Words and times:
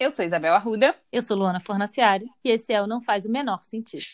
Eu 0.00 0.12
sou 0.12 0.24
Isabel 0.24 0.54
Arruda. 0.54 0.94
Eu 1.12 1.20
sou 1.20 1.36
Luana 1.36 1.58
Fornaciari 1.58 2.24
e 2.44 2.50
esse 2.50 2.72
é 2.72 2.80
o 2.80 2.86
Não 2.86 3.02
Faz 3.02 3.24
o 3.24 3.28
Menor 3.28 3.64
Sentido. 3.64 4.04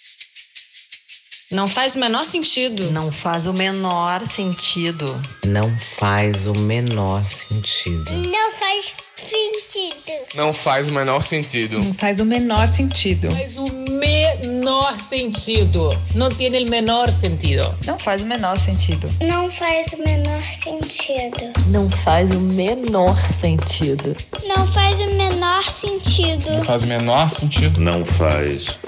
Não 1.53 1.69
faz 1.69 1.95
o 1.95 1.99
menor 1.99 2.25
sentido. 2.25 2.91
Não 2.91 3.13
faz 3.13 3.47
o 3.47 3.53
menor 3.53 4.27
sentido. 4.31 5.05
Não 5.47 5.69
faz 5.99 6.47
o 6.47 6.59
menor 6.61 7.23
sentido. 7.27 8.11
Não 8.29 8.53
faz 8.53 9.04
sentido. 9.25 10.37
Não 10.37 10.53
faz 10.53 10.89
o 10.89 10.95
menor 10.95 11.23
sentido. 11.23 11.79
Não 11.79 11.95
faz 11.95 12.21
o 12.21 12.25
menor 12.25 12.69
sentido. 12.69 13.31
Faz 13.31 13.57
o 13.57 13.73
menor 13.91 14.99
sentido. 15.09 15.89
Não 16.15 16.29
tem 16.29 16.49
o 16.49 16.71
menor 16.71 17.09
sentido. 17.09 17.75
Não 17.87 17.99
faz 17.99 18.23
o 18.23 18.27
menor 18.27 18.57
sentido. 18.57 19.09
Não 19.21 19.51
faz 19.51 19.87
o 19.93 19.99
menor 19.99 20.43
sentido. 20.43 21.53
Não 21.69 21.91
faz 21.91 22.35
o 22.35 22.41
menor 22.41 23.17
sentido. 23.41 24.17
Não 24.45 24.67
faz 24.73 25.01
o 25.01 25.07
menor 25.17 25.65
sentido. 25.65 26.51
Não 26.51 26.65
faz 26.65 26.83
o 26.83 26.87
menor 26.87 27.31
sentido. 27.31 27.81
Não 27.81 28.05
faz 28.05 28.79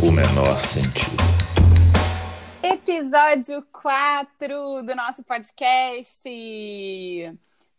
o 0.00 0.12
menor 0.12 0.64
sentido. 0.64 1.38
Episódio 2.62 3.64
4 3.72 4.82
do 4.82 4.94
nosso 4.94 5.22
podcast. 5.22 6.28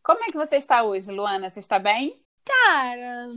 Como 0.09 0.23
é 0.23 0.25
que 0.25 0.37
você 0.37 0.55
está 0.55 0.81
hoje, 0.81 1.11
Luana? 1.11 1.51
Você 1.51 1.59
está 1.59 1.77
bem? 1.77 2.19
Cara, 2.43 3.27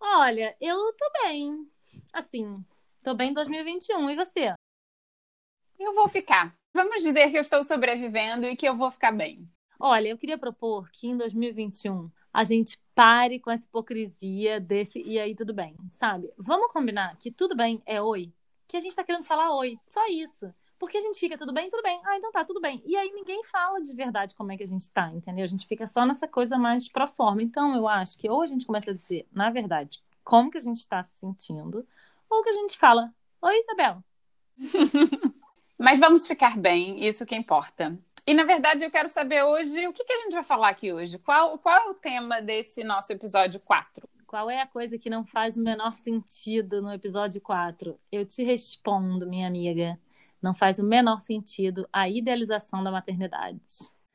olha, 0.00 0.56
eu 0.58 0.94
tô 0.94 1.04
bem. 1.24 1.70
Assim, 2.10 2.64
tô 3.04 3.12
bem 3.12 3.32
em 3.32 3.34
2021. 3.34 4.08
E 4.08 4.16
você? 4.16 4.54
Eu 5.78 5.92
vou 5.92 6.08
ficar. 6.08 6.56
Vamos 6.74 7.02
dizer 7.02 7.30
que 7.30 7.36
eu 7.36 7.42
estou 7.42 7.62
sobrevivendo 7.64 8.46
e 8.46 8.56
que 8.56 8.66
eu 8.66 8.74
vou 8.74 8.90
ficar 8.90 9.12
bem. 9.12 9.46
Olha, 9.78 10.08
eu 10.08 10.16
queria 10.16 10.38
propor 10.38 10.90
que 10.90 11.08
em 11.08 11.18
2021 11.18 12.10
a 12.32 12.44
gente 12.44 12.80
pare 12.94 13.38
com 13.38 13.50
essa 13.50 13.66
hipocrisia 13.66 14.58
desse 14.58 15.02
e 15.02 15.20
aí 15.20 15.34
tudo 15.34 15.52
bem, 15.52 15.76
sabe? 15.92 16.32
Vamos 16.38 16.72
combinar 16.72 17.14
que 17.18 17.30
tudo 17.30 17.54
bem 17.54 17.82
é 17.84 18.00
oi, 18.00 18.32
que 18.66 18.78
a 18.78 18.80
gente 18.80 18.96
tá 18.96 19.04
querendo 19.04 19.24
falar 19.24 19.54
oi, 19.54 19.78
só 19.86 20.00
isso. 20.08 20.50
Porque 20.82 20.98
a 20.98 21.00
gente 21.00 21.20
fica 21.20 21.38
tudo 21.38 21.52
bem, 21.52 21.70
tudo 21.70 21.80
bem. 21.80 22.00
Ah, 22.04 22.16
então 22.16 22.32
tá, 22.32 22.44
tudo 22.44 22.60
bem. 22.60 22.82
E 22.84 22.96
aí 22.96 23.12
ninguém 23.12 23.44
fala 23.44 23.80
de 23.80 23.94
verdade 23.94 24.34
como 24.34 24.50
é 24.50 24.56
que 24.56 24.64
a 24.64 24.66
gente 24.66 24.90
tá, 24.90 25.12
entendeu? 25.12 25.44
A 25.44 25.46
gente 25.46 25.64
fica 25.64 25.86
só 25.86 26.04
nessa 26.04 26.26
coisa 26.26 26.58
mais 26.58 26.88
pro 26.88 27.06
forma. 27.06 27.40
Então 27.40 27.76
eu 27.76 27.86
acho 27.86 28.18
que 28.18 28.28
ou 28.28 28.42
a 28.42 28.46
gente 28.46 28.66
começa 28.66 28.90
a 28.90 28.94
dizer, 28.94 29.24
na 29.30 29.48
verdade, 29.48 30.02
como 30.24 30.50
que 30.50 30.58
a 30.58 30.60
gente 30.60 30.84
tá 30.88 31.04
se 31.04 31.16
sentindo, 31.20 31.86
ou 32.28 32.42
que 32.42 32.48
a 32.48 32.54
gente 32.54 32.76
fala, 32.76 33.14
oi, 33.40 33.60
Isabel. 33.60 34.02
Mas 35.78 36.00
vamos 36.00 36.26
ficar 36.26 36.58
bem, 36.58 37.06
isso 37.06 37.24
que 37.24 37.36
importa. 37.36 37.96
E 38.26 38.34
na 38.34 38.42
verdade 38.42 38.84
eu 38.84 38.90
quero 38.90 39.08
saber 39.08 39.44
hoje 39.44 39.86
o 39.86 39.92
que, 39.92 40.02
que 40.02 40.12
a 40.12 40.18
gente 40.22 40.32
vai 40.32 40.42
falar 40.42 40.70
aqui 40.70 40.92
hoje. 40.92 41.16
Qual, 41.16 41.58
qual 41.58 41.76
é 41.76 41.90
o 41.90 41.94
tema 41.94 42.42
desse 42.42 42.82
nosso 42.82 43.12
episódio 43.12 43.60
4? 43.60 44.08
Qual 44.26 44.50
é 44.50 44.60
a 44.60 44.66
coisa 44.66 44.98
que 44.98 45.08
não 45.08 45.24
faz 45.24 45.56
o 45.56 45.62
menor 45.62 45.94
sentido 45.98 46.82
no 46.82 46.92
episódio 46.92 47.40
4? 47.40 47.96
Eu 48.10 48.26
te 48.26 48.42
respondo, 48.42 49.28
minha 49.28 49.46
amiga. 49.46 49.96
Não 50.42 50.54
faz 50.54 50.78
o 50.78 50.84
menor 50.84 51.20
sentido 51.20 51.88
a 51.92 52.08
idealização 52.08 52.82
da 52.82 52.90
maternidade. 52.90 53.62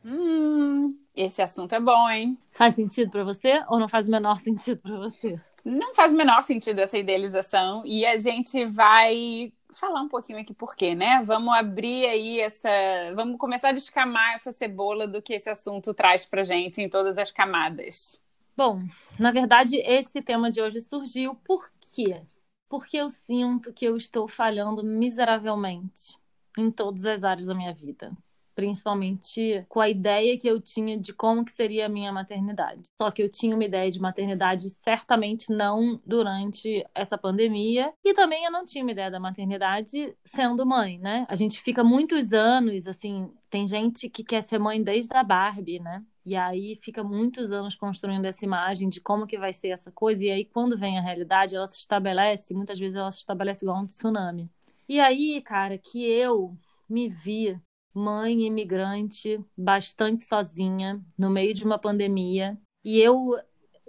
Hum, 0.03 0.89
esse 1.15 1.41
assunto 1.41 1.73
é 1.73 1.79
bom, 1.79 2.09
hein? 2.09 2.37
Faz 2.51 2.75
sentido 2.75 3.09
para 3.09 3.23
você 3.23 3.63
ou 3.67 3.79
não 3.79 3.87
faz 3.87 4.07
o 4.07 4.11
menor 4.11 4.39
sentido 4.39 4.79
para 4.81 4.97
você? 4.97 5.39
Não 5.63 5.93
faz 5.93 6.11
o 6.11 6.15
menor 6.15 6.43
sentido 6.43 6.79
essa 6.79 6.97
idealização 6.97 7.83
e 7.85 8.05
a 8.05 8.17
gente 8.17 8.65
vai 8.65 9.51
falar 9.73 10.01
um 10.01 10.07
pouquinho 10.07 10.39
aqui 10.39 10.53
por 10.53 10.75
quê, 10.75 10.95
né? 10.95 11.21
Vamos 11.25 11.53
abrir 11.53 12.05
aí 12.05 12.39
essa, 12.39 12.69
vamos 13.15 13.37
começar 13.37 13.69
a 13.69 13.73
descamar 13.73 14.35
essa 14.35 14.51
cebola 14.51 15.07
do 15.07 15.21
que 15.21 15.33
esse 15.33 15.49
assunto 15.49 15.93
traz 15.93 16.25
pra 16.25 16.43
gente 16.43 16.81
em 16.81 16.89
todas 16.89 17.17
as 17.17 17.31
camadas. 17.31 18.21
Bom, 18.55 18.81
na 19.19 19.31
verdade, 19.31 19.77
esse 19.77 20.21
tema 20.21 20.49
de 20.49 20.61
hoje 20.61 20.81
surgiu 20.81 21.35
por 21.35 21.69
quê? 21.93 22.21
Porque 22.69 22.97
eu 22.97 23.09
sinto 23.09 23.71
que 23.73 23.85
eu 23.85 23.95
estou 23.95 24.27
falhando 24.27 24.83
miseravelmente 24.83 26.17
em 26.57 26.71
todas 26.71 27.05
as 27.05 27.23
áreas 27.23 27.45
da 27.45 27.55
minha 27.55 27.73
vida. 27.73 28.11
Principalmente 28.55 29.63
com 29.69 29.79
a 29.79 29.87
ideia 29.87 30.35
que 30.35 30.47
eu 30.47 30.59
tinha 30.59 30.97
de 30.97 31.13
como 31.13 31.45
que 31.45 31.51
seria 31.51 31.85
a 31.85 31.89
minha 31.89 32.11
maternidade. 32.11 32.89
Só 32.99 33.11
que 33.11 33.21
eu 33.21 33.29
tinha 33.29 33.53
uma 33.53 33.63
ideia 33.63 33.91
de 33.91 33.99
maternidade 33.99 34.71
certamente 34.81 35.51
não 35.51 36.01
durante 36.03 36.83
essa 36.95 37.15
pandemia. 37.19 37.93
E 38.03 38.15
também 38.15 38.45
eu 38.45 38.51
não 38.51 38.65
tinha 38.65 38.83
uma 38.83 38.91
ideia 38.91 39.11
da 39.11 39.19
maternidade 39.19 40.11
sendo 40.25 40.65
mãe, 40.65 40.97
né? 40.97 41.27
A 41.29 41.35
gente 41.35 41.61
fica 41.61 41.83
muitos 41.83 42.33
anos, 42.33 42.87
assim, 42.87 43.31
tem 43.47 43.67
gente 43.67 44.09
que 44.09 44.23
quer 44.23 44.41
ser 44.41 44.57
mãe 44.57 44.81
desde 44.81 45.15
a 45.15 45.23
Barbie, 45.23 45.79
né? 45.79 46.03
E 46.27 46.35
aí 46.35 46.77
fica 46.81 47.05
muitos 47.05 47.53
anos 47.53 47.73
construindo 47.73 48.25
essa 48.25 48.43
imagem 48.43 48.89
de 48.89 48.99
como 48.99 49.25
que 49.25 49.37
vai 49.37 49.53
ser 49.53 49.69
essa 49.69 49.89
coisa. 49.89 50.25
E 50.25 50.29
aí, 50.29 50.43
quando 50.43 50.77
vem 50.77 50.97
a 50.97 51.01
realidade, 51.01 51.55
ela 51.55 51.71
se 51.71 51.79
estabelece, 51.79 52.53
muitas 52.53 52.77
vezes 52.77 52.97
ela 52.97 53.09
se 53.09 53.19
estabelece 53.19 53.63
igual 53.63 53.81
um 53.81 53.85
tsunami. 53.85 54.51
E 54.89 54.99
aí, 54.99 55.41
cara, 55.41 55.77
que 55.77 56.03
eu 56.03 56.53
me 56.89 57.07
vi 57.07 57.57
mãe 57.93 58.45
imigrante, 58.45 59.39
bastante 59.57 60.21
sozinha, 60.21 61.01
no 61.17 61.29
meio 61.29 61.53
de 61.53 61.63
uma 61.63 61.79
pandemia. 61.79 62.57
E 62.83 62.99
eu, 62.99 63.39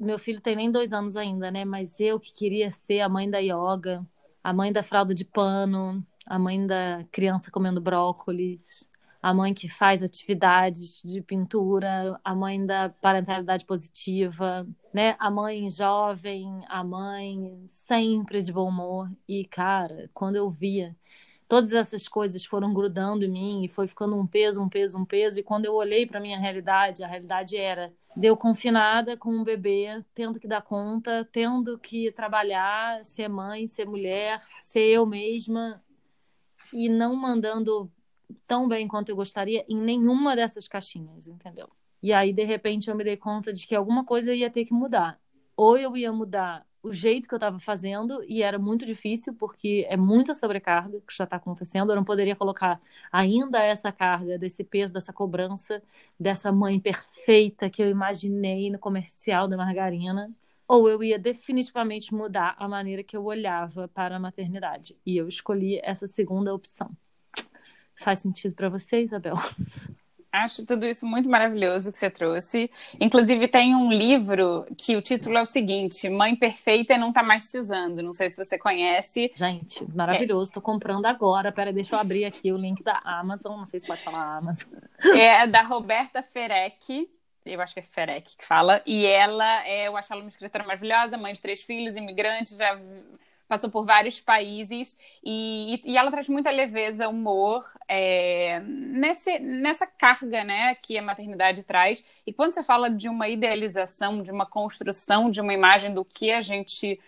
meu 0.01 0.17
filho 0.17 0.41
tem 0.41 0.55
nem 0.55 0.71
dois 0.71 0.93
anos 0.93 1.17
ainda, 1.17 1.51
né? 1.51 1.65
Mas 1.65 1.99
eu 1.99 2.21
que 2.21 2.33
queria 2.33 2.71
ser 2.71 3.01
a 3.01 3.09
mãe 3.09 3.29
da 3.29 3.39
yoga, 3.39 4.07
a 4.45 4.53
mãe 4.53 4.73
da 4.73 4.85
fralda 4.85 5.13
de 5.13 5.25
pano, 5.25 6.07
a 6.25 6.39
mãe 6.39 6.65
da 6.65 7.05
criança 7.11 7.51
comendo 7.51 7.81
brócolis, 7.81 8.89
a 9.21 9.35
mãe 9.35 9.53
que 9.53 9.69
faz 9.69 10.03
atividades 10.03 11.03
de 11.03 11.21
pintura, 11.21 12.19
a 12.23 12.35
mãe 12.35 12.65
da 12.65 12.89
parentalidade 12.89 13.65
positiva, 13.65 14.67
né? 14.93 15.17
A 15.19 15.31
mãe 15.31 15.69
jovem, 15.71 16.63
a 16.69 16.85
mãe 16.85 17.67
sempre 17.69 18.43
de 18.43 18.53
bom 18.53 18.69
humor. 18.69 19.11
E, 19.29 19.45
cara, 19.45 20.09
quando 20.15 20.37
eu 20.37 20.49
via, 20.49 20.97
todas 21.49 21.73
essas 21.73 22.07
coisas 22.07 22.45
foram 22.45 22.73
grudando 22.73 23.25
em 23.25 23.31
mim 23.31 23.65
e 23.65 23.69
foi 23.69 23.89
ficando 23.89 24.17
um 24.17 24.27
peso, 24.27 24.63
um 24.63 24.69
peso, 24.69 24.99
um 24.99 25.05
peso. 25.05 25.41
E 25.41 25.43
quando 25.43 25.65
eu 25.65 25.75
olhei 25.75 26.07
para 26.07 26.21
minha 26.21 26.39
realidade, 26.39 27.03
a 27.03 27.09
realidade 27.09 27.57
era 27.57 27.93
deu 28.17 28.37
confinada 28.37 29.17
com 29.17 29.31
um 29.31 29.45
bebê, 29.45 30.05
tendo 30.15 30.41
que 30.41 30.49
dar 30.49 30.63
conta, 30.63 31.29
tendo 31.33 31.79
que 31.79 32.11
trabalhar, 32.13 33.05
ser 33.05 33.29
mãe, 33.29 33.67
ser 33.67 33.87
mulher, 33.87 34.41
ser 34.61 34.89
eu 34.89 35.07
mesma 35.07 35.83
e 36.73 36.89
não 36.89 37.15
mandando 37.15 37.91
tão 38.47 38.69
bem 38.69 38.87
quanto 38.89 39.09
eu 39.09 39.17
gostaria 39.17 39.65
em 39.69 39.77
nenhuma 39.77 40.37
dessas 40.37 40.69
caixinhas, 40.69 41.27
entendeu? 41.27 41.69
E 42.03 42.13
aí, 42.13 42.33
de 42.33 42.45
repente, 42.45 42.89
eu 42.89 42.95
me 42.95 43.05
dei 43.05 43.17
conta 43.17 43.53
de 43.53 43.67
que 43.67 43.75
alguma 43.75 44.05
coisa 44.05 44.33
ia 44.35 44.51
ter 44.51 44.65
que 44.65 44.73
mudar. 44.73 45.21
Ou 45.57 45.77
eu 45.77 45.97
ia 45.97 46.13
mudar 46.13 46.67
o 46.83 46.93
jeito 46.93 47.29
que 47.29 47.35
eu 47.35 47.39
estava 47.39 47.59
fazendo, 47.59 48.23
e 48.29 48.43
era 48.43 48.59
muito 48.59 48.87
difícil, 48.87 49.35
porque 49.35 49.85
é 49.89 49.97
muita 49.97 50.35
sobrecarga 50.35 51.01
que 51.01 51.15
já 51.15 51.25
está 51.25 51.37
acontecendo. 51.37 51.91
Eu 51.91 51.97
não 51.97 52.05
poderia 52.05 52.37
colocar 52.37 52.81
ainda 53.11 53.61
essa 53.63 53.91
carga, 53.91 54.39
desse 54.39 54.63
peso, 54.63 54.93
dessa 54.93 55.13
cobrança, 55.13 55.83
dessa 56.19 56.53
mãe 56.53 56.79
perfeita 56.79 57.69
que 57.69 57.83
eu 57.83 57.91
imaginei 57.91 58.71
no 58.71 58.79
comercial 58.79 59.49
da 59.49 59.57
margarina. 59.57 60.33
Ou 60.69 60.89
eu 60.89 61.03
ia 61.03 61.19
definitivamente 61.19 62.15
mudar 62.15 62.55
a 62.59 62.69
maneira 62.69 63.03
que 63.03 63.17
eu 63.17 63.25
olhava 63.25 63.89
para 63.89 64.17
a 64.17 64.21
maternidade. 64.21 64.97
E 65.05 65.17
eu 65.17 65.27
escolhi 65.27 65.81
essa 65.83 66.07
segunda 66.07 66.55
opção. 66.55 66.95
Faz 67.99 68.21
sentido 68.21 68.55
para 68.55 68.69
você, 68.69 69.03
Isabel? 69.03 69.35
Acho 70.31 70.65
tudo 70.65 70.87
isso 70.87 71.07
muito 71.07 71.29
maravilhoso 71.29 71.91
que 71.91 71.99
você 71.99 72.11
trouxe. 72.11 72.71
Inclusive, 73.01 73.49
tem 73.49 73.75
um 73.75 73.91
livro 73.91 74.67
que 74.77 74.95
o 74.95 75.01
título 75.03 75.39
é 75.39 75.43
o 75.43 75.47
seguinte: 75.47 76.09
Mãe 76.09 76.37
Perfeita 76.37 76.99
não 76.99 77.13
tá 77.13 77.23
mais 77.23 77.45
se 77.45 77.59
usando. 77.59 78.03
Não 78.03 78.13
sei 78.13 78.31
se 78.31 78.37
você 78.37 78.59
conhece. 78.59 79.33
Gente, 79.35 79.85
maravilhoso. 79.95 80.51
É. 80.51 80.55
Tô 80.55 80.61
comprando 80.61 81.07
agora. 81.07 81.51
Pera, 81.51 81.73
deixa 81.73 81.95
eu 81.95 81.99
abrir 81.99 82.25
aqui 82.27 82.53
o 82.53 82.59
link 82.59 82.83
da 82.83 83.01
Amazon. 83.05 83.59
Não 83.59 83.67
sei 83.67 83.81
se 83.81 83.87
pode 83.87 84.03
falar 84.03 84.37
Amazon. 84.37 84.69
É 85.15 85.47
da 85.47 85.63
Roberta 85.63 86.23
Ferec. 86.23 87.09
Eu 87.45 87.61
acho 87.63 87.73
que 87.73 87.81
é 87.81 87.83
Ferec 87.83 88.37
que 88.37 88.45
fala. 88.45 88.83
E 88.85 89.07
ela 89.07 89.67
é, 89.67 89.89
eu 89.89 89.97
acho 89.97 90.13
ela 90.13 90.21
uma 90.23 90.29
escritora 90.29 90.65
maravilhosa, 90.65 91.17
mãe 91.17 91.33
de 91.33 91.41
três 91.41 91.63
filhos, 91.63 91.97
imigrante, 91.97 92.55
já 92.55 92.79
passou 93.49 93.71
por 93.71 93.85
vários 93.85 94.21
países 94.21 94.97
e, 95.25 95.81
e 95.85 95.97
ela 95.97 96.11
traz 96.11 96.29
muita 96.29 96.51
leveza, 96.51 97.09
humor 97.09 97.65
é, 97.89 98.61
nesse, 98.61 99.39
nessa 99.39 99.87
carga 99.87 100.45
né, 100.45 100.75
que 100.77 100.99
a 100.99 101.03
maternidade 101.03 101.65
traz. 101.65 102.05
E 102.27 102.33
quando 102.33 102.53
você 102.53 102.63
fala 102.63 102.91
de 102.91 103.09
uma 103.09 103.29
idealização, 103.29 104.23
de 104.23 104.31
uma 104.31 104.47
construção 104.47 105.31
de 105.31 105.41
uma 105.41 105.55
imagem 105.55 105.93
do 105.95 106.05
que 106.05 106.31
a 106.31 106.43
gente 106.43 107.01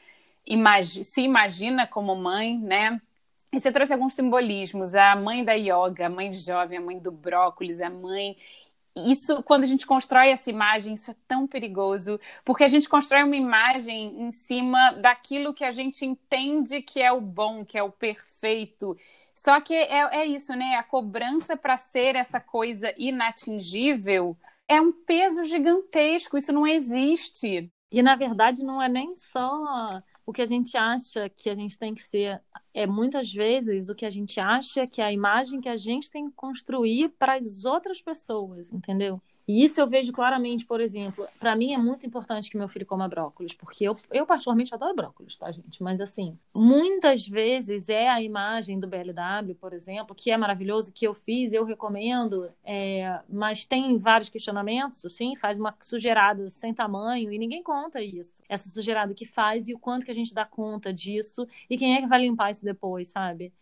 imagi 0.47 1.05
se 1.05 1.23
imagina 1.23 1.87
como 1.87 2.17
mãe, 2.17 2.59
né? 2.59 3.01
E 3.53 3.59
você 3.59 3.73
trouxe 3.73 3.93
alguns 3.93 4.15
simbolismos, 4.15 4.95
a 4.95 5.17
mãe 5.17 5.45
da 5.45 5.55
yoga, 5.55 6.07
a 6.07 6.09
mãe 6.11 6.33
jovem, 6.33 6.79
a 6.79 6.81
mãe 6.81 6.99
do 6.99 7.11
brócolis, 7.11 7.81
a 7.81 7.91
mãe 7.91 8.37
isso, 8.97 9.43
quando 9.45 9.65
a 9.65 9.67
gente 9.67 9.87
constrói 9.87 10.31
essa 10.31 10.51
imagem, 10.51 10.95
isso 10.95 11.11
é 11.11 11.17
tão 11.29 11.47
perigoso, 11.47 12.19
porque 12.45 12.65
a 12.65 12.69
gente 12.69 12.89
constrói 12.89 13.23
uma 13.23 13.37
imagem 13.37 14.21
em 14.21 14.33
cima 14.33 14.93
daquilo 14.93 15.55
que 15.55 15.65
a 15.65 15.71
gente 15.71 16.05
entende 16.05 16.83
que 16.83 17.01
é 17.01 17.13
o 17.13 17.21
bom, 17.21 17.65
que 17.65 17.79
é 17.79 17.83
o 17.83 17.91
perfeito. 17.91 18.97
Só 19.35 19.61
que 19.61 19.75
é, 19.75 20.19
é 20.19 20.27
isso, 20.27 20.55
né? 20.55 20.77
A 20.77 20.83
cobrança 20.83 21.57
para 21.57 21.77
ser 21.77 22.17
essa 22.17 22.41
coisa 22.41 22.93
inatingível 22.99 24.37
é 24.69 24.81
um 24.81 24.93
peso 24.93 25.45
gigantesco, 25.45 26.37
isso 26.37 26.53
não 26.53 26.67
existe. 26.67 27.71
E 27.93 28.03
na 28.03 28.15
verdade 28.17 28.63
não 28.63 28.81
é 28.81 28.89
nem 28.89 29.15
só 29.17 30.03
o 30.31 30.33
que 30.33 30.43
a 30.43 30.47
gente 30.47 30.77
acha 30.77 31.29
que 31.29 31.51
a 31.51 31.55
gente 31.57 31.77
tem 31.77 31.93
que 31.93 32.03
ser, 32.05 32.41
é 32.73 32.87
muitas 32.87 33.33
vezes 33.33 33.89
o 33.89 33.97
que 33.97 34.07
a 34.07 34.11
gente 34.11 34.39
acha 34.39 34.87
que 34.87 35.03
é 35.03 35.05
a 35.05 35.13
imagem 35.13 35.61
que 35.61 35.69
a 35.69 35.77
gente 35.77 36.09
tem 36.09 36.31
que 36.31 36.37
construir 36.37 37.09
para 37.19 37.35
as 37.35 37.65
outras 37.65 38.01
pessoas, 38.01 38.73
entendeu? 38.73 39.21
E 39.51 39.65
isso 39.65 39.81
eu 39.81 39.89
vejo 39.89 40.13
claramente, 40.13 40.65
por 40.65 40.81
exemplo, 40.81 41.27
para 41.41 41.57
mim 41.57 41.75
é 41.75 41.77
muito 41.77 42.07
importante 42.07 42.49
que 42.49 42.57
meu 42.57 42.69
filho 42.69 42.87
coma 42.87 43.09
brócolis, 43.09 43.53
porque 43.53 43.83
eu, 43.83 43.97
eu 44.13 44.25
particularmente 44.25 44.73
adoro 44.73 44.95
brócolis, 44.95 45.37
tá, 45.37 45.51
gente? 45.51 45.83
Mas 45.83 46.01
assim, 46.01 46.39
muitas 46.55 47.27
vezes 47.27 47.89
é 47.89 48.09
a 48.09 48.23
imagem 48.23 48.79
do 48.79 48.87
BLW, 48.87 49.57
por 49.61 49.73
exemplo, 49.73 50.15
que 50.15 50.31
é 50.31 50.37
maravilhoso, 50.37 50.93
que 50.93 51.05
eu 51.05 51.13
fiz, 51.13 51.53
eu 51.53 51.65
recomendo, 51.65 52.49
é, 52.63 53.19
mas 53.29 53.67
tem 53.67 53.99
vários 53.99 54.29
questionamentos, 54.29 55.05
assim, 55.05 55.35
faz 55.35 55.59
uma 55.59 55.75
sujeirada 55.81 56.49
sem 56.49 56.73
tamanho 56.73 57.33
e 57.33 57.37
ninguém 57.37 57.61
conta 57.61 58.01
isso. 58.01 58.45
Essa 58.49 58.69
sujeirada 58.69 59.13
que 59.15 59.27
faz 59.27 59.67
e 59.67 59.75
o 59.75 59.81
quanto 59.81 60.05
que 60.05 60.13
a 60.13 60.15
gente 60.15 60.33
dá 60.33 60.45
conta 60.45 60.93
disso 60.93 61.45
e 61.69 61.77
quem 61.77 61.97
é 61.97 62.01
que 62.01 62.07
vai 62.07 62.21
limpar 62.21 62.53
isso 62.53 62.65
depois, 62.65 63.09
sabe? 63.09 63.53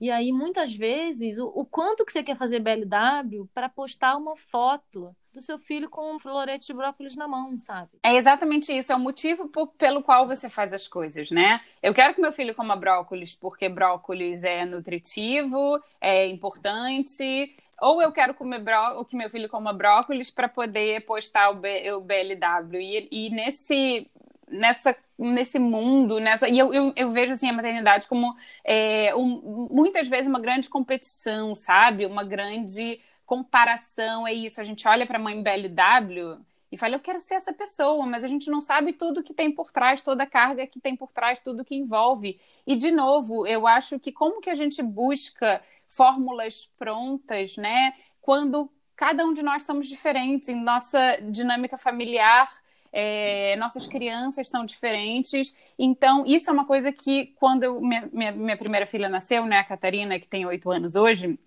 E 0.00 0.10
aí, 0.10 0.32
muitas 0.32 0.74
vezes, 0.74 1.38
o, 1.38 1.46
o 1.46 1.64
quanto 1.64 2.04
que 2.04 2.12
você 2.12 2.22
quer 2.22 2.36
fazer 2.36 2.60
BLW 2.60 3.48
para 3.54 3.68
postar 3.68 4.16
uma 4.16 4.36
foto 4.36 5.14
do 5.32 5.40
seu 5.40 5.58
filho 5.58 5.88
com 5.88 6.14
um 6.14 6.18
florete 6.18 6.66
de 6.66 6.72
brócolis 6.72 7.14
na 7.14 7.28
mão, 7.28 7.58
sabe? 7.58 7.90
É 8.02 8.16
exatamente 8.16 8.72
isso, 8.72 8.90
é 8.90 8.96
o 8.96 8.98
motivo 8.98 9.48
por, 9.48 9.68
pelo 9.68 10.02
qual 10.02 10.26
você 10.26 10.48
faz 10.48 10.72
as 10.72 10.88
coisas, 10.88 11.30
né? 11.30 11.60
Eu 11.82 11.92
quero 11.92 12.14
que 12.14 12.20
meu 12.20 12.32
filho 12.32 12.54
coma 12.54 12.74
brócolis 12.74 13.34
porque 13.34 13.68
brócolis 13.68 14.42
é 14.44 14.64
nutritivo, 14.64 15.78
é 16.00 16.26
importante, 16.26 17.54
ou 17.80 18.00
eu 18.00 18.10
quero 18.10 18.34
comer 18.34 18.60
bró 18.60 19.04
que 19.04 19.16
meu 19.16 19.28
filho 19.28 19.48
coma 19.48 19.72
brócolis 19.72 20.30
para 20.30 20.48
poder 20.48 21.04
postar 21.04 21.50
o, 21.50 21.56
B, 21.56 21.92
o 21.92 22.00
BLW. 22.00 22.80
E, 22.80 23.08
e, 23.10 23.30
nesse 23.30 24.10
nessa 24.48 24.94
nesse 25.18 25.58
mundo 25.58 26.20
nessa 26.20 26.48
e 26.48 26.58
eu, 26.58 26.72
eu, 26.72 26.92
eu 26.94 27.10
vejo 27.10 27.32
assim 27.32 27.48
a 27.48 27.52
maternidade 27.52 28.06
como 28.06 28.34
é, 28.64 29.14
um, 29.16 29.68
muitas 29.70 30.06
vezes 30.06 30.28
uma 30.28 30.38
grande 30.38 30.68
competição 30.68 31.56
sabe 31.56 32.06
uma 32.06 32.22
grande 32.22 33.00
comparação 33.26 34.26
é 34.26 34.32
isso. 34.32 34.60
A 34.60 34.64
gente 34.64 34.86
olha 34.88 35.04
para 35.04 35.18
a 35.18 35.20
mãe 35.22 35.42
BLW 35.42 36.40
e 36.70 36.78
fala, 36.78 36.94
eu 36.94 37.00
quero 37.00 37.20
ser 37.20 37.34
essa 37.34 37.52
pessoa, 37.52 38.06
mas 38.06 38.24
a 38.24 38.28
gente 38.28 38.48
não 38.48 38.62
sabe 38.62 38.92
tudo 38.92 39.22
que 39.22 39.34
tem 39.34 39.50
por 39.50 39.70
trás, 39.72 40.00
toda 40.00 40.22
a 40.22 40.26
carga 40.26 40.66
que 40.66 40.80
tem 40.80 40.96
por 40.96 41.12
trás, 41.12 41.40
tudo 41.40 41.64
que 41.64 41.74
envolve. 41.74 42.40
E, 42.66 42.74
de 42.76 42.90
novo, 42.90 43.46
eu 43.46 43.66
acho 43.66 43.98
que 43.98 44.12
como 44.12 44.40
que 44.40 44.50
a 44.50 44.54
gente 44.54 44.82
busca 44.82 45.62
fórmulas 45.88 46.66
prontas, 46.78 47.56
né? 47.56 47.94
Quando 48.20 48.70
cada 48.96 49.24
um 49.24 49.32
de 49.32 49.42
nós 49.42 49.62
somos 49.64 49.88
diferentes, 49.88 50.48
em 50.48 50.60
nossa 50.60 51.18
dinâmica 51.30 51.76
familiar, 51.76 52.48
é, 52.92 53.56
nossas 53.56 53.86
crianças 53.86 54.48
são 54.48 54.64
diferentes. 54.64 55.54
Então, 55.78 56.24
isso 56.26 56.50
é 56.50 56.52
uma 56.52 56.66
coisa 56.66 56.92
que, 56.92 57.34
quando 57.38 57.62
eu, 57.64 57.80
minha, 57.80 58.08
minha, 58.12 58.32
minha 58.32 58.56
primeira 58.56 58.86
filha 58.86 59.08
nasceu, 59.08 59.44
né, 59.46 59.58
a 59.58 59.64
Catarina, 59.64 60.18
que 60.18 60.28
tem 60.28 60.46
oito 60.46 60.70
anos 60.70 60.96
hoje, 60.96 61.38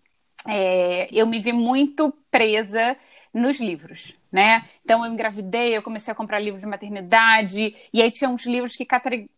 é, 0.47 1.07
eu 1.12 1.27
me 1.27 1.39
vi 1.39 1.51
muito 1.51 2.13
presa 2.31 2.95
nos 3.33 3.59
livros, 3.59 4.15
né? 4.31 4.63
Então 4.83 5.06
eu 5.06 5.12
engravidei, 5.12 5.75
eu 5.75 5.83
comecei 5.83 6.12
a 6.12 6.15
comprar 6.15 6.39
livros 6.39 6.62
de 6.62 6.68
maternidade 6.68 7.75
e 7.91 8.01
aí 8.01 8.09
tinha 8.09 8.30
uns 8.30 8.45
livros 8.45 8.75
que 8.75 8.86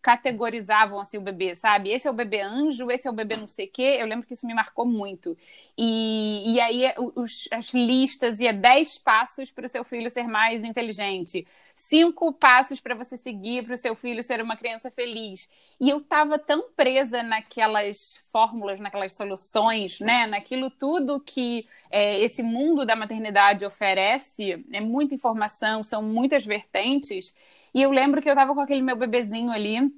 categorizavam 0.00 1.00
assim 1.00 1.18
o 1.18 1.20
bebê, 1.20 1.54
sabe? 1.54 1.90
Esse 1.90 2.06
é 2.06 2.10
o 2.10 2.14
bebê 2.14 2.40
anjo, 2.40 2.90
esse 2.90 3.08
é 3.08 3.10
o 3.10 3.14
bebê 3.14 3.36
não 3.36 3.48
sei 3.48 3.66
o 3.66 3.70
quê. 3.70 3.96
Eu 4.00 4.06
lembro 4.06 4.26
que 4.26 4.32
isso 4.34 4.46
me 4.46 4.54
marcou 4.54 4.86
muito. 4.86 5.36
E, 5.76 6.54
e 6.54 6.60
aí 6.60 6.84
os, 7.16 7.48
as 7.50 7.74
listas 7.74 8.40
ia 8.40 8.52
10 8.52 8.98
passos 8.98 9.50
para 9.50 9.66
o 9.66 9.68
seu 9.68 9.84
filho 9.84 10.08
ser 10.08 10.26
mais 10.26 10.62
inteligente, 10.64 11.46
cinco 11.92 12.32
passos 12.32 12.80
para 12.80 12.94
você 12.94 13.18
seguir 13.18 13.66
para 13.66 13.74
o 13.74 13.76
seu 13.76 13.94
filho 13.94 14.22
ser 14.22 14.40
uma 14.40 14.56
criança 14.56 14.90
feliz. 14.90 15.50
E 15.78 15.90
eu 15.90 15.98
estava 15.98 16.38
tão 16.38 16.70
presa 16.74 17.22
naquelas 17.22 18.24
fórmulas, 18.32 18.80
naquelas 18.80 19.12
soluções, 19.12 20.00
né? 20.00 20.26
Naquilo 20.26 20.70
tudo 20.70 21.20
que 21.20 21.68
é, 21.90 22.18
esse 22.20 22.42
mundo 22.42 22.86
da 22.86 22.96
maternidade 22.96 23.66
oferece. 23.66 24.64
É 24.72 24.80
muita 24.80 25.14
informação, 25.14 25.84
são 25.84 26.02
muitas 26.02 26.46
vertentes. 26.46 27.34
E 27.74 27.82
eu 27.82 27.90
lembro 27.90 28.22
que 28.22 28.28
eu 28.28 28.32
estava 28.32 28.54
com 28.54 28.60
aquele 28.60 28.80
meu 28.80 28.96
bebezinho 28.96 29.52
ali 29.52 29.92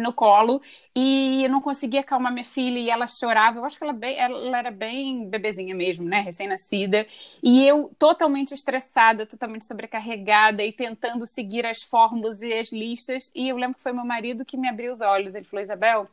no 0.00 0.12
colo 0.12 0.60
e 0.94 1.44
eu 1.44 1.50
não 1.50 1.60
conseguia 1.60 2.00
acalmar 2.00 2.32
minha 2.32 2.44
filha 2.44 2.78
e 2.78 2.90
ela 2.90 3.06
chorava. 3.06 3.58
Eu 3.58 3.64
acho 3.64 3.78
que 3.78 3.84
ela, 3.84 3.92
bem, 3.92 4.18
ela 4.18 4.58
era 4.58 4.70
bem 4.70 5.28
bebezinha 5.28 5.74
mesmo, 5.74 6.04
né? 6.04 6.20
Recém-nascida. 6.20 7.06
E 7.42 7.66
eu 7.66 7.90
totalmente 7.98 8.52
estressada, 8.54 9.26
totalmente 9.26 9.64
sobrecarregada 9.64 10.62
e 10.64 10.72
tentando 10.72 11.26
seguir 11.26 11.66
as 11.66 11.82
fórmulas 11.82 12.40
e 12.42 12.52
as 12.52 12.72
listas. 12.72 13.30
E 13.34 13.48
eu 13.48 13.56
lembro 13.56 13.76
que 13.76 13.82
foi 13.82 13.92
meu 13.92 14.04
marido 14.04 14.44
que 14.44 14.56
me 14.56 14.68
abriu 14.68 14.90
os 14.92 15.00
olhos. 15.00 15.34
Ele 15.34 15.44
falou: 15.44 15.62
Isabel, 15.62 16.08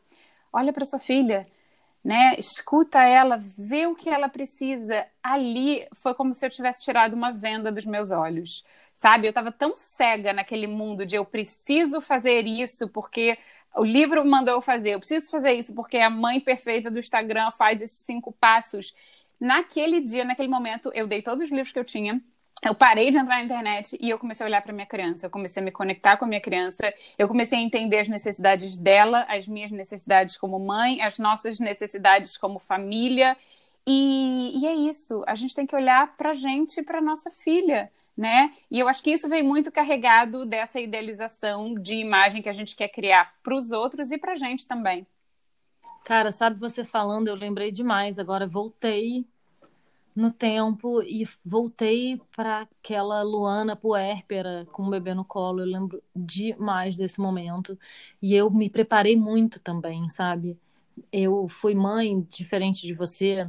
olha 0.52 0.74
para 0.74 0.86
sua 0.86 1.00
filha. 1.00 1.48
Né? 2.04 2.36
Escuta 2.38 3.04
ela, 3.04 3.38
vê 3.38 3.86
o 3.86 3.94
que 3.96 4.10
ela 4.10 4.30
precisa. 4.30 5.06
Ali 5.22 5.86
foi 5.94 6.14
como 6.14 6.34
se 6.34 6.46
eu 6.46 6.50
tivesse 6.50 6.82
tirado 6.82 7.14
uma 7.14 7.34
venda 7.34 7.70
dos 7.70 7.86
meus 7.86 8.12
olhos, 8.12 8.64
sabe? 8.94 9.28
Eu 9.28 9.32
estava 9.32 9.52
tão 9.52 9.76
cega 9.76 10.32
naquele 10.32 10.68
mundo 10.68 11.06
de 11.06 11.18
eu 11.18 11.26
preciso 11.26 12.00
fazer 12.00 12.46
isso 12.48 12.88
porque 12.88 13.38
o 13.76 13.84
livro 13.84 14.26
mandou 14.26 14.56
eu 14.56 14.62
fazer, 14.62 14.92
eu 14.92 15.00
preciso 15.00 15.30
fazer 15.30 15.54
isso 15.54 15.74
porque 15.74 15.98
a 15.98 16.10
mãe 16.10 16.40
perfeita 16.40 16.90
do 16.90 17.00
Instagram 17.00 17.52
faz 17.52 17.82
esses 17.82 18.00
cinco 18.00 18.32
passos. 18.32 18.94
Naquele 19.40 20.02
dia, 20.02 20.26
naquele 20.26 20.48
momento, 20.48 20.92
eu 20.94 21.08
dei 21.08 21.22
todos 21.22 21.44
os 21.44 21.52
livros 21.52 21.72
que 21.72 21.80
eu 21.80 21.86
tinha, 21.86 22.22
eu 22.64 22.74
parei 22.74 23.12
de 23.12 23.18
entrar 23.18 23.38
na 23.38 23.44
internet 23.44 23.96
e 24.02 24.10
eu 24.10 24.18
comecei 24.18 24.44
a 24.44 24.50
olhar 24.50 24.62
para 24.64 24.74
minha 24.74 24.86
criança, 24.86 25.28
eu 25.28 25.30
comecei 25.30 25.62
a 25.62 25.64
me 25.64 25.72
conectar 25.72 26.18
com 26.18 26.26
a 26.26 26.28
minha 26.28 26.42
criança, 26.42 26.92
eu 27.18 27.28
comecei 27.28 27.60
a 27.60 27.62
entender 27.62 28.00
as 28.00 28.08
necessidades 28.08 28.78
dela, 28.78 29.26
as 29.30 29.48
minhas 29.48 29.72
necessidades 29.72 30.38
como 30.38 30.58
mãe, 30.60 31.02
as 31.02 31.20
nossas 31.20 31.60
necessidades 31.60 32.36
como 32.36 32.58
família. 32.58 33.38
E, 33.86 34.60
e 34.60 34.68
é 34.68 34.74
isso, 34.74 35.24
a 35.28 35.36
gente 35.36 35.56
tem 35.56 35.68
que 35.68 35.76
olhar 35.76 36.16
para 36.18 36.32
a 36.32 36.34
gente 36.34 36.80
e 36.80 36.84
para 36.84 37.00
nossa 37.00 37.30
filha 37.30 37.92
né? 38.18 38.52
E 38.70 38.80
eu 38.80 38.88
acho 38.88 39.04
que 39.04 39.12
isso 39.12 39.30
vem 39.30 39.44
muito 39.44 39.72
carregado 39.72 40.44
dessa 40.46 40.80
idealização 40.80 41.76
de 41.76 41.96
imagem 41.96 42.42
que 42.42 42.50
a 42.50 42.54
gente 42.54 42.76
quer 42.76 42.88
criar 42.88 43.36
para 43.44 43.56
os 43.56 43.70
outros 43.72 44.12
e 44.12 44.18
para 44.18 44.32
a 44.32 44.36
gente 44.36 44.68
também. 44.68 45.06
Cara, 46.04 46.32
sabe 46.32 46.60
você 46.60 46.84
falando, 46.84 47.28
eu 47.28 47.36
lembrei 47.36 47.72
demais. 47.72 48.18
Agora 48.18 48.48
voltei 48.48 49.26
no 50.16 50.32
tempo 50.32 51.04
e 51.04 51.28
voltei 51.46 52.20
para 52.36 52.62
aquela 52.62 53.22
Luana 53.22 53.76
puérpera 53.76 54.66
com 54.72 54.84
o 54.84 54.90
bebê 54.90 55.14
no 55.14 55.24
colo. 55.24 55.60
Eu 55.60 55.68
lembro 55.68 56.02
demais 56.16 56.98
desse 56.98 57.22
momento. 57.22 57.78
E 58.20 58.34
eu 58.34 58.50
me 58.50 58.68
preparei 58.68 59.16
muito 59.16 59.60
também, 59.60 60.10
sabe? 60.10 60.58
Eu 61.12 61.48
fui 61.48 61.76
mãe, 61.76 62.22
diferente 62.22 62.88
de 62.88 62.96
você. 62.96 63.48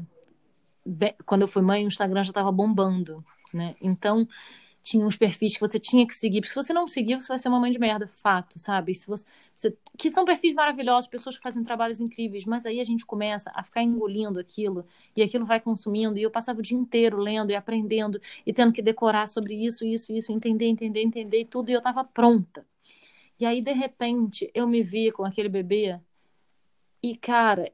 Quando 1.25 1.43
eu 1.43 1.49
fui 1.49 1.63
mãe, 1.63 1.85
o 1.85 1.89
Instagram 1.89 2.23
já 2.23 2.31
estava 2.31 2.53
bombando 2.53 3.25
né? 3.53 3.75
Então, 3.81 4.27
tinha 4.89 5.05
uns 5.05 5.17
perfis 5.17 5.55
que 5.55 5.61
você 5.61 5.79
tinha 5.79 6.07
que 6.07 6.15
seguir, 6.15 6.41
porque 6.41 6.53
se 6.53 6.57
você 6.57 6.73
não 6.73 6.89
seguir, 6.89 7.21
você 7.21 7.29
vai 7.29 7.39
ser 7.39 7.49
uma 7.49 7.61
mãe 7.61 7.71
de 7.71 7.79
merda, 7.79 8.07
fato, 8.07 8.59
sabe? 8.59 8.95
Se 8.95 9.07
você, 9.07 9.25
você, 9.55 9.77
que 9.99 10.11
são 10.11 10.25
perfis 10.25 10.55
maravilhosos, 10.55 11.09
pessoas 11.11 11.37
que 11.37 11.43
fazem 11.43 11.63
trabalhos 11.63 12.01
incríveis, 12.01 12.45
mas 12.47 12.65
aí 12.65 12.81
a 12.81 12.85
gente 12.85 13.05
começa 13.05 13.51
a 13.55 13.63
ficar 13.63 13.83
engolindo 13.83 14.39
aquilo, 14.41 14.87
e 15.15 15.23
aquilo 15.23 15.45
vai 15.45 15.61
consumindo, 15.61 16.19
e 16.19 16.23
eu 16.23 16.31
passava 16.31 16.61
o 16.61 16.63
dia 16.63 16.77
inteiro 16.77 17.19
lendo 17.19 17.51
e 17.51 17.55
aprendendo, 17.55 18.21
e 18.47 18.53
tendo 18.53 18.73
que 18.73 18.81
decorar 18.81 19.29
sobre 19.29 19.55
isso, 19.55 19.85
isso, 19.85 20.13
isso, 20.13 20.33
entender, 20.33 20.67
entender, 20.67 21.03
entender, 21.03 21.45
tudo, 21.47 21.71
e 21.71 21.75
eu 21.75 21.83
tava 21.83 22.03
pronta. 22.05 22.67
E 23.39 23.45
aí, 23.47 23.61
de 23.61 23.73
repente, 23.73 24.51
eu 24.55 24.67
me 24.67 24.83
vi 24.83 25.13
com 25.13 25.25
aquele 25.25 25.49
bebê, 25.51 26.01
e, 27.03 27.17
cara, 27.17 27.71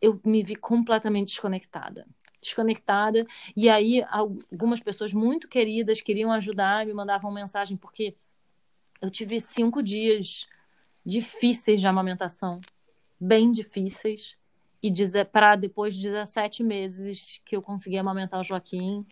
eu 0.00 0.20
me 0.24 0.42
vi 0.42 0.56
completamente 0.56 1.28
desconectada 1.28 2.06
desconectada. 2.44 3.26
E 3.56 3.68
aí, 3.68 4.04
algumas 4.08 4.80
pessoas 4.80 5.12
muito 5.12 5.48
queridas 5.48 6.00
queriam 6.00 6.30
ajudar, 6.32 6.86
me 6.86 6.92
mandavam 6.92 7.32
mensagem, 7.32 7.76
porque 7.76 8.14
eu 9.00 9.10
tive 9.10 9.40
cinco 9.40 9.82
dias 9.82 10.46
difíceis 11.04 11.80
de 11.80 11.86
amamentação, 11.86 12.60
bem 13.18 13.50
difíceis. 13.50 14.36
E 14.82 14.92
para 15.32 15.56
depois 15.56 15.94
de 15.94 16.02
17 16.02 16.62
meses 16.62 17.40
que 17.46 17.56
eu 17.56 17.62
consegui 17.62 17.96
amamentar 17.96 18.38
o 18.38 18.44
Joaquim, 18.44 19.06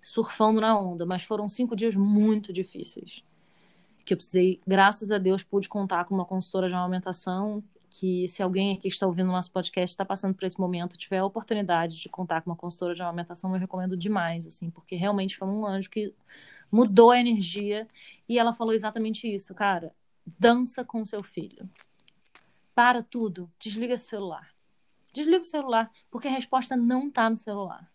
surfando 0.00 0.60
na 0.60 0.78
onda. 0.78 1.04
Mas 1.04 1.24
foram 1.24 1.48
cinco 1.48 1.74
dias 1.74 1.96
muito 1.96 2.52
difíceis. 2.52 3.24
que 4.04 4.14
eu 4.14 4.16
precisei, 4.16 4.60
graças 4.66 5.10
a 5.10 5.18
Deus, 5.18 5.42
pude 5.42 5.68
contar 5.68 6.04
com 6.04 6.14
uma 6.14 6.24
consultora 6.24 6.68
de 6.68 6.74
amamentação 6.74 7.62
que 7.98 8.28
se 8.28 8.44
alguém 8.44 8.72
aqui 8.74 8.82
que 8.82 8.88
está 8.88 9.08
ouvindo 9.08 9.28
o 9.28 9.32
nosso 9.32 9.50
podcast 9.50 9.92
está 9.92 10.04
passando 10.04 10.32
por 10.32 10.44
esse 10.44 10.58
momento, 10.60 10.96
tiver 10.96 11.18
a 11.18 11.24
oportunidade 11.24 11.98
de 11.98 12.08
contar 12.08 12.42
com 12.42 12.50
uma 12.50 12.56
consultora 12.56 12.94
de 12.94 13.02
amamentação, 13.02 13.52
eu 13.52 13.58
recomendo 13.58 13.96
demais, 13.96 14.46
assim, 14.46 14.70
porque 14.70 14.94
realmente 14.94 15.36
foi 15.36 15.48
um 15.48 15.66
anjo 15.66 15.90
que 15.90 16.14
mudou 16.70 17.10
a 17.10 17.18
energia 17.18 17.88
e 18.28 18.38
ela 18.38 18.52
falou 18.52 18.72
exatamente 18.72 19.26
isso, 19.26 19.52
cara, 19.52 19.92
dança 20.38 20.84
com 20.84 21.04
seu 21.04 21.24
filho. 21.24 21.68
Para 22.72 23.02
tudo, 23.02 23.50
desliga 23.58 23.94
o 23.94 23.98
celular. 23.98 24.54
Desliga 25.12 25.40
o 25.40 25.44
celular, 25.44 25.90
porque 26.08 26.28
a 26.28 26.30
resposta 26.30 26.76
não 26.76 27.08
está 27.08 27.28
no 27.28 27.36
celular 27.36 27.90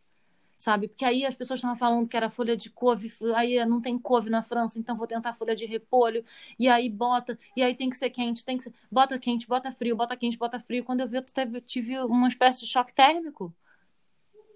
sabe? 0.64 0.88
Porque 0.88 1.04
aí 1.04 1.26
as 1.26 1.36
pessoas 1.36 1.58
estavam 1.60 1.76
falando 1.76 2.08
que 2.08 2.16
era 2.16 2.30
folha 2.30 2.56
de 2.56 2.70
couve, 2.70 3.12
aí 3.36 3.64
não 3.66 3.82
tem 3.82 4.00
couve 4.00 4.30
na 4.30 4.42
França, 4.42 4.80
então 4.80 4.96
vou 4.96 5.06
tentar 5.06 5.34
folha 5.34 5.54
de 5.54 5.66
repolho, 5.66 6.24
e 6.58 6.70
aí 6.70 6.90
bota, 6.90 7.38
e 7.56 7.62
aí 7.62 7.76
tem 7.76 7.90
que 7.90 7.98
ser 7.98 8.10
quente, 8.10 8.46
tem 8.46 8.58
que 8.58 8.64
ser, 8.64 8.74
bota 8.90 9.20
quente, 9.20 9.46
bota 9.46 9.74
frio, 9.74 9.94
bota 9.94 10.16
quente, 10.16 10.38
bota 10.38 10.62
frio. 10.62 10.84
Quando 10.86 11.02
eu 11.02 11.08
vi, 11.08 11.18
eu 11.18 11.62
tive 11.62 12.00
uma 12.00 12.30
espécie 12.30 12.62
de 12.62 12.68
choque 12.68 12.94
térmico, 12.94 13.54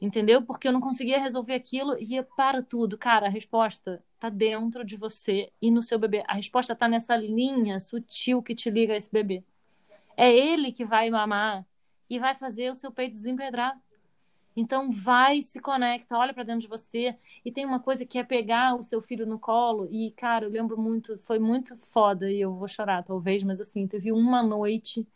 entendeu? 0.02 0.42
Porque 0.42 0.70
eu 0.70 0.72
não 0.72 0.80
conseguia 0.80 1.20
resolver 1.20 1.56
aquilo 1.56 1.98
e 2.00 2.24
para 2.38 2.64
tudo. 2.64 2.98
Cara, 2.98 3.26
a 3.28 3.30
resposta 3.30 4.02
tá 4.18 4.30
dentro 4.30 4.86
de 4.86 4.96
você 4.96 5.52
e 5.62 5.70
no 5.70 5.84
seu 5.84 6.00
bebê. 6.00 6.24
A 6.26 6.36
resposta 6.36 6.74
tá 6.74 6.88
nessa 6.88 7.18
linha 7.18 7.82
sutil 7.82 8.42
que 8.42 8.56
te 8.56 8.70
liga 8.70 8.94
a 8.94 8.98
esse 8.98 9.12
bebê. 9.12 9.44
É 10.16 10.32
ele 10.32 10.72
que 10.72 10.86
vai 10.86 11.10
mamar 11.10 11.66
e 12.10 12.18
vai 12.18 12.34
fazer 12.34 12.72
o 12.72 12.76
seu 12.76 12.92
peito 12.94 13.12
desempedrar. 13.12 13.78
Então 14.60 14.92
vai, 14.92 15.44
se 15.44 15.60
conecta, 15.60 16.18
olha 16.18 16.34
para 16.34 16.42
dentro 16.42 16.62
de 16.62 16.68
você. 16.68 17.16
E 17.46 17.52
tem 17.52 17.64
uma 17.64 17.80
coisa 17.80 18.04
que 18.04 18.18
é 18.18 18.24
pegar 18.24 18.74
o 18.74 18.82
seu 18.82 19.00
filho 19.04 19.24
no 19.24 19.38
colo. 19.38 19.88
E, 19.92 20.10
cara, 20.18 20.46
eu 20.46 20.50
lembro 20.50 20.76
muito, 20.82 21.16
foi 21.16 21.38
muito 21.38 21.76
foda, 21.76 22.32
e 22.32 22.42
eu 22.42 22.56
vou 22.56 22.68
chorar 22.68 23.04
talvez, 23.04 23.44
mas 23.44 23.62
assim, 23.62 23.88
teve 23.88 24.12
uma 24.12 24.42
noite 24.42 25.08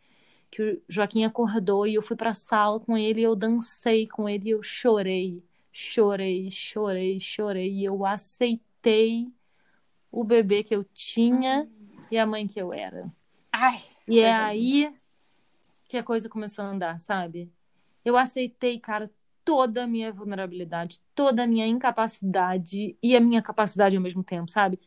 que 0.52 0.62
o 0.62 0.82
Joaquim 0.88 1.24
acordou 1.24 1.88
e 1.88 1.96
eu 1.96 2.04
fui 2.04 2.16
pra 2.16 2.36
sala 2.36 2.80
com 2.80 2.96
ele, 2.96 3.22
e 3.22 3.24
eu 3.24 3.36
dancei 3.36 4.06
com 4.06 4.30
ele, 4.30 4.50
e 4.50 4.52
eu 4.52 4.62
chorei, 4.62 5.44
chorei, 5.72 6.52
chorei, 6.52 7.20
chorei. 7.20 7.74
E 7.74 7.84
eu 7.84 8.06
aceitei 8.06 9.28
o 10.12 10.24
bebê 10.24 10.62
que 10.62 10.76
eu 10.76 10.84
tinha 10.94 11.68
e 12.12 12.18
a 12.18 12.28
mãe 12.28 12.46
que 12.46 12.62
eu 12.62 12.72
era. 12.72 13.12
Ai, 13.52 13.82
e 14.08 14.20
é 14.20 14.32
aí 14.32 14.94
que 15.86 15.98
a 15.98 16.04
coisa 16.04 16.30
começou 16.30 16.64
a 16.64 16.68
andar, 16.68 17.00
sabe? 17.00 17.52
Eu 18.06 18.16
aceitei, 18.18 18.80
cara, 18.80 19.10
toda 19.44 19.84
a 19.84 19.88
minha 19.88 20.12
vulnerabilidade, 20.12 21.00
toda 21.16 21.44
a 21.44 21.48
minha 21.48 21.68
incapacidade 21.68 22.98
e 23.02 23.16
a 23.16 23.20
minha 23.20 23.42
capacidade 23.42 23.96
ao 23.96 24.02
mesmo 24.02 24.24
tempo, 24.24 24.50
sabe? 24.50 24.80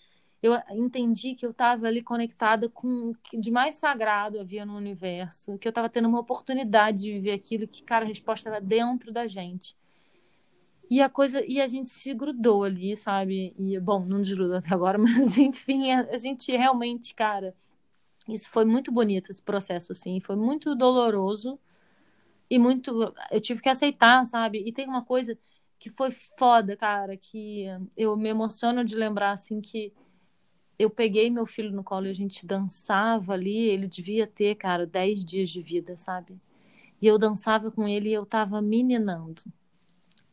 Eu 0.42 0.54
entendi 0.70 1.34
que 1.34 1.46
eu 1.46 1.52
estava 1.52 1.86
ali 1.86 2.02
conectada 2.02 2.68
com 2.68 3.10
o 3.10 3.14
que 3.14 3.38
de 3.38 3.50
mais 3.50 3.76
sagrado 3.76 4.38
havia 4.38 4.66
no 4.66 4.76
universo, 4.76 5.58
que 5.58 5.66
eu 5.66 5.70
estava 5.70 5.88
tendo 5.88 6.06
uma 6.06 6.20
oportunidade 6.20 7.02
de 7.02 7.12
viver 7.12 7.32
aquilo, 7.32 7.66
que, 7.66 7.82
cara, 7.82 8.04
a 8.04 8.08
resposta 8.08 8.50
era 8.50 8.60
dentro 8.60 9.10
da 9.12 9.26
gente. 9.26 9.74
E 10.90 11.00
a 11.00 11.08
coisa, 11.08 11.42
e 11.46 11.60
a 11.60 11.66
gente 11.66 11.88
se 11.88 12.12
grudou 12.12 12.62
ali, 12.62 12.96
sabe? 12.96 13.54
E, 13.58 13.80
bom, 13.80 14.04
não 14.04 14.20
desgrudou 14.20 14.56
até 14.56 14.72
agora, 14.74 14.98
mas 14.98 15.36
enfim, 15.38 15.90
a, 15.92 16.02
a 16.10 16.16
gente 16.18 16.52
realmente, 16.52 17.14
cara, 17.14 17.54
isso 18.28 18.48
foi 18.50 18.64
muito 18.64 18.92
bonito, 18.92 19.30
esse 19.30 19.42
processo, 19.42 19.92
assim, 19.92 20.20
foi 20.20 20.36
muito 20.36 20.74
doloroso, 20.74 21.58
e 22.54 22.58
muito. 22.58 23.12
Eu 23.32 23.40
tive 23.40 23.60
que 23.60 23.68
aceitar, 23.68 24.24
sabe? 24.24 24.62
E 24.64 24.72
tem 24.72 24.86
uma 24.86 25.04
coisa 25.04 25.36
que 25.76 25.90
foi 25.90 26.12
foda, 26.12 26.76
cara, 26.76 27.16
que 27.16 27.66
eu 27.96 28.16
me 28.16 28.28
emociono 28.28 28.84
de 28.84 28.94
lembrar, 28.94 29.32
assim, 29.32 29.60
que 29.60 29.92
eu 30.78 30.88
peguei 30.88 31.30
meu 31.30 31.46
filho 31.46 31.72
no 31.72 31.82
colo 31.82 32.06
e 32.06 32.10
a 32.10 32.14
gente 32.14 32.46
dançava 32.46 33.32
ali. 33.32 33.58
Ele 33.58 33.88
devia 33.88 34.24
ter, 34.24 34.54
cara, 34.54 34.86
10 34.86 35.24
dias 35.24 35.50
de 35.50 35.60
vida, 35.60 35.96
sabe? 35.96 36.40
E 37.02 37.06
eu 37.08 37.18
dançava 37.18 37.72
com 37.72 37.88
ele 37.88 38.10
e 38.10 38.14
eu 38.14 38.24
tava 38.24 38.62
meninando. 38.62 39.42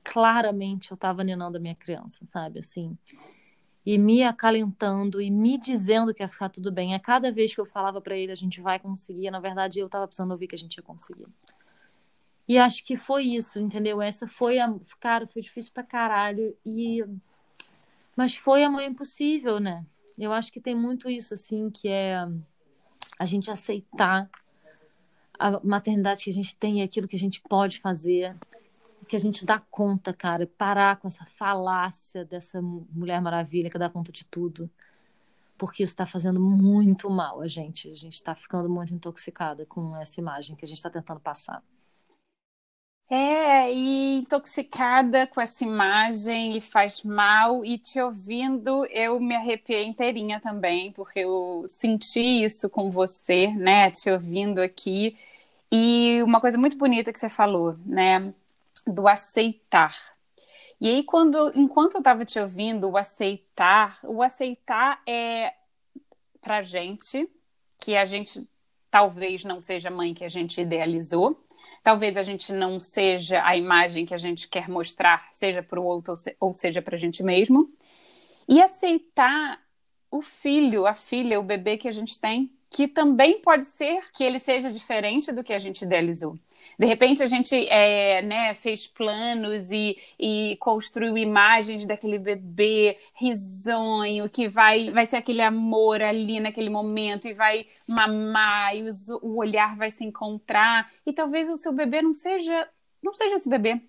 Claramente 0.03 0.91
eu 0.91 0.97
tava 0.97 1.23
ninando 1.23 1.57
a 1.57 1.59
minha 1.59 1.75
criança, 1.75 2.23
sabe? 2.27 2.59
Assim. 2.59 2.95
E 3.83 3.97
me 3.97 4.23
acalentando 4.23 5.19
e 5.19 5.31
me 5.31 5.57
dizendo 5.57 6.13
que 6.13 6.21
ia 6.21 6.29
ficar 6.29 6.49
tudo 6.49 6.71
bem. 6.71 6.93
A 6.93 6.99
cada 6.99 7.31
vez 7.31 7.53
que 7.53 7.59
eu 7.59 7.65
falava 7.65 7.99
para 7.99 8.15
ele, 8.15 8.31
a 8.31 8.35
gente 8.35 8.61
vai 8.61 8.79
conseguir, 8.79 9.31
na 9.31 9.39
verdade 9.39 9.79
eu 9.79 9.89
tava 9.89 10.05
precisando 10.05 10.31
ouvir 10.31 10.47
que 10.47 10.55
a 10.55 10.59
gente 10.59 10.75
ia 10.75 10.83
conseguir. 10.83 11.25
E 12.51 12.57
acho 12.57 12.83
que 12.83 12.97
foi 12.97 13.23
isso, 13.23 13.59
entendeu? 13.59 14.01
Essa 14.01 14.27
foi 14.27 14.59
a. 14.59 14.75
Cara, 14.99 15.25
foi 15.25 15.41
difícil 15.41 15.71
pra 15.71 15.83
caralho. 15.83 16.53
E... 16.65 17.01
Mas 18.13 18.35
foi 18.35 18.61
a 18.61 18.69
mãe 18.69 18.87
impossível, 18.87 19.57
né? 19.57 19.85
Eu 20.19 20.33
acho 20.33 20.51
que 20.51 20.59
tem 20.59 20.75
muito 20.75 21.09
isso, 21.09 21.33
assim, 21.33 21.69
que 21.69 21.87
é 21.87 22.17
a 23.17 23.23
gente 23.23 23.49
aceitar 23.49 24.29
a 25.39 25.65
maternidade 25.65 26.25
que 26.25 26.29
a 26.29 26.33
gente 26.33 26.53
tem 26.57 26.79
e 26.79 26.83
aquilo 26.83 27.07
que 27.07 27.15
a 27.15 27.19
gente 27.19 27.39
pode 27.39 27.79
fazer, 27.79 28.35
que 29.07 29.15
a 29.15 29.19
gente 29.19 29.45
dá 29.45 29.57
conta, 29.57 30.11
cara. 30.11 30.45
Parar 30.45 30.97
com 30.97 31.07
essa 31.07 31.23
falácia 31.23 32.25
dessa 32.25 32.61
Mulher 32.61 33.21
Maravilha 33.21 33.69
que 33.69 33.77
dá 33.77 33.89
conta 33.89 34.11
de 34.11 34.25
tudo. 34.25 34.69
Porque 35.57 35.83
isso 35.83 35.93
está 35.93 36.05
fazendo 36.05 36.41
muito 36.41 37.09
mal 37.09 37.39
a 37.39 37.47
gente. 37.47 37.89
A 37.89 37.95
gente 37.95 38.15
está 38.15 38.35
ficando 38.35 38.69
muito 38.69 38.93
intoxicada 38.93 39.65
com 39.65 39.95
essa 39.95 40.19
imagem 40.19 40.53
que 40.57 40.65
a 40.65 40.67
gente 40.67 40.79
está 40.79 40.89
tentando 40.89 41.21
passar. 41.21 41.63
É, 43.13 43.69
e 43.73 44.19
intoxicada 44.19 45.27
com 45.27 45.41
essa 45.41 45.65
imagem 45.65 46.55
e 46.55 46.61
faz 46.61 47.03
mal, 47.03 47.65
e 47.65 47.77
te 47.77 47.99
ouvindo, 47.99 48.85
eu 48.85 49.19
me 49.19 49.35
arrepiei 49.35 49.83
inteirinha 49.83 50.39
também, 50.39 50.93
porque 50.93 51.19
eu 51.19 51.65
senti 51.67 52.21
isso 52.21 52.69
com 52.69 52.89
você, 52.89 53.47
né, 53.47 53.91
te 53.91 54.09
ouvindo 54.09 54.59
aqui. 54.59 55.17
E 55.69 56.23
uma 56.23 56.39
coisa 56.39 56.57
muito 56.57 56.77
bonita 56.77 57.11
que 57.11 57.19
você 57.19 57.27
falou, 57.27 57.75
né, 57.85 58.33
do 58.87 59.05
aceitar. 59.09 59.93
E 60.79 60.87
aí, 60.87 61.03
quando, 61.03 61.51
enquanto 61.53 61.95
eu 61.95 61.99
estava 61.99 62.23
te 62.23 62.39
ouvindo, 62.39 62.89
o 62.89 62.97
aceitar, 62.97 63.99
o 64.03 64.23
aceitar 64.23 65.01
é 65.05 65.53
pra 66.41 66.61
gente, 66.61 67.29
que 67.77 67.97
a 67.97 68.05
gente 68.05 68.47
talvez 68.89 69.43
não 69.43 69.59
seja 69.59 69.89
a 69.89 69.91
mãe 69.91 70.13
que 70.13 70.23
a 70.23 70.29
gente 70.29 70.61
idealizou, 70.61 71.37
Talvez 71.83 72.15
a 72.15 72.23
gente 72.23 72.51
não 72.53 72.79
seja 72.79 73.43
a 73.43 73.57
imagem 73.57 74.05
que 74.05 74.13
a 74.13 74.17
gente 74.17 74.47
quer 74.47 74.69
mostrar, 74.69 75.29
seja 75.31 75.63
para 75.63 75.79
o 75.79 75.83
outro 75.83 76.13
ou 76.39 76.53
seja 76.53 76.81
para 76.81 76.95
a 76.95 76.99
gente 76.99 77.23
mesmo. 77.23 77.71
E 78.47 78.61
aceitar 78.61 79.59
o 80.11 80.21
filho, 80.21 80.85
a 80.85 80.93
filha, 80.93 81.39
o 81.39 81.43
bebê 81.43 81.77
que 81.77 81.87
a 81.87 81.91
gente 81.91 82.19
tem, 82.19 82.51
que 82.69 82.87
também 82.87 83.39
pode 83.41 83.65
ser 83.65 84.03
que 84.13 84.23
ele 84.23 84.39
seja 84.39 84.71
diferente 84.71 85.31
do 85.31 85.43
que 85.43 85.53
a 85.53 85.59
gente 85.59 85.83
idealizou. 85.83 86.37
De 86.77 86.85
repente 86.85 87.21
a 87.21 87.27
gente 87.27 87.55
é, 87.69 88.21
né, 88.21 88.53
fez 88.53 88.87
planos 88.87 89.69
e, 89.69 89.97
e 90.19 90.57
construiu 90.59 91.17
imagens 91.17 91.85
daquele 91.85 92.17
bebê 92.17 92.97
risonho 93.15 94.29
que 94.29 94.47
vai, 94.47 94.89
vai 94.89 95.05
ser 95.05 95.17
aquele 95.17 95.41
amor 95.41 96.01
ali 96.01 96.39
naquele 96.39 96.69
momento 96.69 97.27
e 97.27 97.33
vai 97.33 97.59
mamar 97.87 98.75
e 98.75 98.83
os, 98.83 99.09
o 99.09 99.37
olhar 99.37 99.75
vai 99.75 99.91
se 99.91 100.03
encontrar. 100.03 100.91
E 101.05 101.13
talvez 101.13 101.49
o 101.49 101.57
seu 101.57 101.71
bebê 101.71 102.01
não 102.01 102.13
seja 102.13 102.67
não 103.01 103.13
seja 103.13 103.35
esse 103.35 103.49
bebê. 103.49 103.81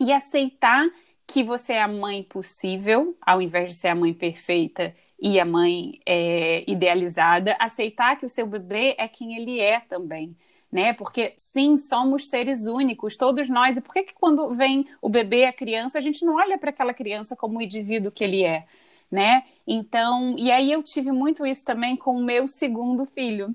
E 0.00 0.12
aceitar 0.12 0.88
que 1.26 1.42
você 1.42 1.74
é 1.74 1.82
a 1.82 1.88
mãe 1.88 2.22
possível 2.22 3.16
ao 3.20 3.40
invés 3.40 3.68
de 3.68 3.74
ser 3.78 3.88
a 3.88 3.94
mãe 3.94 4.12
perfeita 4.12 4.94
e 5.18 5.40
a 5.40 5.44
mãe 5.44 6.00
é, 6.04 6.70
idealizada, 6.70 7.56
aceitar 7.58 8.16
que 8.16 8.26
o 8.26 8.28
seu 8.28 8.46
bebê 8.46 8.94
é 8.98 9.08
quem 9.08 9.36
ele 9.36 9.60
é 9.60 9.80
também 9.80 10.36
né? 10.74 10.92
Porque 10.92 11.34
sim, 11.36 11.78
somos 11.78 12.26
seres 12.26 12.66
únicos, 12.66 13.16
todos 13.16 13.48
nós. 13.48 13.76
E 13.76 13.80
por 13.80 13.94
que, 13.94 14.02
que 14.02 14.14
quando 14.14 14.50
vem 14.50 14.88
o 15.00 15.08
bebê, 15.08 15.44
a 15.44 15.52
criança, 15.52 15.98
a 15.98 16.00
gente 16.00 16.24
não 16.24 16.34
olha 16.34 16.58
para 16.58 16.70
aquela 16.70 16.92
criança 16.92 17.36
como 17.36 17.60
o 17.60 17.62
indivíduo 17.62 18.10
que 18.10 18.24
ele 18.24 18.42
é, 18.42 18.66
né? 19.08 19.44
Então, 19.64 20.34
e 20.36 20.50
aí 20.50 20.72
eu 20.72 20.82
tive 20.82 21.12
muito 21.12 21.46
isso 21.46 21.64
também 21.64 21.96
com 21.96 22.16
o 22.16 22.24
meu 22.24 22.48
segundo 22.48 23.06
filho, 23.06 23.54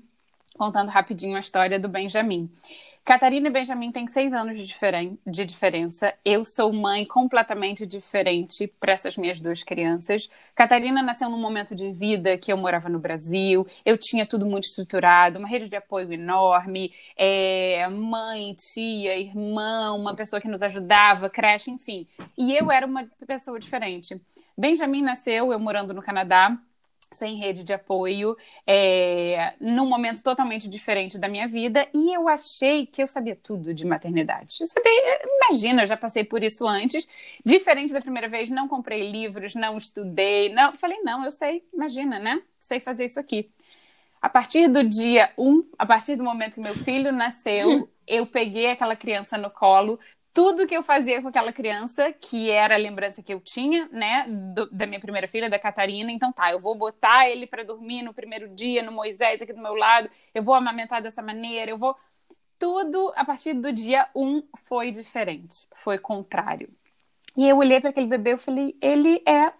contando 0.56 0.88
rapidinho 0.88 1.36
a 1.36 1.40
história 1.40 1.78
do 1.78 1.90
Benjamin. 1.90 2.50
Catarina 3.10 3.48
e 3.48 3.50
Benjamin 3.50 3.90
têm 3.90 4.06
seis 4.06 4.32
anos 4.32 4.56
de, 4.56 4.64
diferen 4.64 5.18
de 5.26 5.44
diferença. 5.44 6.14
Eu 6.24 6.44
sou 6.44 6.72
mãe 6.72 7.04
completamente 7.04 7.84
diferente 7.84 8.68
para 8.78 8.92
essas 8.92 9.16
minhas 9.16 9.40
duas 9.40 9.64
crianças. 9.64 10.28
Catarina 10.54 11.02
nasceu 11.02 11.28
num 11.28 11.40
momento 11.40 11.74
de 11.74 11.90
vida 11.90 12.38
que 12.38 12.52
eu 12.52 12.56
morava 12.56 12.88
no 12.88 13.00
Brasil, 13.00 13.66
eu 13.84 13.98
tinha 13.98 14.24
tudo 14.24 14.46
muito 14.46 14.66
estruturado, 14.66 15.40
uma 15.40 15.48
rede 15.48 15.68
de 15.68 15.74
apoio 15.74 16.12
enorme, 16.12 16.92
é, 17.16 17.88
mãe, 17.88 18.54
tia, 18.54 19.18
irmã, 19.18 19.92
uma 19.92 20.14
pessoa 20.14 20.40
que 20.40 20.46
nos 20.46 20.62
ajudava, 20.62 21.28
creche, 21.28 21.68
enfim. 21.68 22.06
E 22.38 22.54
eu 22.54 22.70
era 22.70 22.86
uma 22.86 23.04
pessoa 23.26 23.58
diferente. 23.58 24.22
Benjamin 24.56 25.02
nasceu, 25.02 25.52
eu 25.52 25.58
morando 25.58 25.92
no 25.92 26.00
Canadá, 26.00 26.56
sem 27.12 27.36
rede 27.36 27.64
de 27.64 27.72
apoio, 27.72 28.36
é, 28.66 29.54
num 29.60 29.86
momento 29.86 30.22
totalmente 30.22 30.68
diferente 30.68 31.18
da 31.18 31.28
minha 31.28 31.46
vida, 31.48 31.88
e 31.92 32.14
eu 32.14 32.28
achei 32.28 32.86
que 32.86 33.02
eu 33.02 33.06
sabia 33.06 33.34
tudo 33.34 33.74
de 33.74 33.84
maternidade. 33.84 34.58
Eu 34.60 34.66
sabia, 34.66 35.20
imagina, 35.48 35.82
eu 35.82 35.86
já 35.86 35.96
passei 35.96 36.22
por 36.22 36.42
isso 36.42 36.66
antes. 36.66 37.08
Diferente 37.44 37.92
da 37.92 38.00
primeira 38.00 38.28
vez, 38.28 38.48
não 38.48 38.68
comprei 38.68 39.10
livros, 39.10 39.54
não 39.54 39.76
estudei, 39.76 40.50
não. 40.50 40.72
Falei, 40.74 40.98
não, 41.02 41.24
eu 41.24 41.32
sei, 41.32 41.64
imagina, 41.74 42.18
né? 42.18 42.40
Sei 42.58 42.78
fazer 42.78 43.06
isso 43.06 43.18
aqui. 43.18 43.50
A 44.22 44.28
partir 44.28 44.68
do 44.68 44.84
dia 44.84 45.32
1, 45.36 45.50
um, 45.50 45.64
a 45.78 45.86
partir 45.86 46.14
do 46.14 46.22
momento 46.22 46.54
que 46.54 46.60
meu 46.60 46.74
filho 46.74 47.10
nasceu, 47.10 47.90
eu 48.06 48.26
peguei 48.26 48.70
aquela 48.70 48.94
criança 48.94 49.38
no 49.38 49.50
colo, 49.50 49.98
tudo 50.32 50.66
que 50.66 50.76
eu 50.76 50.82
fazia 50.82 51.20
com 51.20 51.28
aquela 51.28 51.52
criança, 51.52 52.12
que 52.12 52.50
era 52.50 52.74
a 52.74 52.78
lembrança 52.78 53.22
que 53.22 53.34
eu 53.34 53.40
tinha, 53.40 53.88
né, 53.90 54.26
do, 54.28 54.70
da 54.70 54.86
minha 54.86 55.00
primeira 55.00 55.26
filha, 55.26 55.50
da 55.50 55.58
Catarina. 55.58 56.10
Então, 56.12 56.32
tá, 56.32 56.52
eu 56.52 56.60
vou 56.60 56.74
botar 56.76 57.28
ele 57.28 57.46
para 57.46 57.64
dormir 57.64 58.02
no 58.02 58.14
primeiro 58.14 58.48
dia, 58.48 58.82
no 58.82 58.92
Moisés 58.92 59.42
aqui 59.42 59.52
do 59.52 59.62
meu 59.62 59.74
lado, 59.74 60.08
eu 60.34 60.42
vou 60.42 60.54
amamentar 60.54 61.02
dessa 61.02 61.22
maneira, 61.22 61.70
eu 61.70 61.78
vou. 61.78 61.96
Tudo 62.58 63.12
a 63.16 63.24
partir 63.24 63.54
do 63.54 63.72
dia 63.72 64.06
um 64.14 64.42
foi 64.66 64.90
diferente, 64.90 65.66
foi 65.74 65.98
contrário. 65.98 66.68
E 67.36 67.48
eu 67.48 67.56
olhei 67.56 67.80
para 67.80 67.90
aquele 67.90 68.06
bebê 68.06 68.32
e 68.32 68.36
falei: 68.36 68.76
ele 68.80 69.22
é 69.26 69.52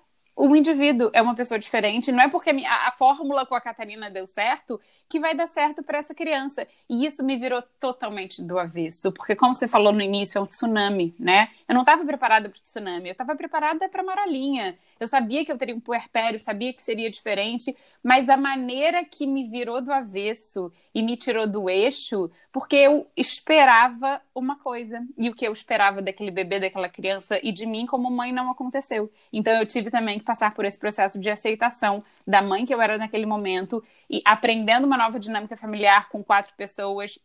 o 0.42 0.56
indivíduo 0.56 1.10
é 1.12 1.20
uma 1.20 1.34
pessoa 1.34 1.58
diferente. 1.58 2.10
Não 2.10 2.22
é 2.22 2.28
porque 2.28 2.48
a, 2.48 2.88
a, 2.88 2.92
fórmula 2.92 3.44
com 3.44 3.54
a 3.54 3.60
Catarina 3.60 4.10
deu 4.10 4.26
certo 4.26 4.80
que 5.06 5.20
vai 5.20 5.34
dar 5.34 5.46
certo 5.46 5.82
para 5.82 5.98
essa 5.98 6.14
criança. 6.14 6.66
E 6.88 7.04
isso 7.04 7.22
me 7.22 7.36
virou 7.36 7.62
totalmente 7.78 8.42
do 8.42 8.58
avesso, 8.58 9.12
porque 9.12 9.36
como 9.36 9.52
você 9.52 9.68
falou 9.68 9.92
no 9.92 10.00
início, 10.00 10.38
é 10.38 10.40
um 10.40 10.46
tsunami, 10.46 11.14
né? 11.18 11.50
Eu 11.68 11.74
não 11.74 11.82
estava 11.82 12.04
preparada 12.06 12.48
para 12.48 12.58
o 12.58 12.62
tsunami, 12.62 13.08
eu 13.08 13.12
estava 13.12 13.36
preparada 13.36 13.86
para 13.88 14.00
a 14.00 14.04
maralinha. 14.04 14.78
Eu 14.98 15.06
sabia 15.06 15.44
que 15.44 15.52
eu 15.52 15.58
teria 15.58 15.74
um 15.74 15.80
puerpério, 15.80 16.40
sabia 16.40 16.72
que 16.72 16.82
seria 16.82 17.10
diferente, 17.10 17.76
mas 18.02 18.28
a 18.28 18.36
maneira 18.36 19.04
que 19.04 19.26
me 19.26 19.46
virou 19.48 19.82
do 19.82 19.92
avesso 19.92 20.72
e 20.94 21.02
me 21.02 21.16
tirou 21.16 21.46
do 21.46 21.68
eixo, 21.68 22.30
porque 22.50 22.76
eu 22.76 23.06
esperava 23.14 24.22
uma 24.34 24.56
coisa 24.56 25.06
e 25.18 25.28
o 25.28 25.34
que 25.34 25.46
eu 25.46 25.52
esperava 25.52 26.00
daquele 26.00 26.30
bebê, 26.30 26.60
daquela 26.60 26.88
criança 26.88 27.38
e 27.42 27.52
de 27.52 27.66
mim 27.66 27.84
como 27.84 28.10
mãe 28.10 28.32
não 28.32 28.50
aconteceu. 28.50 29.10
Então 29.32 29.52
eu 29.54 29.66
tive 29.66 29.90
também 29.90 30.18
que 30.18 30.29
passar 30.30 30.54
por 30.54 30.64
esse 30.64 30.78
processo 30.78 31.18
de 31.18 31.28
aceitação 31.28 32.04
da 32.24 32.40
mãe 32.40 32.64
que 32.64 32.72
eu 32.72 32.80
era 32.80 32.96
naquele 32.96 33.26
momento 33.26 33.82
e 34.08 34.22
aprendendo 34.24 34.86
uma 34.86 34.96
nova 34.96 35.18
dinâmica 35.18 35.56
familiar 35.56 36.08
com 36.08 36.22
quatro 36.22 36.54
pessoas, 36.54 37.18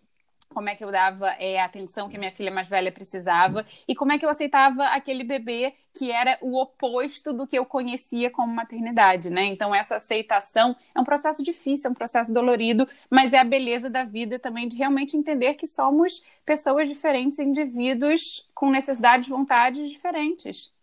como 0.50 0.70
é 0.70 0.76
que 0.76 0.84
eu 0.84 0.92
dava 0.92 1.28
é, 1.38 1.60
a 1.60 1.66
atenção 1.66 2.10
que 2.10 2.16
a 2.16 2.20
minha 2.20 2.32
filha 2.32 2.50
mais 2.50 2.68
velha 2.68 2.92
precisava 2.92 3.64
e 3.88 3.94
como 3.94 4.12
é 4.12 4.18
que 4.18 4.26
eu 4.26 4.30
aceitava 4.30 4.86
aquele 4.86 5.24
bebê 5.24 5.76
que 5.94 6.12
era 6.12 6.40
o 6.42 6.60
oposto 6.60 7.32
do 7.32 7.48
que 7.48 7.60
eu 7.60 7.64
conhecia 7.66 8.32
como 8.32 8.52
maternidade, 8.52 9.30
né? 9.30 9.46
Então 9.46 9.74
essa 9.74 9.98
aceitação 9.98 10.76
é 10.96 11.00
um 11.00 11.04
processo 11.04 11.44
difícil, 11.44 11.90
é 11.90 11.92
um 11.92 11.96
processo 11.96 12.34
dolorido, 12.34 12.90
mas 13.08 13.34
é 13.34 13.38
a 13.38 13.44
beleza 13.44 13.88
da 13.88 14.04
vida 14.04 14.40
também 14.40 14.68
de 14.68 14.78
realmente 14.78 15.16
entender 15.16 15.54
que 15.54 15.68
somos 15.68 16.24
pessoas 16.44 16.90
diferentes, 16.90 17.38
indivíduos 17.38 18.50
com 18.56 18.72
necessidades, 18.72 19.30
vontades 19.30 19.92
diferentes. 19.92 20.74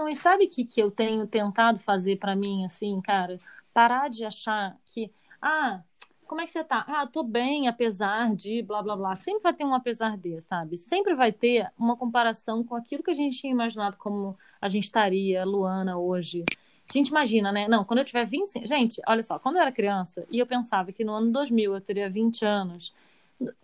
Não, 0.00 0.08
e 0.08 0.14
sabe 0.14 0.46
o 0.46 0.48
que, 0.48 0.64
que 0.64 0.80
eu 0.80 0.90
tenho 0.90 1.26
tentado 1.26 1.78
fazer 1.80 2.16
para 2.16 2.34
mim, 2.34 2.64
assim, 2.64 2.98
cara? 3.02 3.38
Parar 3.70 4.08
de 4.08 4.24
achar 4.24 4.74
que, 4.86 5.12
ah, 5.42 5.82
como 6.26 6.40
é 6.40 6.46
que 6.46 6.52
você 6.52 6.64
tá? 6.64 6.86
Ah, 6.88 7.06
tô 7.06 7.22
bem, 7.22 7.68
apesar 7.68 8.34
de 8.34 8.62
blá 8.62 8.82
blá 8.82 8.96
blá. 8.96 9.14
Sempre 9.14 9.42
vai 9.42 9.52
ter 9.52 9.64
um 9.66 9.74
apesar 9.74 10.16
de, 10.16 10.40
sabe? 10.40 10.78
Sempre 10.78 11.14
vai 11.14 11.30
ter 11.30 11.70
uma 11.78 11.98
comparação 11.98 12.64
com 12.64 12.74
aquilo 12.74 13.02
que 13.02 13.10
a 13.10 13.14
gente 13.14 13.38
tinha 13.38 13.52
imaginado 13.52 13.98
como 13.98 14.34
a 14.58 14.70
gente 14.70 14.84
estaria, 14.84 15.44
Luana, 15.44 15.98
hoje. 15.98 16.46
A 16.88 16.92
gente 16.94 17.08
imagina, 17.08 17.52
né? 17.52 17.68
Não, 17.68 17.84
quando 17.84 17.98
eu 17.98 18.04
tiver 18.06 18.24
25. 18.24 18.66
Gente, 18.66 19.02
olha 19.06 19.22
só, 19.22 19.38
quando 19.38 19.56
eu 19.56 19.62
era 19.62 19.70
criança 19.70 20.26
e 20.30 20.38
eu 20.38 20.46
pensava 20.46 20.92
que 20.92 21.04
no 21.04 21.12
ano 21.12 21.30
2000 21.30 21.74
eu 21.74 21.80
teria 21.82 22.08
20 22.08 22.42
anos. 22.42 22.94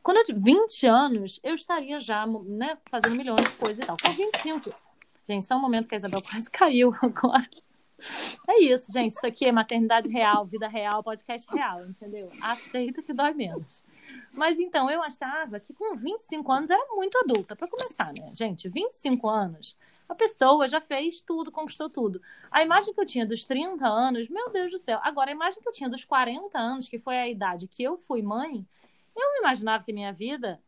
Quando 0.02 0.18
eu 0.18 0.24
tinha 0.24 0.38
20 0.38 0.86
anos, 0.86 1.40
eu 1.42 1.54
estaria 1.54 1.98
já, 1.98 2.26
né, 2.26 2.76
fazendo 2.90 3.16
milhões 3.16 3.40
de 3.40 3.56
coisas 3.56 3.78
e 3.82 3.86
tal. 3.86 3.96
Com 3.96 4.10
25, 4.10 4.74
Gente, 5.26 5.44
só 5.44 5.56
um 5.56 5.60
momento 5.60 5.88
que 5.88 5.94
a 5.94 5.98
Isabel 5.98 6.22
quase 6.30 6.48
caiu 6.48 6.92
agora. 7.02 7.48
É 8.48 8.62
isso, 8.62 8.92
gente. 8.92 9.12
Isso 9.12 9.26
aqui 9.26 9.46
é 9.46 9.52
maternidade 9.52 10.08
real, 10.08 10.44
vida 10.44 10.68
real, 10.68 11.02
podcast 11.02 11.46
real, 11.50 11.84
entendeu? 11.84 12.30
Aceita 12.40 13.02
que 13.02 13.12
dói 13.12 13.32
menos. 13.32 13.82
Mas 14.32 14.60
então, 14.60 14.90
eu 14.90 15.02
achava 15.02 15.58
que 15.58 15.72
com 15.72 15.96
25 15.96 16.52
anos 16.52 16.70
era 16.70 16.86
muito 16.94 17.18
adulta, 17.18 17.56
para 17.56 17.68
começar, 17.68 18.12
né? 18.12 18.30
Gente, 18.34 18.68
25 18.68 19.28
anos, 19.28 19.76
a 20.08 20.14
pessoa 20.14 20.68
já 20.68 20.80
fez 20.80 21.20
tudo, 21.22 21.50
conquistou 21.50 21.90
tudo. 21.90 22.20
A 22.50 22.62
imagem 22.62 22.94
que 22.94 23.00
eu 23.00 23.06
tinha 23.06 23.26
dos 23.26 23.44
30 23.44 23.84
anos, 23.86 24.28
meu 24.28 24.50
Deus 24.50 24.70
do 24.70 24.78
céu. 24.78 25.00
Agora, 25.02 25.30
a 25.30 25.34
imagem 25.34 25.60
que 25.60 25.68
eu 25.68 25.72
tinha 25.72 25.88
dos 25.88 26.04
40 26.04 26.56
anos, 26.58 26.88
que 26.88 26.98
foi 26.98 27.16
a 27.16 27.28
idade 27.28 27.66
que 27.66 27.82
eu 27.82 27.96
fui 27.96 28.22
mãe, 28.22 28.64
eu 29.16 29.22
não 29.32 29.40
imaginava 29.40 29.82
que 29.82 29.92
minha 29.92 30.12
vida 30.12 30.60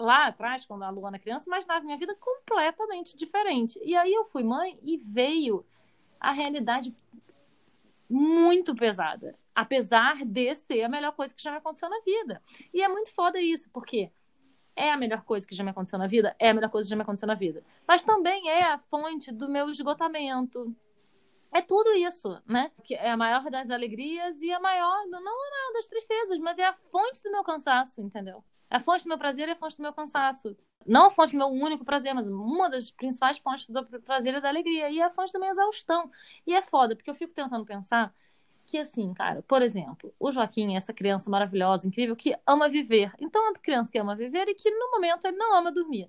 lá 0.00 0.26
atrás, 0.26 0.64
quando 0.64 0.82
a 0.82 0.90
Luana 0.90 1.18
criança, 1.18 1.48
imaginava 1.48 1.84
minha 1.84 1.98
vida 1.98 2.14
completamente 2.16 3.16
diferente. 3.16 3.78
E 3.84 3.94
aí 3.94 4.12
eu 4.12 4.24
fui 4.24 4.42
mãe 4.42 4.78
e 4.82 4.96
veio 4.96 5.64
a 6.18 6.32
realidade 6.32 6.94
muito 8.08 8.74
pesada. 8.74 9.38
Apesar 9.54 10.24
de 10.24 10.54
ser 10.54 10.82
a 10.82 10.88
melhor 10.88 11.12
coisa 11.12 11.34
que 11.34 11.42
já 11.42 11.50
me 11.50 11.58
aconteceu 11.58 11.88
na 11.88 12.00
vida. 12.00 12.42
E 12.72 12.82
é 12.82 12.88
muito 12.88 13.12
foda 13.12 13.40
isso, 13.40 13.68
porque 13.70 14.10
é 14.74 14.90
a 14.90 14.96
melhor 14.96 15.22
coisa 15.22 15.46
que 15.46 15.54
já 15.54 15.62
me 15.62 15.70
aconteceu 15.70 15.98
na 15.98 16.06
vida? 16.06 16.34
É 16.38 16.50
a 16.50 16.54
melhor 16.54 16.70
coisa 16.70 16.86
que 16.86 16.90
já 16.90 16.96
me 16.96 17.02
aconteceu 17.02 17.28
na 17.28 17.34
vida. 17.34 17.62
Mas 17.86 18.02
também 18.02 18.48
é 18.48 18.62
a 18.62 18.78
fonte 18.78 19.30
do 19.30 19.48
meu 19.48 19.68
esgotamento. 19.68 20.74
É 21.52 21.60
tudo 21.60 21.92
isso, 21.94 22.40
né? 22.46 22.70
Que 22.82 22.94
é 22.94 23.10
a 23.10 23.16
maior 23.16 23.42
das 23.50 23.70
alegrias 23.70 24.40
e 24.40 24.52
a 24.52 24.60
maior, 24.60 25.06
não 25.08 25.18
é 25.18 25.50
nada 25.50 25.72
das 25.74 25.86
tristezas, 25.86 26.38
mas 26.38 26.58
é 26.58 26.64
a 26.64 26.72
fonte 26.72 27.22
do 27.22 27.30
meu 27.30 27.42
cansaço, 27.42 28.00
entendeu? 28.00 28.42
A 28.70 28.78
fonte 28.78 29.02
do 29.04 29.08
meu 29.08 29.18
prazer 29.18 29.48
é 29.48 29.52
a 29.52 29.56
fonte 29.56 29.76
do 29.76 29.82
meu 29.82 29.92
cansaço. 29.92 30.56
Não 30.86 31.06
a 31.06 31.10
fonte 31.10 31.32
do 31.32 31.38
meu 31.38 31.48
único 31.48 31.84
prazer, 31.84 32.14
mas 32.14 32.26
uma 32.26 32.70
das 32.70 32.90
principais 32.90 33.36
fontes 33.38 33.66
do 33.68 33.84
prazer 34.02 34.34
e 34.34 34.40
da 34.40 34.48
alegria. 34.48 34.88
E 34.88 35.00
é 35.00 35.04
a 35.04 35.10
fonte 35.10 35.32
da 35.32 35.38
minha 35.38 35.50
exaustão. 35.50 36.10
E 36.46 36.54
é 36.54 36.62
foda, 36.62 36.94
porque 36.94 37.10
eu 37.10 37.14
fico 37.14 37.34
tentando 37.34 37.64
pensar 37.64 38.14
que, 38.64 38.78
assim, 38.78 39.12
cara, 39.12 39.42
por 39.42 39.60
exemplo, 39.60 40.14
o 40.18 40.30
Joaquim 40.30 40.74
é 40.74 40.76
essa 40.76 40.92
criança 40.94 41.28
maravilhosa, 41.28 41.88
incrível, 41.88 42.14
que 42.14 42.36
ama 42.46 42.68
viver. 42.68 43.12
Então, 43.18 43.44
é 43.44 43.50
uma 43.50 43.58
criança 43.58 43.90
que 43.90 43.98
ama 43.98 44.14
viver 44.14 44.48
e 44.48 44.54
que, 44.54 44.70
no 44.70 44.92
momento, 44.92 45.26
ele 45.26 45.36
não 45.36 45.56
ama 45.56 45.72
dormir, 45.72 46.08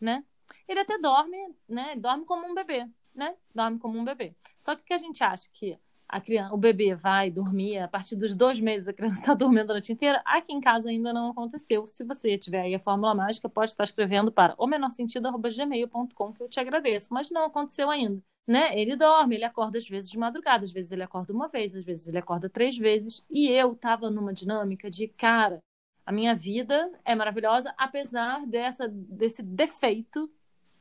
né? 0.00 0.24
Ele 0.68 0.78
até 0.80 0.96
dorme, 0.98 1.36
né? 1.68 1.96
Dorme 1.96 2.24
como 2.24 2.46
um 2.46 2.54
bebê, 2.54 2.88
né? 3.12 3.34
Dorme 3.52 3.80
como 3.80 3.98
um 3.98 4.04
bebê. 4.04 4.36
Só 4.60 4.76
que 4.76 4.82
o 4.82 4.84
que 4.84 4.94
a 4.94 4.98
gente 4.98 5.22
acha 5.24 5.48
que 5.52 5.76
a 6.08 6.20
criança, 6.20 6.54
o 6.54 6.56
bebê 6.56 6.94
vai 6.94 7.30
dormir, 7.30 7.78
a 7.78 7.88
partir 7.88 8.16
dos 8.16 8.34
dois 8.34 8.60
meses 8.60 8.86
a 8.86 8.92
criança 8.92 9.20
está 9.20 9.34
dormindo 9.34 9.70
a 9.70 9.74
noite 9.74 9.92
inteira, 9.92 10.22
aqui 10.24 10.52
em 10.52 10.60
casa 10.60 10.88
ainda 10.88 11.12
não 11.12 11.30
aconteceu. 11.30 11.86
Se 11.86 12.04
você 12.04 12.38
tiver 12.38 12.62
aí 12.62 12.74
a 12.74 12.80
fórmula 12.80 13.14
mágica, 13.14 13.48
pode 13.48 13.70
estar 13.70 13.84
escrevendo 13.84 14.30
para 14.30 14.54
o 14.58 14.66
menor 14.66 14.90
sentido@gmail.com 14.90 16.32
que 16.32 16.42
eu 16.42 16.48
te 16.48 16.60
agradeço, 16.60 17.12
mas 17.12 17.30
não 17.30 17.44
aconteceu 17.44 17.90
ainda. 17.90 18.22
Né? 18.46 18.78
Ele 18.78 18.94
dorme, 18.94 19.34
ele 19.34 19.44
acorda 19.44 19.76
às 19.76 19.88
vezes 19.88 20.08
de 20.08 20.16
madrugada, 20.16 20.64
às 20.64 20.70
vezes 20.70 20.92
ele 20.92 21.02
acorda 21.02 21.32
uma 21.32 21.48
vez, 21.48 21.74
às 21.74 21.84
vezes 21.84 22.06
ele 22.06 22.18
acorda 22.18 22.48
três 22.48 22.78
vezes, 22.78 23.26
e 23.28 23.48
eu 23.48 23.74
tava 23.74 24.08
numa 24.08 24.32
dinâmica 24.32 24.88
de, 24.88 25.08
cara, 25.08 25.60
a 26.04 26.12
minha 26.12 26.32
vida 26.36 26.92
é 27.04 27.16
maravilhosa, 27.16 27.74
apesar 27.76 28.46
dessa, 28.46 28.86
desse 28.88 29.42
defeito 29.42 30.30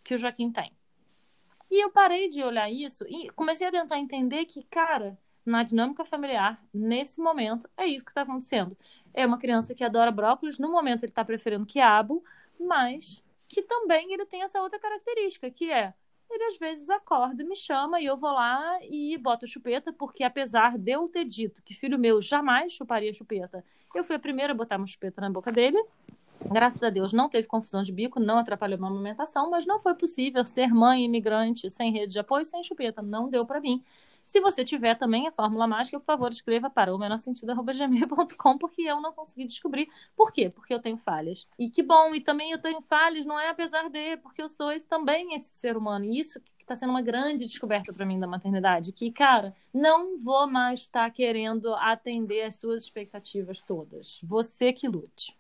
que 0.04 0.14
o 0.14 0.18
Joaquim 0.20 0.52
tem. 0.52 0.72
E 1.70 1.84
eu 1.84 1.92
parei 1.92 2.30
de 2.30 2.44
olhar 2.44 2.70
isso 2.70 3.06
e 3.08 3.30
comecei 3.32 3.68
a 3.68 3.72
tentar 3.72 3.98
entender 3.98 4.46
que, 4.46 4.64
cara, 4.64 5.18
na 5.46 5.64
dinâmica 5.64 6.04
familiar, 6.04 6.64
nesse 6.74 7.20
momento, 7.20 7.70
é 7.78 7.86
isso 7.86 8.04
que 8.04 8.12
está 8.12 8.22
acontecendo. 8.22 8.76
É 9.14 9.26
uma 9.26 9.38
criança 9.38 9.76
que 9.76 9.84
adora 9.84 10.12
brócolis, 10.12 10.58
no 10.58 10.72
momento 10.72 11.04
ele 11.04 11.12
está 11.12 11.24
preferindo 11.24 11.66
quiabo, 11.66 12.24
mas 12.60 13.24
que 13.48 13.62
também 13.62 14.12
ele 14.14 14.26
tem 14.26 14.42
essa 14.42 14.62
outra 14.62 14.80
característica, 14.80 15.50
que 15.52 15.72
é 15.72 15.94
ele 16.30 16.44
às 16.46 16.58
vezes 16.58 16.90
acorda, 16.90 17.44
me 17.44 17.56
chama 17.56 18.02
e 18.02 18.06
eu 18.06 18.18
vou 18.18 18.32
lá 18.32 18.80
e 18.84 19.18
boto 19.18 19.48
chupeta, 19.48 19.94
porque 19.94 20.24
apesar 20.24 20.78
de 20.78 20.92
eu 20.92 21.08
ter 21.08 21.24
dito 21.24 21.62
que 21.64 21.74
filho 21.74 22.00
meu 22.00 22.20
jamais 22.20 22.74
chuparia 22.74 23.14
chupeta, 23.14 23.64
eu 23.94 24.04
fui 24.04 24.16
a 24.16 24.20
primeira 24.20 24.52
a 24.52 24.56
botar 24.56 24.78
uma 24.78 24.88
chupeta 24.88 25.22
na 25.22 25.30
boca 25.30 25.52
dele. 25.52 25.82
Graças 26.40 26.82
a 26.84 26.90
Deus 26.90 27.12
não 27.12 27.30
teve 27.30 27.48
confusão 27.48 27.82
de 27.82 27.92
bico, 27.92 28.20
não 28.20 28.38
atrapalhou 28.38 28.78
a 28.84 28.88
amamentação, 28.88 29.50
mas 29.50 29.66
não 29.66 29.80
foi 29.80 29.96
possível 29.96 30.46
ser 30.46 30.74
mãe 30.74 31.04
imigrante 31.04 31.70
sem 31.70 31.92
rede 31.92 32.14
de 32.14 32.20
apoio, 32.20 32.46
sem 32.46 32.64
chupeta. 32.64 33.02
Não 33.02 33.30
deu 33.30 33.46
para 33.46 33.60
mim. 33.60 33.84
Se 34.26 34.40
você 34.42 34.66
tiver 34.66 34.96
também 34.98 35.28
a 35.28 35.32
fórmula 35.32 35.68
mágica, 35.68 36.00
por 36.00 36.06
favor, 36.06 36.32
escreva 36.32 36.68
para 36.68 36.94
o 36.94 36.98
menor 36.98 37.20
sentido.gmail.com, 37.20 38.58
porque 38.58 38.82
eu 38.82 39.00
não 39.00 39.14
consegui 39.14 39.46
descobrir. 39.46 39.88
Por 40.16 40.32
quê? 40.32 40.50
Porque 40.50 40.74
eu 40.74 40.80
tenho 40.80 40.98
falhas. 40.98 41.48
E 41.60 41.70
que 41.70 41.84
bom, 41.84 42.16
e 42.16 42.20
também 42.20 42.52
eu 42.52 42.60
tenho 42.60 42.82
falhas, 42.82 43.26
não 43.26 43.40
é 43.40 43.50
apesar 43.50 43.88
de, 43.90 44.18
porque 44.18 44.42
eu 44.42 44.48
sou 44.48 44.72
esse, 44.72 44.88
também 44.88 45.36
esse 45.36 45.56
ser 45.56 45.78
humano. 45.78 46.06
E 46.06 46.20
isso 46.20 46.42
está 46.66 46.76
sendo 46.76 46.90
uma 46.90 47.02
grande 47.02 47.46
descoberta 47.46 47.94
para 47.94 48.06
mim 48.06 48.20
da 48.20 48.28
maternidade, 48.28 48.92
que, 48.92 49.12
cara, 49.12 49.56
não 49.74 50.18
vou 50.18 50.48
mais 50.48 50.82
estar 50.82 51.06
tá 51.06 51.10
querendo 51.10 51.74
atender 51.76 52.44
as 52.44 52.56
suas 52.56 52.84
expectativas 52.84 53.62
todas. 53.62 54.20
Você 54.24 54.74
que 54.74 54.88
lute. 54.88 55.36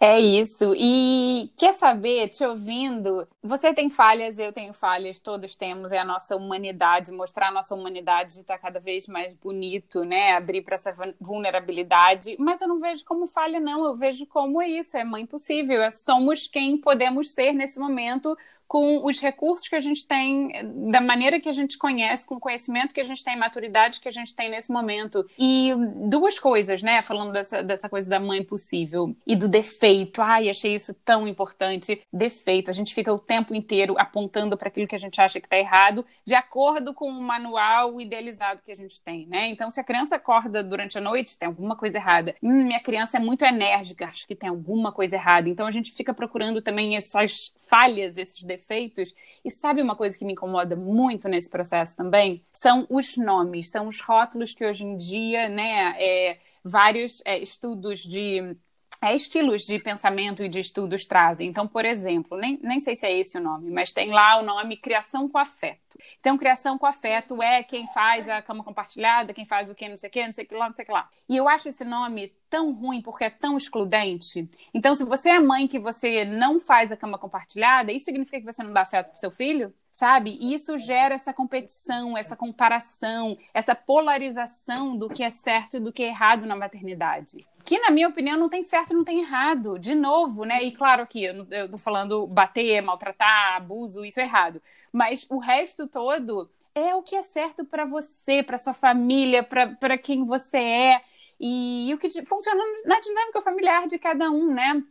É 0.00 0.18
isso. 0.18 0.74
E 0.76 1.50
quer 1.56 1.72
saber, 1.72 2.28
te 2.28 2.44
ouvindo, 2.44 3.26
você 3.42 3.72
tem 3.72 3.88
falhas, 3.88 4.38
eu 4.38 4.52
tenho 4.52 4.72
falhas, 4.72 5.20
todos 5.20 5.54
temos, 5.54 5.92
é 5.92 5.98
a 5.98 6.04
nossa 6.04 6.34
humanidade, 6.34 7.12
mostrar 7.12 7.48
a 7.48 7.52
nossa 7.52 7.74
humanidade 7.74 8.32
está 8.32 8.58
cada 8.58 8.80
vez 8.80 9.06
mais 9.06 9.32
bonito, 9.34 10.04
né? 10.04 10.32
Abrir 10.32 10.62
para 10.62 10.74
essa 10.74 10.92
vulnerabilidade, 11.20 12.36
mas 12.38 12.60
eu 12.60 12.68
não 12.68 12.80
vejo 12.80 13.04
como 13.04 13.26
falha, 13.26 13.60
não, 13.60 13.84
eu 13.84 13.94
vejo 13.94 14.26
como 14.26 14.60
é 14.60 14.68
isso, 14.68 14.96
é 14.96 15.04
mãe 15.04 15.24
possível, 15.24 15.80
é, 15.80 15.90
somos 15.90 16.48
quem 16.48 16.76
podemos 16.76 17.30
ser 17.30 17.52
nesse 17.52 17.78
momento 17.78 18.36
com 18.66 19.04
os 19.06 19.20
recursos 19.20 19.68
que 19.68 19.76
a 19.76 19.80
gente 19.80 20.06
tem, 20.06 20.55
da 20.64 21.00
maneira 21.00 21.40
que 21.40 21.48
a 21.48 21.52
gente 21.52 21.78
conhece, 21.78 22.26
com 22.26 22.36
o 22.36 22.40
conhecimento 22.40 22.94
que 22.94 23.00
a 23.00 23.04
gente 23.04 23.22
tem, 23.22 23.36
maturidade 23.36 24.00
que 24.00 24.08
a 24.08 24.12
gente 24.12 24.34
tem 24.34 24.50
nesse 24.50 24.72
momento. 24.72 25.26
E 25.38 25.72
duas 26.08 26.38
coisas, 26.38 26.82
né? 26.82 27.02
Falando 27.02 27.32
dessa, 27.32 27.62
dessa 27.62 27.88
coisa 27.88 28.08
da 28.08 28.20
mãe 28.20 28.42
possível 28.42 29.16
e 29.26 29.36
do 29.36 29.48
defeito. 29.48 30.22
Ai, 30.22 30.48
achei 30.48 30.74
isso 30.74 30.94
tão 31.04 31.26
importante. 31.26 32.00
Defeito. 32.12 32.70
A 32.70 32.74
gente 32.74 32.94
fica 32.94 33.12
o 33.12 33.18
tempo 33.18 33.54
inteiro 33.54 33.94
apontando 33.98 34.56
para 34.56 34.68
aquilo 34.68 34.86
que 34.86 34.94
a 34.94 34.98
gente 34.98 35.20
acha 35.20 35.40
que 35.40 35.46
está 35.46 35.58
errado, 35.58 36.04
de 36.24 36.34
acordo 36.34 36.94
com 36.94 37.08
o 37.08 37.20
manual 37.20 38.00
idealizado 38.00 38.60
que 38.64 38.72
a 38.72 38.76
gente 38.76 39.00
tem, 39.00 39.26
né? 39.26 39.48
Então, 39.48 39.70
se 39.70 39.80
a 39.80 39.84
criança 39.84 40.16
acorda 40.16 40.62
durante 40.62 40.98
a 40.98 41.00
noite, 41.00 41.36
tem 41.36 41.46
alguma 41.46 41.76
coisa 41.76 41.98
errada. 41.98 42.34
Hum, 42.42 42.66
minha 42.66 42.80
criança 42.80 43.16
é 43.16 43.20
muito 43.20 43.44
enérgica, 43.44 44.06
acho 44.06 44.26
que 44.26 44.34
tem 44.34 44.48
alguma 44.48 44.92
coisa 44.92 45.16
errada. 45.16 45.48
Então, 45.48 45.66
a 45.66 45.70
gente 45.70 45.92
fica 45.92 46.14
procurando 46.14 46.62
também 46.62 46.96
essas 46.96 47.52
falhas, 47.66 48.16
esses 48.16 48.42
defeitos. 48.42 49.14
E 49.44 49.50
sabe 49.50 49.82
uma 49.82 49.96
coisa 49.96 50.18
que 50.18 50.24
me 50.24 50.32
incomoda 50.32 50.45
muito 50.76 51.28
nesse 51.28 51.48
processo 51.48 51.96
também? 51.96 52.44
São 52.52 52.86
os 52.88 53.16
nomes, 53.16 53.70
são 53.70 53.88
os 53.88 54.00
rótulos 54.00 54.54
que 54.54 54.64
hoje 54.64 54.84
em 54.84 54.96
dia, 54.96 55.48
né, 55.48 55.94
é, 55.98 56.38
vários 56.64 57.22
é, 57.24 57.38
estudos 57.38 58.00
de 58.00 58.56
é, 59.02 59.14
estilos 59.14 59.66
de 59.66 59.78
pensamento 59.78 60.42
e 60.42 60.48
de 60.48 60.60
estudos 60.60 61.04
trazem. 61.04 61.48
Então, 61.48 61.68
por 61.68 61.84
exemplo, 61.84 62.36
nem, 62.38 62.58
nem 62.62 62.80
sei 62.80 62.96
se 62.96 63.06
é 63.06 63.18
esse 63.18 63.36
o 63.36 63.40
nome, 63.40 63.70
mas 63.70 63.92
tem 63.92 64.10
lá 64.10 64.38
o 64.38 64.42
nome 64.42 64.76
Criação 64.76 65.28
com 65.28 65.38
Afeto. 65.38 65.98
Então, 66.18 66.38
Criação 66.38 66.78
com 66.78 66.86
Afeto 66.86 67.42
é 67.42 67.62
quem 67.62 67.86
faz 67.88 68.28
a 68.28 68.40
cama 68.40 68.64
compartilhada, 68.64 69.34
quem 69.34 69.44
faz 69.44 69.68
o 69.68 69.74
que, 69.74 69.88
não 69.88 69.98
sei 69.98 70.08
o 70.08 70.12
que, 70.12 70.26
não 70.26 70.32
sei 70.32 70.44
o 70.44 70.48
que 70.48 70.54
lá, 70.54 70.68
não 70.68 70.74
sei 70.74 70.82
o 70.82 70.86
que 70.86 70.92
lá. 70.92 71.08
E 71.28 71.36
eu 71.36 71.48
acho 71.48 71.68
esse 71.68 71.84
nome 71.84 72.34
tão 72.48 72.72
ruim 72.72 73.02
porque 73.02 73.24
é 73.24 73.30
tão 73.30 73.56
excludente. 73.56 74.48
Então, 74.72 74.94
se 74.94 75.04
você 75.04 75.30
é 75.30 75.40
mãe 75.40 75.68
que 75.68 75.78
você 75.78 76.24
não 76.24 76.58
faz 76.58 76.90
a 76.90 76.96
cama 76.96 77.18
compartilhada, 77.18 77.92
isso 77.92 78.06
significa 78.06 78.40
que 78.40 78.52
você 78.52 78.62
não 78.62 78.72
dá 78.72 78.82
afeto 78.82 79.10
pro 79.10 79.20
seu 79.20 79.30
filho? 79.30 79.74
Sabe? 79.96 80.36
E 80.38 80.52
isso 80.52 80.76
gera 80.76 81.14
essa 81.14 81.32
competição, 81.32 82.18
essa 82.18 82.36
comparação, 82.36 83.38
essa 83.54 83.74
polarização 83.74 84.94
do 84.94 85.08
que 85.08 85.24
é 85.24 85.30
certo 85.30 85.78
e 85.78 85.80
do 85.80 85.90
que 85.90 86.02
é 86.02 86.08
errado 86.08 86.44
na 86.44 86.54
maternidade. 86.54 87.46
Que, 87.64 87.78
na 87.78 87.90
minha 87.90 88.06
opinião, 88.06 88.36
não 88.36 88.50
tem 88.50 88.62
certo 88.62 88.90
e 88.90 88.94
não 88.94 89.04
tem 89.04 89.20
errado. 89.20 89.78
De 89.78 89.94
novo, 89.94 90.44
né? 90.44 90.62
E 90.62 90.70
claro 90.70 91.06
que 91.06 91.24
eu, 91.24 91.46
eu 91.50 91.70
tô 91.70 91.78
falando 91.78 92.26
bater, 92.26 92.82
maltratar, 92.82 93.56
abuso, 93.56 94.04
isso 94.04 94.20
é 94.20 94.24
errado. 94.24 94.60
Mas 94.92 95.26
o 95.30 95.38
resto 95.38 95.86
todo 95.86 96.50
é 96.74 96.94
o 96.94 97.02
que 97.02 97.16
é 97.16 97.22
certo 97.22 97.64
para 97.64 97.86
você, 97.86 98.42
para 98.42 98.58
sua 98.58 98.74
família, 98.74 99.42
para 99.42 99.96
quem 99.96 100.26
você 100.26 100.58
é. 100.58 101.00
E, 101.40 101.88
e 101.88 101.94
o 101.94 101.98
que 101.98 102.10
funciona 102.26 102.62
na 102.84 103.00
dinâmica 103.00 103.40
familiar 103.40 103.86
de 103.86 103.98
cada 103.98 104.30
um, 104.30 104.52
né? 104.52 104.82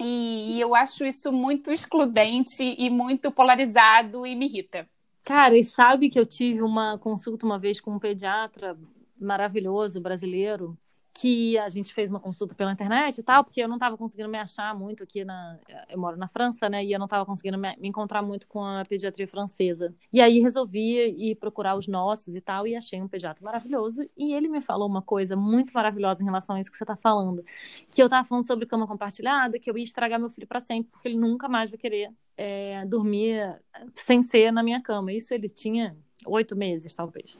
E, 0.00 0.56
e 0.56 0.60
eu 0.60 0.74
acho 0.74 1.04
isso 1.04 1.32
muito 1.32 1.70
excludente 1.70 2.62
e 2.62 2.90
muito 2.90 3.30
polarizado 3.30 4.26
e 4.26 4.34
me 4.34 4.46
irrita. 4.46 4.88
Cara, 5.22 5.56
e 5.56 5.64
sabe 5.64 6.10
que 6.10 6.18
eu 6.18 6.26
tive 6.26 6.60
uma 6.62 6.98
consulta 6.98 7.46
uma 7.46 7.58
vez 7.58 7.80
com 7.80 7.92
um 7.94 7.98
pediatra 7.98 8.76
maravilhoso 9.18 10.00
brasileiro 10.00 10.76
que 11.14 11.56
a 11.58 11.68
gente 11.68 11.94
fez 11.94 12.10
uma 12.10 12.18
consulta 12.18 12.56
pela 12.56 12.72
internet 12.72 13.18
e 13.18 13.22
tal, 13.22 13.44
porque 13.44 13.62
eu 13.62 13.68
não 13.68 13.76
estava 13.76 13.96
conseguindo 13.96 14.28
me 14.28 14.36
achar 14.36 14.74
muito 14.74 15.04
aqui 15.04 15.24
na. 15.24 15.56
Eu 15.88 15.96
moro 15.96 16.16
na 16.16 16.26
França, 16.26 16.68
né? 16.68 16.84
E 16.84 16.92
eu 16.92 16.98
não 16.98 17.06
estava 17.06 17.24
conseguindo 17.24 17.56
me, 17.56 17.72
encontrar 17.82 18.20
muito 18.20 18.48
com 18.48 18.64
a 18.64 18.82
pediatria 18.84 19.28
francesa. 19.28 19.94
E 20.12 20.20
aí 20.20 20.40
resolvi 20.40 21.14
ir 21.16 21.36
procurar 21.36 21.76
os 21.76 21.86
nossos 21.86 22.34
e 22.34 22.40
tal, 22.40 22.66
e 22.66 22.74
achei 22.74 23.00
um 23.00 23.06
pediatra 23.06 23.44
maravilhoso. 23.44 24.02
E 24.16 24.34
ele 24.34 24.48
me 24.48 24.60
falou 24.60 24.88
uma 24.88 25.00
coisa 25.00 25.36
muito 25.36 25.72
maravilhosa 25.72 26.20
em 26.20 26.24
relação 26.26 26.56
a 26.56 26.60
isso 26.60 26.70
que 26.70 26.76
você 26.76 26.82
está 26.82 26.96
falando. 26.96 27.44
Que 27.90 28.02
eu 28.02 28.06
estava 28.06 28.26
falando 28.26 28.44
sobre 28.44 28.66
cama 28.66 28.86
compartilhada, 28.86 29.58
que 29.58 29.70
eu 29.70 29.78
ia 29.78 29.84
estragar 29.84 30.18
meu 30.18 30.30
filho 30.30 30.48
para 30.48 30.60
sempre, 30.60 30.90
porque 30.90 31.06
ele 31.06 31.16
nunca 31.16 31.48
mais 31.48 31.70
vai 31.70 31.78
querer 31.78 32.10
é, 32.36 32.84
dormir 32.86 33.56
sem 33.94 34.20
ser 34.20 34.52
na 34.52 34.64
minha 34.64 34.82
cama. 34.82 35.12
Isso 35.12 35.32
ele 35.32 35.48
tinha 35.48 35.96
oito 36.26 36.56
meses, 36.56 36.92
talvez. 36.92 37.38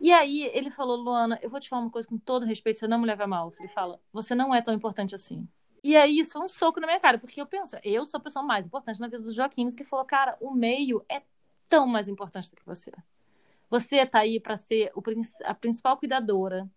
E 0.00 0.12
aí 0.12 0.50
ele 0.52 0.70
falou, 0.70 0.96
Luana, 0.96 1.38
eu 1.42 1.48
vou 1.48 1.58
te 1.58 1.68
falar 1.68 1.82
uma 1.82 1.90
coisa 1.90 2.06
com 2.06 2.18
todo 2.18 2.44
respeito, 2.44 2.78
você 2.78 2.86
não 2.86 2.98
me 2.98 3.06
leva 3.06 3.26
mal. 3.26 3.52
Ele 3.58 3.68
fala, 3.68 4.00
você 4.12 4.34
não 4.34 4.54
é 4.54 4.60
tão 4.60 4.74
importante 4.74 5.14
assim. 5.14 5.48
E 5.82 5.96
aí 5.96 6.18
isso 6.18 6.36
é 6.36 6.40
um 6.40 6.48
soco 6.48 6.80
na 6.80 6.86
minha 6.86 7.00
cara, 7.00 7.18
porque 7.18 7.40
eu 7.40 7.46
penso, 7.46 7.76
eu 7.84 8.04
sou 8.06 8.18
a 8.18 8.22
pessoa 8.22 8.44
mais 8.44 8.66
importante 8.66 9.00
na 9.00 9.06
vida 9.06 9.22
do 9.22 9.32
Joaquim, 9.32 9.68
que 9.70 9.84
falou, 9.84 10.04
cara, 10.04 10.36
o 10.40 10.52
meio 10.52 11.04
é 11.08 11.22
tão 11.68 11.86
mais 11.86 12.08
importante 12.08 12.50
do 12.50 12.56
que 12.56 12.66
você. 12.66 12.92
Você 13.70 14.04
tá 14.06 14.20
aí 14.20 14.40
para 14.40 14.56
ser 14.56 14.90
o, 14.94 15.02
a 15.44 15.54
principal 15.54 15.96
cuidadora, 15.96 16.68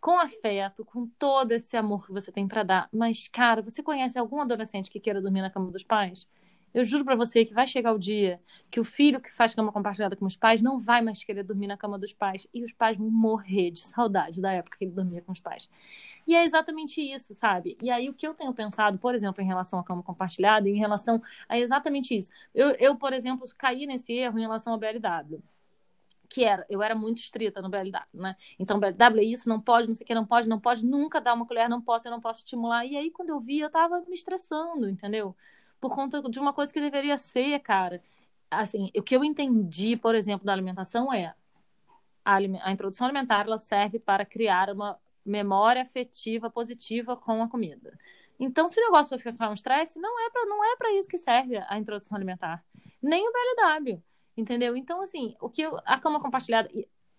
com 0.00 0.18
afeto, 0.18 0.84
com 0.84 1.06
todo 1.18 1.52
esse 1.52 1.76
amor 1.76 2.06
que 2.06 2.12
você 2.12 2.30
tem 2.30 2.46
para 2.46 2.62
dar. 2.62 2.88
Mas, 2.92 3.26
cara, 3.26 3.62
você 3.62 3.82
conhece 3.82 4.18
algum 4.18 4.40
adolescente 4.40 4.90
que 4.90 5.00
queira 5.00 5.20
dormir 5.20 5.40
na 5.40 5.50
cama 5.50 5.70
dos 5.70 5.82
pais? 5.82 6.28
Eu 6.74 6.84
juro 6.84 7.04
para 7.04 7.14
você 7.14 7.44
que 7.44 7.54
vai 7.54 7.66
chegar 7.66 7.92
o 7.92 7.98
dia 7.98 8.40
que 8.68 8.80
o 8.80 8.84
filho 8.84 9.20
que 9.20 9.32
faz 9.32 9.54
cama 9.54 9.70
compartilhada 9.70 10.16
com 10.16 10.26
os 10.26 10.36
pais 10.36 10.60
não 10.60 10.78
vai 10.78 11.00
mais 11.00 11.22
querer 11.22 11.44
dormir 11.44 11.68
na 11.68 11.76
cama 11.76 11.96
dos 11.98 12.12
pais 12.12 12.48
e 12.52 12.64
os 12.64 12.72
pais 12.72 12.96
vão 12.96 13.08
morrer 13.08 13.70
de 13.70 13.80
saudade 13.80 14.40
da 14.40 14.52
época 14.52 14.76
que 14.76 14.84
ele 14.84 14.90
dormia 14.90 15.22
com 15.22 15.30
os 15.30 15.38
pais. 15.38 15.70
E 16.26 16.34
é 16.34 16.44
exatamente 16.44 17.00
isso, 17.00 17.32
sabe? 17.34 17.76
E 17.80 17.90
aí 17.90 18.08
o 18.08 18.14
que 18.14 18.26
eu 18.26 18.34
tenho 18.34 18.52
pensado, 18.52 18.98
por 18.98 19.14
exemplo, 19.14 19.40
em 19.40 19.46
relação 19.46 19.78
à 19.78 19.84
cama 19.84 20.02
compartilhada, 20.02 20.68
em 20.68 20.76
relação 20.76 21.22
a 21.48 21.56
exatamente 21.58 22.16
isso. 22.16 22.30
Eu, 22.52 22.70
eu 22.72 22.96
por 22.96 23.12
exemplo, 23.12 23.46
caí 23.56 23.86
nesse 23.86 24.12
erro 24.12 24.38
em 24.38 24.42
relação 24.42 24.72
ao 24.72 24.78
BLW 24.78 25.40
que 26.28 26.42
era, 26.42 26.66
eu 26.68 26.82
era 26.82 26.96
muito 26.96 27.18
estrita 27.18 27.62
no 27.62 27.68
BLW, 27.68 27.92
né? 28.12 28.34
Então, 28.58 28.80
BLW 28.80 29.20
é 29.20 29.24
isso, 29.24 29.48
não 29.48 29.60
pode, 29.60 29.86
não 29.86 29.94
sei 29.94 30.02
o 30.02 30.06
que, 30.06 30.14
não 30.14 30.26
pode, 30.26 30.48
não 30.48 30.58
pode, 30.58 30.84
nunca 30.84 31.20
dar 31.20 31.32
uma 31.32 31.46
colher, 31.46 31.68
não 31.68 31.80
posso, 31.80 32.08
eu 32.08 32.10
não 32.10 32.20
posso 32.20 32.40
estimular. 32.40 32.84
E 32.84 32.96
aí, 32.96 33.08
quando 33.08 33.30
eu 33.30 33.38
vi, 33.38 33.60
eu 33.60 33.70
tava 33.70 34.00
me 34.08 34.14
estressando, 34.14 34.88
entendeu? 34.88 35.36
Por 35.84 35.94
conta 35.94 36.22
de 36.22 36.40
uma 36.40 36.54
coisa 36.54 36.72
que 36.72 36.80
deveria 36.80 37.18
ser, 37.18 37.60
cara. 37.60 38.02
Assim, 38.50 38.90
o 38.96 39.02
que 39.02 39.14
eu 39.14 39.22
entendi, 39.22 39.98
por 39.98 40.14
exemplo, 40.14 40.46
da 40.46 40.50
alimentação 40.50 41.12
é 41.12 41.34
a, 42.24 42.36
a 42.36 42.72
introdução 42.72 43.06
alimentar 43.06 43.44
ela 43.46 43.58
serve 43.58 43.98
para 43.98 44.24
criar 44.24 44.70
uma 44.70 44.98
memória 45.22 45.82
afetiva 45.82 46.48
positiva 46.48 47.18
com 47.18 47.42
a 47.42 47.48
comida. 47.50 47.98
Então, 48.40 48.66
se 48.66 48.80
o 48.80 48.82
negócio 48.82 49.10
vai 49.10 49.18
ficar 49.18 49.50
um 49.50 49.52
estresse, 49.52 49.98
não 49.98 50.26
é 50.26 50.30
para 50.30 50.46
não 50.46 50.64
é 50.64 50.74
para 50.76 50.90
isso 50.94 51.06
que 51.06 51.18
serve 51.18 51.58
a 51.58 51.76
introdução 51.76 52.16
alimentar, 52.16 52.64
nem 53.02 53.28
o 53.28 53.30
BLW, 53.30 54.02
entendeu? 54.38 54.74
Então, 54.74 55.02
assim, 55.02 55.36
o 55.38 55.50
que 55.50 55.60
eu, 55.60 55.78
a 55.84 55.98
cama 55.98 56.18
compartilhada, 56.18 56.70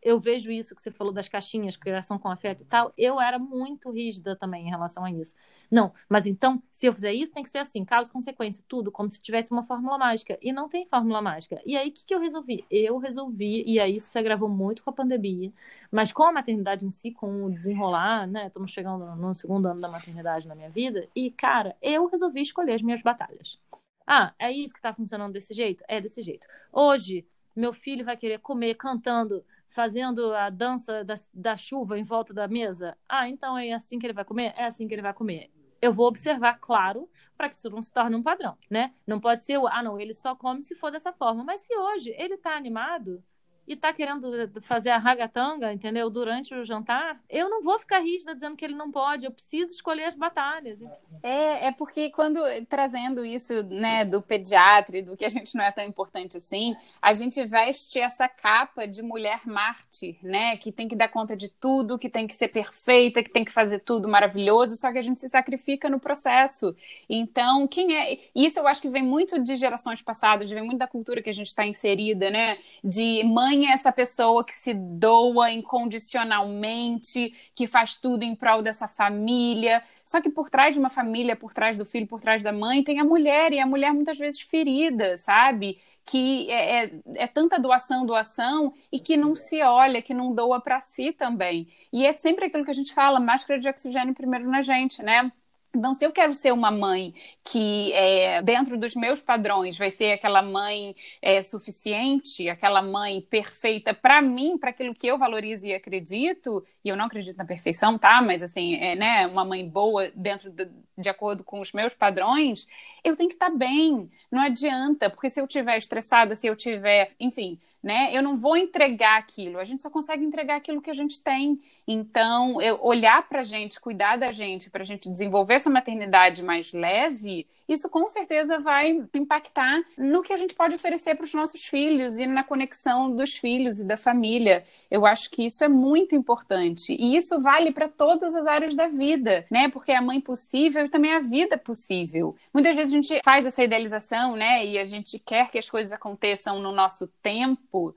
eu 0.06 0.20
vejo 0.20 0.52
isso 0.52 0.76
que 0.76 0.82
você 0.82 0.92
falou 0.92 1.12
das 1.12 1.28
caixinhas, 1.28 1.76
criação 1.76 2.20
com 2.20 2.30
afeto 2.30 2.62
e 2.62 2.66
tal, 2.66 2.94
eu 2.96 3.20
era 3.20 3.40
muito 3.40 3.90
rígida 3.90 4.36
também 4.36 4.68
em 4.68 4.70
relação 4.70 5.04
a 5.04 5.12
isso. 5.12 5.34
Não, 5.70 5.92
mas 6.08 6.28
então, 6.28 6.62
se 6.72 6.86
eu 6.86 6.94
fizer 6.94 7.12
isso, 7.12 7.34
tem 7.34 7.42
que 7.42 7.50
ser 7.50 7.58
assim, 7.58 7.84
causa, 7.84 8.12
consequência, 8.12 8.64
tudo, 8.68 8.92
como 8.92 9.10
se 9.10 9.20
tivesse 9.20 9.52
uma 9.52 9.64
fórmula 9.64 9.98
mágica. 9.98 10.38
E 10.40 10.54
não 10.54 10.70
tem 10.70 10.86
fórmula 10.86 11.24
mágica. 11.24 11.60
E 11.66 11.76
aí, 11.76 11.90
o 11.90 11.92
que, 11.92 12.06
que 12.06 12.14
eu 12.14 12.20
resolvi? 12.20 12.64
Eu 12.70 13.00
resolvi, 13.00 13.64
e 13.66 13.80
aí 13.80 13.96
isso 13.96 14.12
se 14.12 14.20
agravou 14.20 14.48
muito 14.48 14.84
com 14.84 14.92
a 14.92 14.94
pandemia, 14.94 15.52
mas 15.92 16.14
com 16.14 16.24
a 16.24 16.32
maternidade 16.32 16.86
em 16.86 16.92
si, 16.92 17.10
com 17.12 17.46
o 17.46 17.52
desenrolar, 17.52 18.28
né? 18.28 18.46
Estamos 18.46 18.72
chegando 18.72 19.04
no 19.16 19.34
segundo 19.34 19.68
ano 19.68 19.82
da 19.82 19.88
maternidade 19.90 20.48
na 20.48 20.54
minha 20.54 20.70
vida, 20.70 21.10
e, 21.16 21.32
cara, 21.32 21.76
eu 21.82 22.06
resolvi 22.06 22.42
escolher 22.42 22.74
as 22.74 22.84
minhas 22.84 23.02
batalhas. 23.02 23.60
Ah, 24.06 24.36
é 24.38 24.52
isso 24.52 24.74
que 24.76 24.82
tá 24.82 24.94
funcionando 24.94 25.34
desse 25.34 25.52
jeito? 25.52 25.84
É 25.88 26.00
desse 26.00 26.22
jeito. 26.22 26.46
Hoje, 26.72 27.26
meu 27.56 27.74
filho 27.74 28.06
vai 28.06 28.16
querer 28.16 28.40
comer 28.40 28.76
cantando 28.76 29.44
fazendo 29.76 30.34
a 30.34 30.50
dança 30.50 31.04
da, 31.04 31.16
da 31.34 31.58
chuva 31.58 32.00
em 32.00 32.04
volta 32.04 32.34
da 32.34 32.48
mesa? 32.48 32.98
Ah, 33.10 33.30
então 33.30 33.58
é 33.58 33.74
assim 33.74 34.00
que 34.00 34.06
ele 34.06 34.14
vai 34.14 34.24
comer? 34.24 34.54
É 34.56 34.66
assim 34.66 34.88
que 34.88 34.94
ele 34.96 35.02
vai 35.02 35.14
comer. 35.14 35.52
Eu 35.82 35.92
vou 35.92 36.08
observar, 36.08 36.58
claro, 36.60 37.10
para 37.38 37.50
que 37.50 37.56
isso 37.56 37.70
não 37.70 37.82
se 37.82 37.92
torne 37.92 38.16
um 38.16 38.24
padrão, 38.24 38.58
né? 38.72 38.94
Não 39.06 39.20
pode 39.20 39.44
ser 39.44 39.60
ah, 39.70 39.84
não, 39.84 40.00
ele 40.00 40.14
só 40.14 40.34
come 40.34 40.62
se 40.62 40.76
for 40.76 40.90
dessa 40.90 41.12
forma. 41.12 41.44
Mas 41.44 41.60
se 41.60 41.76
hoje 41.78 42.16
ele 42.18 42.36
está 42.36 42.56
animado, 42.56 43.22
e 43.68 43.76
tá 43.76 43.92
querendo 43.92 44.32
fazer 44.62 44.92
a 44.92 44.98
ragatanga, 44.98 45.74
entendeu? 45.74 46.10
Durante 46.10 46.54
o 46.54 46.64
jantar, 46.64 47.20
eu 47.30 47.50
não 47.50 47.62
vou 47.64 47.80
ficar 47.80 48.00
rígida 48.00 48.34
dizendo 48.36 48.56
que 48.56 48.64
ele 48.64 48.76
não 48.76 48.92
pode, 48.92 49.26
eu 49.26 49.32
preciso 49.32 49.72
escolher 49.72 50.06
as 50.06 50.16
batalhas. 50.16 50.80
É, 51.24 51.68
é 51.68 51.72
porque 51.72 52.10
quando 52.10 52.40
trazendo 52.70 53.26
isso, 53.26 53.64
né, 53.64 54.06
do 54.06 54.22
pediatra 54.22 55.00
e 55.00 55.02
do 55.02 55.18
que 55.18 55.26
a 55.26 55.30
gente 55.30 55.56
não 55.56 55.64
é 55.64 55.72
tão 55.72 55.84
importante 55.84 56.38
assim, 56.38 56.76
a 57.02 57.14
gente 57.14 57.44
veste 57.44 58.00
essa 58.00 58.28
capa 58.28 58.86
de 58.88 59.02
mulher 59.02 59.42
mártir, 59.46 60.18
né, 60.22 60.58
que 60.58 60.72
tem 60.72 60.88
que 60.88 60.96
dar 60.96 61.08
conta 61.08 61.36
de 61.36 61.50
tudo, 61.50 61.98
que 61.98 62.10
tem 62.10 62.28
que 62.28 62.36
ser 62.36 62.50
perfeita, 62.50 63.24
que 63.24 63.32
tem 63.32 63.44
que 63.44 63.52
fazer 63.52 63.80
tudo 63.80 64.08
maravilhoso, 64.08 64.76
só 64.76 64.92
que 64.92 65.00
a 65.00 65.02
gente 65.02 65.20
se 65.20 65.30
sacrifica 65.30 65.90
no 65.90 66.00
processo. 66.00 66.76
Então, 67.10 67.68
quem 67.68 67.98
é. 67.98 68.20
Isso 68.36 68.60
eu 68.60 68.68
acho 68.68 68.82
que 68.82 68.90
vem 68.90 69.04
muito 69.04 69.40
de 69.40 69.56
gerações 69.56 70.02
passadas, 70.02 70.50
vem 70.50 70.64
muito 70.64 70.80
da 70.80 70.88
cultura 70.88 71.22
que 71.22 71.30
a 71.30 71.34
gente 71.34 71.48
está 71.48 71.66
inserida, 71.66 72.30
né, 72.30 72.60
de 72.84 73.24
mãe 73.24 73.55
mãe 73.56 73.68
é 73.68 73.72
essa 73.72 73.92
pessoa 73.92 74.44
que 74.46 74.54
se 74.54 74.74
doa 74.74 75.50
incondicionalmente, 75.52 77.34
que 77.56 77.66
faz 77.68 77.96
tudo 77.96 78.24
em 78.24 78.36
prol 78.36 78.62
dessa 78.62 78.88
família. 78.88 79.82
Só 80.06 80.22
que 80.22 80.30
por 80.30 80.50
trás 80.50 80.74
de 80.74 80.80
uma 80.80 80.90
família, 80.90 81.36
por 81.36 81.54
trás 81.54 81.78
do 81.78 81.86
filho, 81.86 82.08
por 82.08 82.22
trás 82.22 82.44
da 82.44 82.52
mãe, 82.52 82.84
tem 82.84 83.00
a 83.00 83.04
mulher, 83.04 83.54
e 83.54 83.60
a 83.60 83.66
mulher 83.66 83.94
muitas 83.94 84.18
vezes 84.18 84.42
ferida, 84.42 85.18
sabe? 85.18 85.80
Que 86.06 86.50
é, 86.52 86.86
é, 86.86 86.92
é 87.16 87.28
tanta 87.28 87.60
doação, 87.60 88.06
doação, 88.06 88.74
e 88.92 89.00
que 89.00 89.18
não 89.18 89.36
se 89.36 89.62
olha, 89.62 90.02
que 90.02 90.14
não 90.14 90.34
doa 90.34 90.60
para 90.62 90.80
si 90.80 91.12
também. 91.14 91.68
E 91.92 92.06
é 92.06 92.14
sempre 92.14 92.46
aquilo 92.46 92.66
que 92.66 92.72
a 92.72 92.74
gente 92.74 92.94
fala: 92.94 93.20
máscara 93.20 93.60
de 93.60 93.70
oxigênio 93.70 94.14
primeiro 94.14 94.50
na 94.50 94.62
gente, 94.62 95.02
né? 95.04 95.32
Então, 95.76 95.94
se 95.94 96.06
eu 96.06 96.12
quero 96.12 96.34
ser 96.34 96.54
uma 96.54 96.72
mãe 96.72 97.14
que, 97.44 97.92
é, 97.94 98.42
dentro 98.42 98.78
dos 98.78 98.96
meus 98.96 99.22
padrões, 99.22 99.78
vai 99.78 99.92
ser 99.92 100.14
aquela 100.14 100.42
mãe 100.42 100.96
é, 101.22 101.42
suficiente, 101.42 102.50
aquela 102.50 102.82
mãe 102.82 103.22
perfeita 103.22 103.94
para 103.94 104.22
mim, 104.22 104.58
para 104.58 104.70
aquilo 104.70 104.94
que 104.94 105.08
eu 105.08 105.18
valorizo 105.18 105.66
e 105.66 105.74
acredito, 105.74 106.66
e 106.84 106.90
eu 106.90 106.96
não 106.96 107.06
acredito 107.06 107.38
na 107.38 107.46
perfeição, 107.46 107.98
tá? 107.98 108.22
Mas, 108.22 108.42
assim, 108.42 108.76
é, 108.76 108.96
né, 108.96 109.28
uma 109.28 109.44
mãe 109.44 109.68
boa 109.68 110.10
dentro 110.16 110.52
do, 110.52 110.70
de 110.98 111.10
acordo 111.10 111.44
com 111.44 111.60
os 111.60 111.72
meus 111.74 111.94
padrões, 111.94 112.68
eu 113.04 113.16
tenho 113.16 113.30
que 113.30 113.36
estar 113.36 113.52
tá 113.52 113.56
bem. 113.56 114.10
Não 114.32 114.42
adianta, 114.42 115.10
porque 115.10 115.30
se 115.30 115.40
eu 115.40 115.46
estiver 115.46 115.78
estressada, 115.78 116.36
se 116.36 116.48
eu 116.48 116.56
tiver, 116.56 117.12
enfim, 117.20 117.60
né? 117.86 118.10
Eu 118.12 118.24
não 118.24 118.36
vou 118.36 118.58
entregar 118.58 119.20
aquilo, 119.20 119.60
a 119.60 119.64
gente 119.64 119.84
só 119.84 119.92
consegue 119.92 120.26
entregar 120.26 120.56
aquilo 120.56 120.82
que 120.82 120.90
a 120.90 120.94
gente 120.96 121.22
tem. 121.22 121.60
Então, 121.88 122.60
eu 122.60 122.80
olhar 122.82 123.30
para 123.30 123.42
a 123.42 123.44
gente, 123.44 123.80
cuidar 123.80 124.18
da 124.18 124.32
gente, 124.32 124.72
para 124.72 124.82
a 124.82 124.86
gente 124.86 125.08
desenvolver 125.08 125.54
essa 125.54 125.70
maternidade 125.70 126.42
mais 126.42 126.74
leve, 126.74 127.46
isso 127.70 127.88
com 127.88 128.10
certeza 128.10 128.60
vai 128.60 129.06
impactar 129.14 129.84
no 130.00 130.24
que 130.24 130.34
a 130.34 130.38
gente 130.38 130.56
pode 130.56 130.74
oferecer 130.74 131.14
para 131.14 131.26
os 131.26 131.34
nossos 131.36 131.64
filhos 131.64 132.18
e 132.18 132.26
na 132.26 132.44
conexão 132.44 133.16
dos 133.16 133.36
filhos 133.36 133.80
e 133.80 133.84
da 133.84 133.98
família. 133.98 134.64
Eu 134.90 135.06
acho 135.06 135.30
que 135.30 135.46
isso 135.46 135.64
é 135.64 135.68
muito 135.68 136.16
importante 136.16 136.92
e 137.00 137.16
isso 137.16 137.40
vale 137.40 137.72
para 137.72 137.88
todas 137.88 138.34
as 138.34 138.48
áreas 138.48 138.74
da 138.76 138.88
vida, 138.88 139.46
né? 139.52 139.70
Porque 139.70 139.92
a 139.92 140.02
mãe 140.02 140.20
possível 140.20 140.86
e 140.86 140.90
também 140.90 141.14
a 141.14 141.20
vida 141.20 141.56
possível. 141.56 142.36
Muitas 142.52 142.76
vezes 142.76 142.94
a 142.94 142.96
gente 142.96 143.22
faz 143.24 143.46
essa 143.46 143.64
idealização, 143.64 144.36
né? 144.36 144.66
E 144.66 144.80
a 144.80 144.84
gente 144.84 145.20
quer 145.20 145.52
que 145.52 145.60
as 145.60 145.70
coisas 145.70 145.92
aconteçam 145.92 146.60
no 146.60 146.72
nosso 146.72 147.08
tempo 147.22 147.75
tempo. 147.76 147.96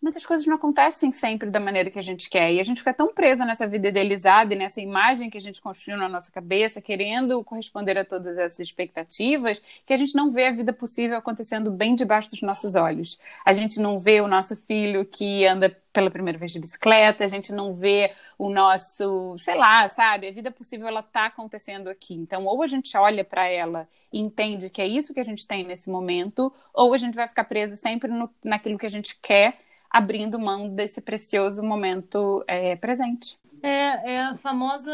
Mas 0.00 0.16
as 0.16 0.24
coisas 0.24 0.46
não 0.46 0.54
acontecem 0.54 1.10
sempre 1.10 1.50
da 1.50 1.58
maneira 1.58 1.90
que 1.90 1.98
a 1.98 2.02
gente 2.02 2.30
quer. 2.30 2.52
E 2.52 2.60
a 2.60 2.62
gente 2.62 2.78
fica 2.78 2.94
tão 2.94 3.12
presa 3.12 3.44
nessa 3.44 3.66
vida 3.66 3.88
idealizada 3.88 4.54
e 4.54 4.56
nessa 4.56 4.80
imagem 4.80 5.28
que 5.28 5.36
a 5.36 5.40
gente 5.40 5.60
construiu 5.60 5.98
na 5.98 6.08
nossa 6.08 6.30
cabeça, 6.30 6.80
querendo 6.80 7.42
corresponder 7.42 7.98
a 7.98 8.04
todas 8.04 8.38
essas 8.38 8.60
expectativas, 8.60 9.62
que 9.84 9.92
a 9.92 9.96
gente 9.96 10.14
não 10.14 10.30
vê 10.30 10.46
a 10.46 10.52
vida 10.52 10.72
possível 10.72 11.16
acontecendo 11.16 11.70
bem 11.70 11.96
debaixo 11.96 12.30
dos 12.30 12.42
nossos 12.42 12.76
olhos. 12.76 13.18
A 13.44 13.52
gente 13.52 13.80
não 13.80 13.98
vê 13.98 14.20
o 14.20 14.28
nosso 14.28 14.56
filho 14.56 15.04
que 15.04 15.44
anda 15.44 15.76
pela 15.92 16.10
primeira 16.12 16.38
vez 16.38 16.52
de 16.52 16.60
bicicleta, 16.60 17.24
a 17.24 17.26
gente 17.26 17.50
não 17.50 17.74
vê 17.74 18.12
o 18.38 18.48
nosso, 18.48 19.36
sei 19.38 19.56
lá, 19.56 19.88
sabe? 19.88 20.28
A 20.28 20.32
vida 20.32 20.48
possível 20.48 20.86
ela 20.86 21.02
tá 21.02 21.26
acontecendo 21.26 21.88
aqui. 21.88 22.14
Então, 22.14 22.46
ou 22.46 22.62
a 22.62 22.68
gente 22.68 22.96
olha 22.96 23.24
para 23.24 23.48
ela 23.48 23.88
e 24.12 24.20
entende 24.20 24.70
que 24.70 24.80
é 24.80 24.86
isso 24.86 25.12
que 25.12 25.18
a 25.18 25.24
gente 25.24 25.44
tem 25.44 25.64
nesse 25.64 25.90
momento, 25.90 26.52
ou 26.72 26.94
a 26.94 26.96
gente 26.96 27.16
vai 27.16 27.26
ficar 27.26 27.44
preso 27.44 27.74
sempre 27.74 28.08
no, 28.08 28.30
naquilo 28.44 28.78
que 28.78 28.86
a 28.86 28.90
gente 28.90 29.18
quer 29.20 29.58
abrindo 29.90 30.38
mão 30.38 30.68
desse 30.68 31.00
precioso 31.00 31.62
momento 31.62 32.44
é, 32.46 32.76
presente. 32.76 33.38
É, 33.62 34.12
é 34.12 34.20
a 34.20 34.34
famosa, 34.34 34.92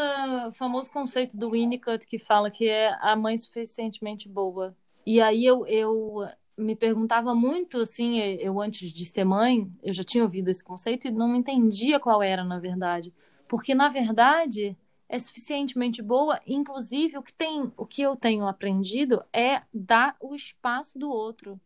famoso 0.52 0.90
conceito 0.90 1.37
do 1.37 1.50
Winnicott 1.50 2.07
que 2.07 2.18
fala 2.18 2.50
que 2.50 2.68
é 2.68 2.96
a 3.00 3.14
mãe 3.14 3.37
suficientemente 3.37 4.28
boa. 4.28 4.74
E 5.04 5.20
aí 5.20 5.44
eu, 5.44 5.66
eu 5.66 6.26
me 6.57 6.74
perguntava 6.74 7.35
muito, 7.35 7.80
assim, 7.80 8.18
eu 8.18 8.61
antes 8.61 8.90
de 8.92 9.04
ser 9.04 9.24
mãe, 9.24 9.70
eu 9.83 9.92
já 9.92 10.04
tinha 10.04 10.24
ouvido 10.24 10.48
esse 10.48 10.64
conceito 10.64 11.09
e 11.09 11.11
não 11.11 11.35
entendia 11.35 12.00
qual 12.00 12.22
era, 12.22 12.44
na 12.44 12.59
verdade. 12.59 13.12
Porque, 13.48 13.74
na 13.74 13.88
verdade, 13.88 14.76
é 15.09 15.18
suficientemente 15.18 16.00
boa, 16.00 16.40
inclusive 16.46 17.18
o 17.18 17.22
que 17.22 17.33
tem, 17.33 17.72
o 17.76 17.85
que 17.85 18.02
eu 18.02 18.16
tenho 18.16 18.46
aprendido 18.46 19.22
é 19.33 19.62
dar 19.72 20.16
o 20.20 20.35
espaço 20.35 20.98
do 20.98 21.11
outro. 21.11 21.61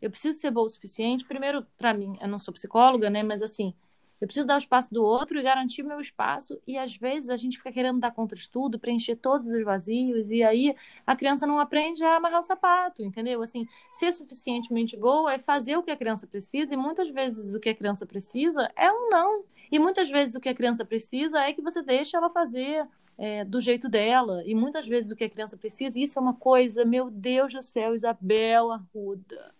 Eu 0.00 0.10
preciso 0.10 0.38
ser 0.38 0.50
boa 0.50 0.66
o 0.66 0.68
suficiente, 0.70 1.24
primeiro, 1.24 1.66
para 1.78 1.94
mim, 1.94 2.16
eu 2.20 2.28
não 2.28 2.38
sou 2.38 2.52
psicóloga, 2.52 3.10
né? 3.10 3.22
Mas 3.22 3.42
assim, 3.42 3.74
eu 4.20 4.26
preciso 4.26 4.46
dar 4.46 4.54
o 4.54 4.58
espaço 4.58 4.92
do 4.94 5.04
outro 5.04 5.38
e 5.38 5.42
garantir 5.42 5.82
meu 5.82 6.00
espaço. 6.00 6.60
E 6.66 6.78
às 6.78 6.96
vezes 6.96 7.28
a 7.28 7.36
gente 7.36 7.58
fica 7.58 7.70
querendo 7.70 8.00
dar 8.00 8.10
conta 8.12 8.34
de 8.34 8.48
tudo, 8.48 8.78
preencher 8.78 9.16
todos 9.16 9.50
os 9.50 9.62
vazios, 9.62 10.30
e 10.30 10.42
aí 10.42 10.74
a 11.06 11.14
criança 11.14 11.46
não 11.46 11.60
aprende 11.60 12.02
a 12.02 12.16
amarrar 12.16 12.40
o 12.40 12.42
sapato, 12.42 13.02
entendeu? 13.02 13.42
Assim, 13.42 13.66
ser 13.92 14.12
suficientemente 14.12 14.96
boa 14.96 15.34
é 15.34 15.38
fazer 15.38 15.76
o 15.76 15.82
que 15.82 15.90
a 15.90 15.96
criança 15.96 16.26
precisa, 16.26 16.74
e 16.74 16.76
muitas 16.76 17.10
vezes 17.10 17.54
o 17.54 17.60
que 17.60 17.68
a 17.68 17.74
criança 17.74 18.06
precisa 18.06 18.70
é 18.74 18.90
um 18.90 19.10
não. 19.10 19.44
E 19.70 19.78
muitas 19.78 20.08
vezes 20.08 20.34
o 20.34 20.40
que 20.40 20.48
a 20.48 20.54
criança 20.54 20.84
precisa 20.84 21.40
é 21.40 21.52
que 21.52 21.60
você 21.60 21.82
deixe 21.82 22.16
ela 22.16 22.30
fazer 22.30 22.86
é, 23.18 23.44
do 23.44 23.60
jeito 23.60 23.88
dela. 23.88 24.42
E 24.46 24.54
muitas 24.54 24.86
vezes 24.86 25.10
o 25.10 25.16
que 25.16 25.24
a 25.24 25.30
criança 25.30 25.56
precisa, 25.58 25.98
e 25.98 26.04
isso 26.04 26.18
é 26.18 26.22
uma 26.22 26.34
coisa, 26.34 26.84
meu 26.84 27.10
Deus 27.10 27.52
do 27.52 27.60
céu, 27.62 27.94
Isabel 27.94 28.72
Arruda 28.72 29.55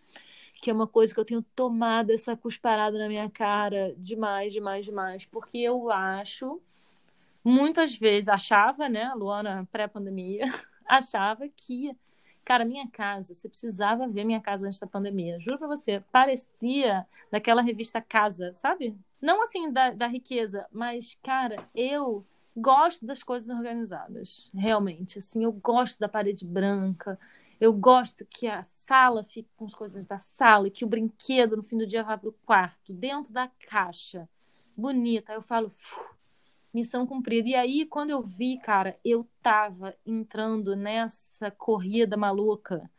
que 0.61 0.71
é 0.71 0.73
uma 0.73 0.87
coisa 0.87 1.13
que 1.15 1.21
eu 1.21 1.25
tenho 1.25 1.43
tomado 1.55 2.11
essa 2.11 2.37
cusparada 2.37 2.99
na 2.99 3.09
minha 3.09 3.29
cara 3.31 3.95
demais, 3.99 4.53
demais, 4.53 4.85
demais, 4.85 5.25
porque 5.25 5.59
eu 5.59 5.91
acho, 5.91 6.61
muitas 7.45 7.97
vezes, 7.97 8.29
achava, 8.29 8.89
né, 8.89 9.13
Luana, 9.15 9.69
pré-pandemia, 9.71 10.45
achava 10.87 11.49
que, 11.49 11.97
cara, 12.45 12.65
minha 12.65 12.89
casa, 12.89 13.35
você 13.35 13.49
precisava 13.49 14.09
ver 14.09 14.25
minha 14.25 14.41
casa 14.41 14.67
antes 14.67 14.79
da 14.79 14.87
pandemia, 14.87 15.39
juro 15.39 15.59
pra 15.59 15.69
você, 15.69 16.03
parecia 16.11 17.07
daquela 17.31 17.63
revista 17.63 18.01
Casa, 18.01 18.53
sabe? 18.55 18.97
Não 19.21 19.43
assim 19.43 19.71
da, 19.71 19.91
da 19.91 20.07
riqueza, 20.07 20.67
mas, 20.73 21.19
cara, 21.23 21.57
eu 21.75 22.25
gosto 22.57 23.05
das 23.05 23.23
coisas 23.23 23.55
organizadas, 23.55 24.51
realmente, 24.55 25.19
assim, 25.19 25.45
eu 25.45 25.53
gosto 25.53 25.99
da 25.99 26.09
parede 26.09 26.45
branca, 26.45 27.19
eu 27.61 27.73
gosto 27.73 28.25
que 28.27 28.47
a 28.47 28.63
sala 28.63 29.25
fique 29.25 29.49
com 29.57 29.65
as 29.65 29.75
coisas 29.75 30.07
da 30.07 30.19
sala 30.19 30.69
e 30.69 30.71
que 30.71 30.85
o 30.85 30.89
brinquedo 30.89 31.57
no 31.57 31.63
fim 31.63 31.79
do 31.79 31.87
dia 31.87 32.03
vá 32.03 32.17
para 32.17 32.29
o 32.29 32.37
quarto, 32.45 32.93
dentro 32.93 33.33
da 33.33 33.49
caixa, 33.67 34.29
bonita. 34.77 35.33
Aí 35.33 35.39
eu 35.39 35.43
falo, 35.43 35.73
missão 36.73 37.07
cumprida. 37.07 37.49
E 37.49 37.55
aí, 37.55 37.87
quando 37.87 38.11
eu 38.11 38.23
vi, 38.23 38.59
cara, 38.59 38.99
eu 39.05 39.27
tava 39.43 39.95
entrando 40.05 40.77
nessa 40.77 41.51
corrida 41.51 42.17
maluca 42.17 42.91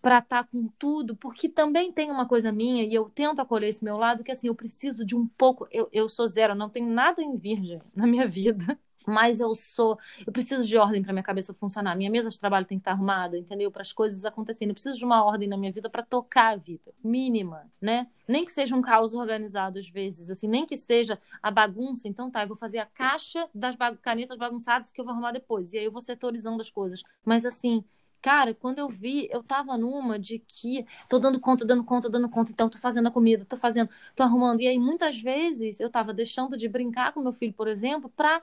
para 0.00 0.18
estar 0.18 0.44
tá 0.44 0.48
com 0.50 0.68
tudo, 0.78 1.16
porque 1.16 1.48
também 1.48 1.90
tem 1.90 2.10
uma 2.10 2.28
coisa 2.28 2.52
minha, 2.52 2.84
e 2.84 2.94
eu 2.94 3.08
tento 3.08 3.40
acolher 3.40 3.68
esse 3.68 3.82
meu 3.82 3.96
lado, 3.96 4.22
que 4.22 4.30
assim, 4.30 4.48
eu 4.48 4.54
preciso 4.54 5.04
de 5.04 5.16
um 5.16 5.26
pouco. 5.26 5.66
Eu, 5.70 5.88
eu 5.92 6.08
sou 6.08 6.28
zero, 6.28 6.54
não 6.54 6.68
tenho 6.68 6.88
nada 6.88 7.22
em 7.22 7.36
virgem 7.36 7.80
na 7.94 8.06
minha 8.06 8.26
vida 8.28 8.78
mas 9.06 9.40
eu 9.40 9.54
sou, 9.54 9.98
eu 10.26 10.32
preciso 10.32 10.66
de 10.66 10.76
ordem 10.76 11.02
para 11.02 11.12
minha 11.12 11.22
cabeça 11.22 11.52
funcionar. 11.54 11.96
Minha 11.96 12.10
mesa 12.10 12.30
de 12.30 12.38
trabalho 12.38 12.66
tem 12.66 12.78
que 12.78 12.82
estar 12.82 12.92
arrumada, 12.92 13.38
entendeu? 13.38 13.70
Para 13.70 13.82
as 13.82 13.92
coisas 13.92 14.24
acontecerem. 14.24 14.70
Eu 14.70 14.74
preciso 14.74 14.98
de 14.98 15.04
uma 15.04 15.24
ordem 15.24 15.48
na 15.48 15.56
minha 15.56 15.72
vida 15.72 15.88
para 15.90 16.02
tocar 16.02 16.54
a 16.54 16.56
vida, 16.56 16.92
mínima, 17.02 17.70
né? 17.80 18.06
Nem 18.26 18.44
que 18.44 18.52
seja 18.52 18.74
um 18.74 18.82
caos 18.82 19.14
organizado 19.14 19.78
às 19.78 19.88
vezes, 19.88 20.30
assim, 20.30 20.48
nem 20.48 20.66
que 20.66 20.76
seja 20.76 21.18
a 21.42 21.50
bagunça. 21.50 22.08
Então 22.08 22.30
tá, 22.30 22.42
eu 22.42 22.48
vou 22.48 22.56
fazer 22.56 22.78
a 22.78 22.86
caixa 22.86 23.48
das 23.54 23.76
canetas 24.02 24.38
bagunçadas 24.38 24.90
que 24.90 25.00
eu 25.00 25.04
vou 25.04 25.12
arrumar 25.12 25.32
depois. 25.32 25.72
E 25.72 25.78
aí 25.78 25.84
eu 25.84 25.92
vou 25.92 26.00
setorizando 26.00 26.60
as 26.60 26.70
coisas. 26.70 27.02
Mas 27.24 27.44
assim, 27.44 27.84
Cara, 28.24 28.54
quando 28.54 28.78
eu 28.78 28.88
vi, 28.88 29.28
eu 29.30 29.42
tava 29.42 29.76
numa 29.76 30.18
de 30.18 30.38
que 30.38 30.86
tô 31.10 31.18
dando 31.18 31.38
conta, 31.38 31.62
dando 31.62 31.84
conta, 31.84 32.08
dando 32.08 32.26
conta, 32.26 32.50
então 32.52 32.70
tô 32.70 32.78
fazendo 32.78 33.06
a 33.06 33.10
comida, 33.10 33.44
tô 33.44 33.54
fazendo, 33.54 33.90
tô 34.16 34.22
arrumando. 34.22 34.62
E 34.62 34.66
aí 34.66 34.78
muitas 34.78 35.20
vezes 35.20 35.78
eu 35.78 35.90
tava 35.90 36.14
deixando 36.14 36.56
de 36.56 36.66
brincar 36.66 37.12
com 37.12 37.20
meu 37.20 37.34
filho, 37.34 37.52
por 37.52 37.68
exemplo, 37.68 38.08
para 38.16 38.42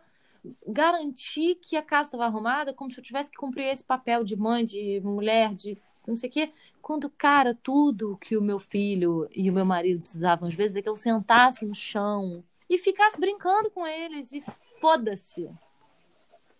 garantir 0.67 1.55
que 1.55 1.75
a 1.75 1.81
casa 1.81 2.07
estava 2.07 2.25
arrumada, 2.25 2.73
como 2.73 2.89
se 2.91 2.97
eu 2.99 3.03
tivesse 3.03 3.29
que 3.29 3.37
cumprir 3.37 3.67
esse 3.67 3.83
papel 3.83 4.23
de 4.23 4.35
mãe, 4.35 4.65
de 4.65 4.99
mulher, 5.01 5.53
de 5.53 5.77
não 6.07 6.15
sei 6.15 6.29
o 6.29 6.31
quê. 6.31 6.51
Quando, 6.81 7.09
cara, 7.09 7.53
tudo 7.61 8.17
que 8.17 8.35
o 8.35 8.41
meu 8.41 8.59
filho 8.59 9.27
e 9.35 9.49
o 9.49 9.53
meu 9.53 9.65
marido 9.65 10.01
precisavam, 10.01 10.47
às 10.47 10.55
vezes, 10.55 10.75
é 10.75 10.81
que 10.81 10.89
eu 10.89 10.95
sentasse 10.95 11.65
no 11.65 11.75
chão 11.75 12.43
e 12.69 12.77
ficasse 12.77 13.19
brincando 13.19 13.69
com 13.69 13.85
eles 13.85 14.31
e 14.33 14.43
foda-se 14.79 15.49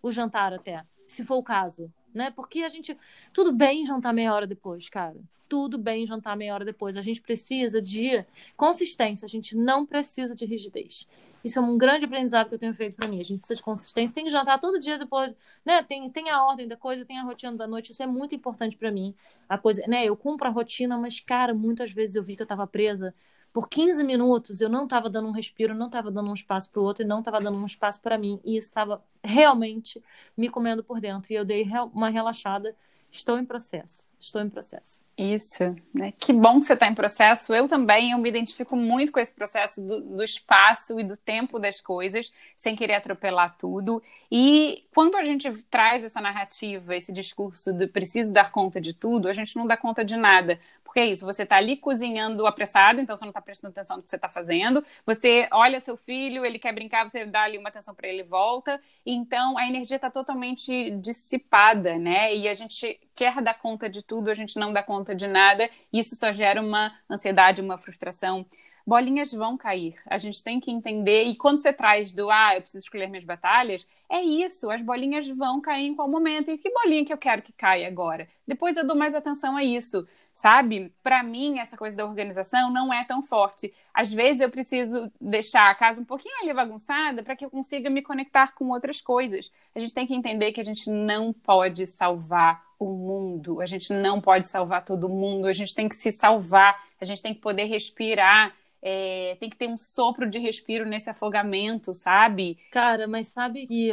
o 0.01 0.11
jantar 0.11 0.53
até, 0.53 0.83
se 1.07 1.23
for 1.23 1.35
o 1.37 1.43
caso. 1.43 1.91
né? 2.13 2.31
Porque 2.31 2.63
a 2.63 2.69
gente. 2.69 2.97
Tudo 3.33 3.51
bem 3.51 3.85
jantar 3.85 4.13
meia 4.13 4.33
hora 4.33 4.45
depois, 4.45 4.89
cara. 4.89 5.17
Tudo 5.47 5.77
bem 5.77 6.05
jantar 6.05 6.35
meia 6.37 6.53
hora 6.53 6.65
depois. 6.65 6.95
A 6.95 7.01
gente 7.01 7.21
precisa 7.21 7.81
de 7.81 8.23
consistência, 8.55 9.25
a 9.25 9.29
gente 9.29 9.55
não 9.55 9.85
precisa 9.85 10.35
de 10.35 10.45
rigidez. 10.45 11.07
Isso 11.43 11.59
é 11.59 11.61
um 11.61 11.77
grande 11.77 12.05
aprendizado 12.05 12.49
que 12.49 12.55
eu 12.55 12.59
tenho 12.59 12.73
feito 12.73 12.95
para 12.95 13.07
mim. 13.07 13.19
A 13.19 13.23
gente 13.23 13.39
precisa 13.39 13.57
de 13.57 13.63
consistência, 13.63 14.13
tem 14.13 14.23
que 14.23 14.29
jantar 14.29 14.59
todo 14.59 14.79
dia 14.79 14.97
depois, 14.97 15.33
né? 15.65 15.81
Tem, 15.83 16.09
tem 16.09 16.29
a 16.29 16.43
ordem 16.43 16.67
da 16.67 16.77
coisa, 16.77 17.05
tem 17.05 17.19
a 17.19 17.23
rotina 17.23 17.55
da 17.57 17.67
noite. 17.67 17.91
Isso 17.91 18.03
é 18.03 18.07
muito 18.07 18.35
importante 18.35 18.77
para 18.77 18.91
mim. 18.91 19.15
A 19.49 19.57
coisa, 19.57 19.83
né? 19.87 20.05
Eu 20.05 20.15
cumpro 20.15 20.47
a 20.47 20.51
rotina, 20.51 20.97
mas 20.97 21.19
cara, 21.19 21.53
muitas 21.53 21.91
vezes 21.91 22.15
eu 22.15 22.23
vi 22.23 22.35
que 22.35 22.41
eu 22.41 22.45
estava 22.45 22.67
presa 22.67 23.13
por 23.53 23.67
15 23.69 24.03
minutos. 24.03 24.61
Eu 24.61 24.69
não 24.69 24.83
estava 24.85 25.09
dando 25.09 25.27
um 25.27 25.31
respiro, 25.31 25.73
não 25.75 25.87
estava 25.87 26.11
dando 26.11 26.29
um 26.29 26.33
espaço 26.33 26.69
para 26.69 26.81
o 26.81 26.83
outro 26.83 27.03
e 27.03 27.07
não 27.07 27.19
estava 27.19 27.39
dando 27.39 27.57
um 27.57 27.65
espaço 27.65 28.01
para 28.01 28.17
mim. 28.17 28.39
E 28.43 28.57
isso 28.57 28.67
estava 28.69 29.03
realmente 29.23 30.01
me 30.37 30.49
comendo 30.49 30.83
por 30.83 30.99
dentro. 30.99 31.31
E 31.33 31.35
eu 31.35 31.45
dei 31.45 31.67
uma 31.93 32.09
relaxada. 32.09 32.75
Estou 33.11 33.37
em 33.37 33.43
processo. 33.43 34.09
Estou 34.17 34.41
em 34.41 34.49
processo. 34.49 35.03
Isso, 35.17 35.75
né? 35.93 36.13
Que 36.17 36.31
bom 36.31 36.59
que 36.61 36.65
você 36.65 36.73
está 36.73 36.87
em 36.87 36.95
processo. 36.95 37.53
Eu 37.53 37.67
também, 37.67 38.11
eu 38.11 38.17
me 38.17 38.29
identifico 38.29 38.75
muito 38.75 39.11
com 39.11 39.19
esse 39.19 39.33
processo 39.33 39.81
do, 39.81 39.99
do, 39.99 40.23
espaço 40.23 40.97
e 40.97 41.03
do 41.03 41.17
tempo 41.17 41.59
das 41.59 41.81
coisas, 41.81 42.31
sem 42.55 42.73
querer 42.73 42.95
atropelar 42.95 43.57
tudo. 43.57 44.01
E 44.31 44.85
quando 44.93 45.15
a 45.15 45.25
gente 45.25 45.51
traz 45.63 46.05
essa 46.05 46.21
narrativa, 46.21 46.95
esse 46.95 47.11
discurso 47.11 47.73
de 47.73 47.85
preciso 47.85 48.31
dar 48.31 48.49
conta 48.49 48.79
de 48.79 48.93
tudo, 48.93 49.27
a 49.27 49.33
gente 49.33 49.57
não 49.57 49.67
dá 49.67 49.75
conta 49.75 50.05
de 50.05 50.15
nada. 50.15 50.57
Porque 50.83 50.99
é 50.99 51.05
isso, 51.05 51.25
você 51.25 51.43
está 51.43 51.55
ali 51.55 51.77
cozinhando 51.77 52.45
apressado, 52.45 52.99
então 52.99 53.15
você 53.15 53.23
não 53.23 53.29
está 53.29 53.41
prestando 53.41 53.71
atenção 53.71 53.97
no 53.97 54.03
que 54.03 54.09
você 54.09 54.17
está 54.17 54.29
fazendo. 54.29 54.83
Você 55.05 55.47
olha 55.51 55.79
seu 55.79 55.97
filho, 55.97 56.45
ele 56.45 56.59
quer 56.59 56.73
brincar, 56.73 57.07
você 57.07 57.25
dá 57.25 57.43
ali 57.43 57.57
uma 57.57 57.69
atenção 57.69 57.95
para 57.95 58.07
ele 58.07 58.21
e 58.21 58.25
volta. 58.25 58.79
Então 59.05 59.57
a 59.57 59.67
energia 59.67 59.95
está 59.95 60.11
totalmente 60.11 60.91
dissipada, 60.91 61.97
né? 61.97 62.35
E 62.35 62.47
a 62.47 62.53
gente 62.53 62.99
quer 63.15 63.41
dar 63.41 63.53
conta 63.53 63.89
de 63.89 64.01
tudo, 64.01 64.29
a 64.29 64.33
gente 64.33 64.57
não 64.57 64.73
dá 64.73 64.83
conta 64.83 65.15
de 65.15 65.27
nada, 65.27 65.69
isso 65.91 66.15
só 66.15 66.31
gera 66.31 66.61
uma 66.61 66.93
ansiedade, 67.09 67.61
uma 67.61 67.77
frustração. 67.77 68.45
Bolinhas 68.85 69.31
vão 69.31 69.55
cair, 69.55 69.95
a 70.07 70.17
gente 70.17 70.43
tem 70.43 70.59
que 70.59 70.71
entender, 70.71 71.25
e 71.25 71.35
quando 71.35 71.59
você 71.59 71.71
traz 71.71 72.11
do 72.11 72.31
ah, 72.31 72.55
eu 72.55 72.61
preciso 72.61 72.83
escolher 72.83 73.07
minhas 73.07 73.23
batalhas, 73.23 73.85
é 74.09 74.21
isso, 74.21 74.71
as 74.71 74.81
bolinhas 74.81 75.27
vão 75.27 75.61
cair 75.61 75.85
em 75.85 75.95
qual 75.95 76.09
momento, 76.09 76.49
e 76.49 76.57
que 76.57 76.71
bolinha 76.71 77.05
que 77.05 77.13
eu 77.13 77.17
quero 77.17 77.43
que 77.43 77.53
caia 77.53 77.87
agora? 77.87 78.27
Depois 78.47 78.75
eu 78.75 78.85
dou 78.85 78.95
mais 78.95 79.13
atenção 79.13 79.55
a 79.55 79.63
isso 79.63 80.07
sabe? 80.41 80.91
Para 81.03 81.21
mim, 81.21 81.59
essa 81.59 81.77
coisa 81.77 81.95
da 81.95 82.03
organização 82.03 82.71
não 82.71 82.91
é 82.91 83.05
tão 83.05 83.21
forte. 83.21 83.71
Às 83.93 84.11
vezes 84.11 84.41
eu 84.41 84.49
preciso 84.49 85.11
deixar 85.21 85.69
a 85.69 85.75
casa 85.75 86.01
um 86.01 86.05
pouquinho 86.05 86.35
ali 86.41 86.51
bagunçada 86.51 87.21
para 87.21 87.35
que 87.35 87.45
eu 87.45 87.49
consiga 87.49 87.91
me 87.91 88.01
conectar 88.01 88.51
com 88.55 88.69
outras 88.69 88.99
coisas. 89.01 89.51
A 89.75 89.79
gente 89.79 89.93
tem 89.93 90.07
que 90.07 90.15
entender 90.15 90.51
que 90.51 90.59
a 90.59 90.65
gente 90.65 90.89
não 90.89 91.31
pode 91.31 91.85
salvar 91.85 92.63
o 92.79 92.87
mundo, 92.87 93.61
a 93.61 93.67
gente 93.67 93.93
não 93.93 94.19
pode 94.19 94.47
salvar 94.47 94.83
todo 94.83 95.07
mundo, 95.07 95.45
a 95.45 95.53
gente 95.53 95.75
tem 95.75 95.87
que 95.87 95.95
se 95.95 96.11
salvar, 96.11 96.75
a 96.99 97.05
gente 97.05 97.21
tem 97.21 97.35
que 97.35 97.39
poder 97.39 97.65
respirar. 97.65 98.55
É, 98.83 99.37
tem 99.39 99.47
que 99.47 99.55
ter 99.55 99.67
um 99.67 99.77
sopro 99.77 100.27
de 100.27 100.39
respiro 100.39 100.87
nesse 100.87 101.07
afogamento, 101.07 101.93
sabe? 101.93 102.57
Cara, 102.71 103.07
mas 103.07 103.27
sabe 103.27 103.67
que 103.67 103.91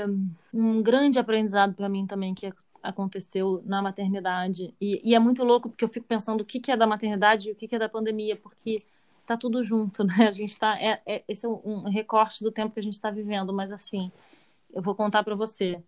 um 0.50 0.82
grande 0.82 1.18
aprendizado 1.18 1.74
para 1.74 1.90
mim 1.90 2.06
também 2.06 2.34
que 2.34 2.50
aconteceu 2.82 3.62
na 3.64 3.82
maternidade. 3.82 4.74
E, 4.80 5.00
e, 5.04 5.14
é 5.14 5.18
muito 5.18 5.44
louco 5.44 5.68
porque 5.68 5.84
eu 5.84 5.88
fico 5.88 6.06
pensando 6.06 6.40
o 6.40 6.44
que, 6.44 6.60
que 6.60 6.70
é 6.70 6.76
da 6.76 6.86
maternidade 6.86 7.48
e 7.48 7.52
o 7.52 7.54
que, 7.54 7.68
que 7.68 7.74
é 7.74 7.78
da 7.78 7.88
pandemia, 7.88 8.36
porque 8.36 8.82
tá 9.26 9.36
tudo 9.36 9.62
junto, 9.62 10.04
né? 10.04 10.28
A 10.28 10.30
gente 10.30 10.58
tá. 10.58 10.78
É, 10.80 11.00
é, 11.06 11.24
esse 11.28 11.46
é 11.46 11.48
um, 11.48 11.88
recorte 11.88 12.42
do 12.42 12.50
tempo 12.50 12.72
que 12.72 12.80
a 12.80 12.82
gente 12.82 12.94
está 12.94 13.10
vivendo, 13.10 13.52
mas 13.52 13.70
assim, 13.70 14.10
eu 14.72 14.82
vou 14.82 14.94
contar 14.94 15.22
para 15.22 15.34
você. 15.34 15.82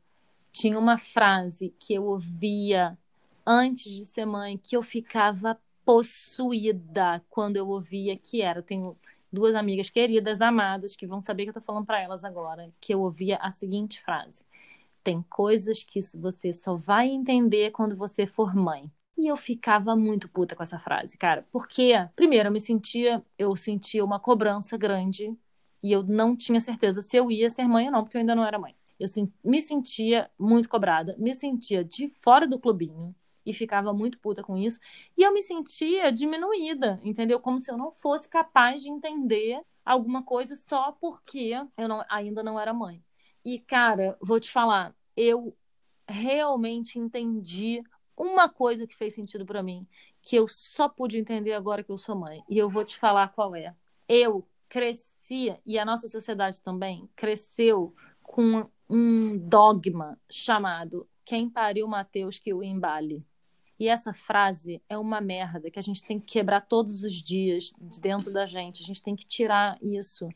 Tinha 0.53 0.79
uma 0.79 0.99
frase 0.99 1.75
que 1.79 1.95
eu 1.95 2.05
ouvia 2.05 2.99
antes 3.47 3.93
de 3.93 4.05
ser 4.05 4.27
mãe 4.27 4.59
que 4.59 4.77
eu 4.77 4.83
ficava 4.83 5.59
possuída 5.85 7.23
quando 7.31 7.57
eu 7.57 7.69
ouvia 7.69 8.17
que 8.17 8.43
era. 8.43 8.59
Eu 8.59 8.63
tenho 8.63 8.97
duas 9.33 9.55
amigas 9.55 9.89
queridas, 9.89 10.41
amadas, 10.41 10.97
que 10.97 11.07
vão 11.07 11.23
saber 11.23 11.45
que 11.45 11.51
eu 11.51 11.55
tô 11.55 11.61
falando 11.61 11.87
para 11.87 12.01
elas 12.01 12.25
agora, 12.25 12.71
que 12.81 12.93
eu 12.93 13.01
ouvia 13.01 13.37
a 13.37 13.51
seguinte 13.51 14.01
frase: 14.03 14.45
tem 15.03 15.23
coisas 15.23 15.83
que 15.83 16.01
você 16.19 16.53
só 16.53 16.77
vai 16.77 17.09
entender 17.09 17.71
quando 17.71 17.97
você 17.97 18.27
for 18.27 18.55
mãe. 18.55 18.91
E 19.19 19.27
eu 19.27 19.37
ficava 19.37 19.95
muito 19.95 20.29
puta 20.29 20.57
com 20.57 20.63
essa 20.63 20.79
frase, 20.79 21.19
cara. 21.19 21.47
Porque, 21.53 21.93
primeiro, 22.17 22.49
eu 22.49 22.53
me 22.53 22.61
sentia, 22.61 23.23
eu 23.39 23.55
sentia 23.55 24.05
uma 24.05 24.19
cobrança 24.19 24.79
grande 24.79 25.37
e 25.83 25.93
eu 25.93 26.03
não 26.03 26.37
tinha 26.37 26.61
certeza 26.61 27.03
se 27.03 27.17
eu 27.17 27.31
ia 27.31 27.51
ser 27.51 27.65
mãe 27.69 27.87
ou 27.87 27.93
não, 27.93 28.03
porque 28.03 28.17
eu 28.17 28.21
ainda 28.21 28.35
não 28.35 28.45
era 28.45 28.59
mãe. 28.59 28.75
Eu 28.99 29.07
me 29.45 29.63
sentia 29.63 30.31
muito 30.39 30.69
cobrada, 30.69 31.17
me 31.19 31.35
sentia 31.35 31.83
de 31.85 32.09
fora 32.09 32.47
do 32.47 32.59
clubinho 32.59 33.15
e 33.45 33.53
ficava 33.53 33.93
muito 33.93 34.19
puta 34.19 34.43
com 34.43 34.57
isso. 34.57 34.79
E 35.17 35.23
eu 35.23 35.33
me 35.33 35.43
sentia 35.43 36.11
diminuída, 36.13 37.01
entendeu? 37.03 37.41
Como 37.41 37.59
se 37.61 37.71
eu 37.71 37.77
não 37.77 37.91
fosse 37.91 38.29
capaz 38.29 38.83
de 38.83 38.91
entender 38.91 39.61
alguma 39.85 40.23
coisa 40.23 40.55
só 40.69 40.93
porque 40.93 41.53
eu 41.77 41.89
não, 41.89 42.05
ainda 42.09 42.43
não 42.43 42.61
era 42.61 42.73
mãe. 42.73 43.03
E, 43.45 43.59
cara, 43.59 44.17
vou 44.21 44.39
te 44.39 44.51
falar, 44.51 44.95
eu 45.17 45.57
realmente 46.09 46.99
entendi 46.99 47.83
uma 48.17 48.49
coisa 48.49 48.87
que 48.87 48.97
fez 48.97 49.15
sentido 49.15 49.47
para 49.47 49.63
mim, 49.63 49.87
que 50.21 50.37
eu 50.37 50.47
só 50.47 50.89
pude 50.89 51.17
entender 51.17 51.55
agora 51.55 51.83
que 51.83 51.91
eu 51.91 51.99
sou 51.99 52.15
mãe. 52.15 52.43
E 52.49 52.59
eu 52.59 52.69
vou 52.69 52.85
te 52.85 52.99
falar 52.99 53.29
qual 53.29 53.55
é. 53.57 53.75
Eu 54.09 54.47
cresci, 54.69 55.57
e 55.65 55.79
a 55.79 55.85
nossa 55.85 56.07
sociedade 56.07 56.61
também 56.63 57.09
cresceu 57.17 57.95
com 58.23 58.69
um 58.89 59.39
dogma 59.39 60.19
chamado 60.29 61.09
quem 61.25 61.49
pariu 61.49 61.87
Mateus 61.89 62.39
que 62.39 62.53
o 62.53 62.63
embale. 62.63 63.25
E 63.79 63.89
essa 63.89 64.13
frase 64.13 64.83
é 64.89 64.99
uma 64.99 65.21
merda 65.21 65.71
que 65.71 65.79
a 65.79 65.83
gente 65.83 66.05
tem 66.05 66.21
que 66.21 66.27
quebrar 66.27 66.61
todos 66.61 67.03
os 67.03 67.15
dias 67.15 67.73
de 67.81 68.01
dentro 68.01 68.31
da 68.31 68.45
gente. 68.45 68.83
A 68.83 68.87
gente 68.87 69.03
tem 69.03 69.17
que 69.17 69.27
tirar 69.27 69.79
isso 69.81 70.29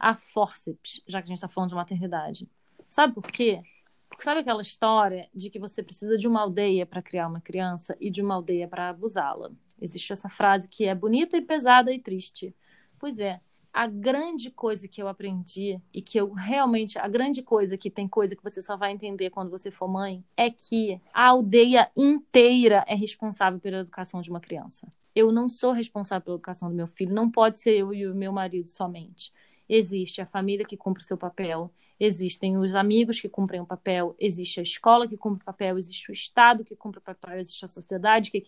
a 0.00 0.14
forceps, 0.14 1.02
já 1.06 1.20
que 1.20 1.26
a 1.26 1.28
gente 1.28 1.36
está 1.36 1.48
falando 1.48 1.70
de 1.70 1.76
maternidade. 1.76 2.48
Sabe 2.88 3.12
por 3.12 3.30
quê? 3.30 3.62
Porque 4.08 4.24
sabe 4.24 4.40
aquela 4.40 4.62
história 4.62 5.28
de 5.32 5.50
que 5.50 5.58
você 5.58 5.82
precisa 5.82 6.16
de 6.16 6.26
uma 6.26 6.40
aldeia 6.40 6.86
para 6.86 7.02
criar 7.02 7.28
uma 7.28 7.40
criança 7.40 7.94
e 8.00 8.10
de 8.10 8.22
uma 8.22 8.34
aldeia 8.34 8.66
para 8.66 8.88
abusá-la? 8.88 9.50
Existe 9.80 10.12
essa 10.12 10.28
frase 10.28 10.66
que 10.66 10.86
é 10.86 10.94
bonita 10.94 11.36
e 11.36 11.42
pesada 11.42 11.92
e 11.92 11.98
triste. 11.98 12.54
Pois 12.98 13.20
é, 13.20 13.40
a 13.72 13.86
grande 13.86 14.50
coisa 14.50 14.88
que 14.88 15.00
eu 15.00 15.06
aprendi 15.06 15.80
e 15.94 16.02
que 16.02 16.18
eu 16.18 16.32
realmente, 16.32 16.98
a 16.98 17.06
grande 17.06 17.42
coisa 17.42 17.78
que 17.78 17.88
tem 17.88 18.08
coisa 18.08 18.34
que 18.34 18.42
você 18.42 18.60
só 18.60 18.76
vai 18.76 18.90
entender 18.90 19.30
quando 19.30 19.50
você 19.50 19.70
for 19.70 19.86
mãe, 19.86 20.24
é 20.36 20.50
que 20.50 21.00
a 21.14 21.28
aldeia 21.28 21.90
inteira 21.96 22.84
é 22.88 22.94
responsável 22.94 23.60
pela 23.60 23.78
educação 23.78 24.20
de 24.20 24.30
uma 24.30 24.40
criança. 24.40 24.92
Eu 25.14 25.30
não 25.30 25.48
sou 25.48 25.72
responsável 25.72 26.24
pela 26.24 26.36
educação 26.36 26.68
do 26.68 26.74
meu 26.74 26.88
filho, 26.88 27.14
não 27.14 27.30
pode 27.30 27.58
ser 27.58 27.76
eu 27.76 27.94
e 27.94 28.06
o 28.06 28.14
meu 28.14 28.32
marido 28.32 28.68
somente 28.68 29.32
existe 29.70 30.20
a 30.20 30.26
família 30.26 30.66
que 30.66 30.76
cumpre 30.76 31.02
o 31.02 31.06
seu 31.06 31.16
papel, 31.16 31.72
existem 31.98 32.58
os 32.58 32.74
amigos 32.74 33.20
que 33.20 33.28
cumprem 33.28 33.60
o 33.60 33.66
papel, 33.66 34.16
existe 34.18 34.58
a 34.58 34.62
escola 34.64 35.06
que 35.06 35.16
cumpre 35.16 35.42
o 35.42 35.44
papel, 35.44 35.78
existe 35.78 36.10
o 36.10 36.12
Estado 36.12 36.64
que 36.64 36.74
cumpre 36.74 36.98
o 36.98 37.02
papel, 37.02 37.38
existe 37.38 37.64
a 37.64 37.68
sociedade 37.68 38.32
que 38.32 38.42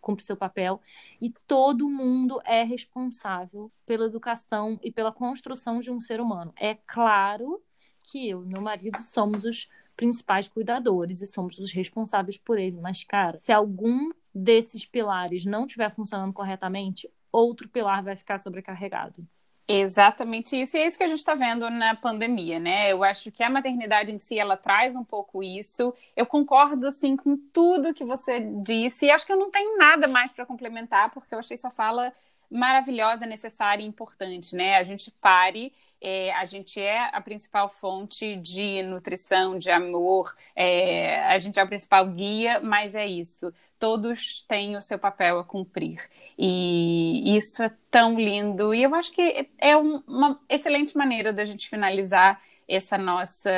cumpre 0.00 0.22
o 0.22 0.26
seu 0.26 0.36
papel, 0.36 0.80
e 1.20 1.30
todo 1.46 1.90
mundo 1.90 2.40
é 2.44 2.62
responsável 2.62 3.70
pela 3.84 4.06
educação 4.06 4.80
e 4.82 4.90
pela 4.90 5.12
construção 5.12 5.78
de 5.78 5.90
um 5.90 6.00
ser 6.00 6.20
humano. 6.20 6.54
É 6.56 6.74
claro 6.74 7.62
que 8.04 8.26
eu 8.28 8.42
e 8.42 8.46
meu 8.46 8.62
marido 8.62 9.02
somos 9.02 9.44
os 9.44 9.68
principais 9.94 10.48
cuidadores 10.48 11.20
e 11.20 11.26
somos 11.26 11.58
os 11.58 11.72
responsáveis 11.72 12.38
por 12.38 12.58
ele, 12.58 12.80
mas, 12.80 13.02
cara, 13.02 13.36
se 13.36 13.52
algum 13.52 14.10
desses 14.34 14.86
pilares 14.86 15.44
não 15.44 15.66
estiver 15.66 15.90
funcionando 15.92 16.32
corretamente, 16.32 17.10
outro 17.32 17.68
pilar 17.68 18.02
vai 18.02 18.16
ficar 18.16 18.38
sobrecarregado. 18.38 19.26
Exatamente 19.68 20.54
isso, 20.60 20.76
e 20.76 20.80
é 20.80 20.86
isso 20.86 20.96
que 20.96 21.02
a 21.02 21.08
gente 21.08 21.18
está 21.18 21.34
vendo 21.34 21.68
na 21.68 21.92
pandemia, 21.96 22.60
né? 22.60 22.92
Eu 22.92 23.02
acho 23.02 23.32
que 23.32 23.42
a 23.42 23.50
maternidade 23.50 24.12
em 24.12 24.18
si 24.20 24.38
ela 24.38 24.56
traz 24.56 24.94
um 24.94 25.02
pouco 25.02 25.42
isso. 25.42 25.92
Eu 26.14 26.24
concordo 26.24 26.86
assim 26.86 27.16
com 27.16 27.36
tudo 27.52 27.92
que 27.92 28.04
você 28.04 28.38
disse, 28.62 29.06
e 29.06 29.10
acho 29.10 29.26
que 29.26 29.32
eu 29.32 29.36
não 29.36 29.50
tenho 29.50 29.76
nada 29.76 30.06
mais 30.06 30.30
para 30.30 30.46
complementar, 30.46 31.10
porque 31.10 31.34
eu 31.34 31.40
achei 31.40 31.56
sua 31.56 31.70
fala 31.70 32.12
maravilhosa, 32.50 33.26
necessária 33.26 33.82
e 33.82 33.86
importante, 33.86 34.54
né? 34.54 34.76
A 34.76 34.82
gente 34.82 35.10
pare 35.10 35.72
é, 36.00 36.32
a 36.34 36.44
gente 36.44 36.80
é 36.80 37.08
a 37.12 37.20
principal 37.20 37.68
fonte 37.68 38.36
de 38.36 38.82
nutrição, 38.82 39.58
de 39.58 39.70
amor, 39.70 40.34
é, 40.54 41.24
a 41.24 41.38
gente 41.38 41.58
é 41.58 41.64
o 41.64 41.66
principal 41.68 42.06
guia, 42.06 42.60
mas 42.60 42.94
é 42.94 43.06
isso. 43.06 43.52
Todos 43.78 44.44
têm 44.46 44.76
o 44.76 44.82
seu 44.82 44.98
papel 44.98 45.38
a 45.38 45.44
cumprir. 45.44 46.08
E 46.38 47.36
isso 47.36 47.62
é 47.62 47.70
tão 47.90 48.18
lindo. 48.18 48.74
E 48.74 48.82
eu 48.82 48.94
acho 48.94 49.12
que 49.12 49.50
é 49.58 49.76
uma 49.76 50.40
excelente 50.48 50.96
maneira 50.96 51.32
da 51.32 51.44
gente 51.44 51.68
finalizar 51.68 52.40
essa 52.68 52.98
nossa 52.98 53.50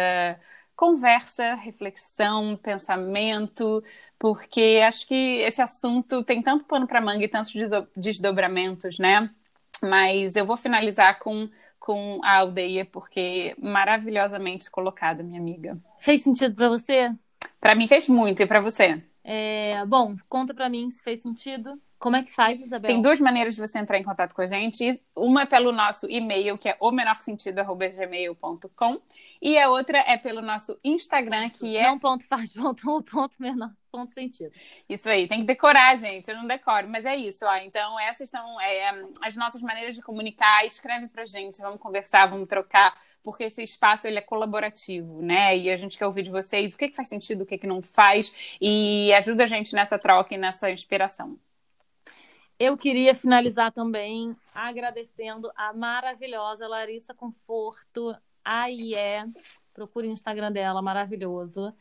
conversa, 0.78 1.54
reflexão, 1.54 2.56
pensamento, 2.56 3.82
porque 4.16 4.80
acho 4.86 5.08
que 5.08 5.40
esse 5.40 5.60
assunto 5.60 6.22
tem 6.22 6.40
tanto 6.40 6.66
pano 6.66 6.86
para 6.86 7.00
manga 7.00 7.24
e 7.24 7.28
tantos 7.28 7.52
desdobramentos, 7.96 8.96
né? 8.96 9.28
Mas 9.82 10.36
eu 10.36 10.46
vou 10.46 10.56
finalizar 10.56 11.18
com 11.18 11.50
com 11.80 12.20
a 12.22 12.36
aldeia, 12.36 12.84
porque 12.84 13.56
maravilhosamente 13.58 14.70
colocada, 14.70 15.22
minha 15.22 15.40
amiga. 15.40 15.78
Fez 15.98 16.22
sentido 16.22 16.54
para 16.54 16.68
você? 16.68 17.10
Para 17.60 17.74
mim 17.74 17.88
fez 17.88 18.08
muito, 18.08 18.42
e 18.42 18.46
para 18.46 18.60
você? 18.60 19.02
É, 19.24 19.84
bom, 19.86 20.14
conta 20.28 20.52
para 20.52 20.68
mim 20.68 20.90
se 20.90 21.02
fez 21.02 21.22
sentido. 21.22 21.80
Como 21.98 22.14
é 22.14 22.22
que 22.22 22.30
faz, 22.30 22.60
Isabel? 22.60 22.92
Tem 22.92 23.02
duas 23.02 23.20
maneiras 23.20 23.56
de 23.56 23.60
você 23.60 23.78
entrar 23.78 23.98
em 23.98 24.04
contato 24.04 24.32
com 24.32 24.40
a 24.40 24.46
gente. 24.46 25.02
Uma 25.16 25.42
é 25.42 25.46
pelo 25.46 25.72
nosso 25.72 26.08
e-mail, 26.08 26.56
que 26.56 26.68
é 26.68 26.76
o. 26.78 26.92
E 29.42 29.58
a 29.58 29.68
outra 29.68 29.98
é 29.98 30.16
pelo 30.16 30.40
nosso 30.40 30.78
Instagram, 30.84 31.50
que 31.50 31.76
é. 31.76 31.82
Não 31.82 31.98
ponto 31.98 32.24
faz, 32.24 32.52
ponto, 32.52 33.02
ponto 33.02 33.34
menor, 33.40 33.72
ponto 33.90 34.12
sentido. 34.12 34.52
Isso 34.88 35.08
aí, 35.08 35.26
tem 35.26 35.40
que 35.40 35.46
decorar, 35.46 35.96
gente. 35.96 36.28
Eu 36.28 36.36
não 36.36 36.46
decoro, 36.46 36.88
mas 36.88 37.04
é 37.04 37.16
isso, 37.16 37.44
ó. 37.44 37.56
Então, 37.56 37.98
essas 37.98 38.30
são 38.30 38.60
é, 38.60 39.04
as 39.22 39.34
nossas 39.34 39.60
maneiras 39.60 39.96
de 39.96 40.02
comunicar. 40.02 40.64
Escreve 40.64 41.08
pra 41.08 41.24
gente, 41.26 41.60
vamos 41.60 41.80
conversar, 41.80 42.26
vamos 42.26 42.46
trocar, 42.46 42.96
porque 43.24 43.44
esse 43.44 43.62
espaço 43.62 44.06
ele 44.06 44.18
é 44.18 44.22
colaborativo, 44.22 45.20
né? 45.20 45.56
E 45.56 45.68
a 45.68 45.76
gente 45.76 45.98
quer 45.98 46.06
ouvir 46.06 46.22
de 46.22 46.30
vocês 46.30 46.74
o 46.74 46.78
que, 46.78 46.88
que 46.88 46.96
faz 46.96 47.08
sentido, 47.08 47.42
o 47.42 47.46
que, 47.46 47.58
que 47.58 47.66
não 47.66 47.82
faz, 47.82 48.32
e 48.60 49.12
ajuda 49.14 49.42
a 49.42 49.46
gente 49.46 49.74
nessa 49.74 49.98
troca 49.98 50.34
e 50.34 50.38
nessa 50.38 50.70
inspiração. 50.70 51.38
Eu 52.58 52.76
queria 52.76 53.14
finalizar 53.14 53.70
também 53.70 54.36
agradecendo 54.52 55.48
a 55.54 55.72
maravilhosa 55.72 56.66
Larissa 56.66 57.14
Conforto, 57.14 58.16
a 58.44 58.68
IE, 58.68 58.96
procure 59.72 60.08
o 60.08 60.10
Instagram 60.10 60.50
dela, 60.50 60.82
maravilhoso, 60.82 61.72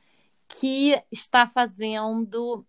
que 0.47 1.01
está 1.11 1.47
fazendo 1.47 2.63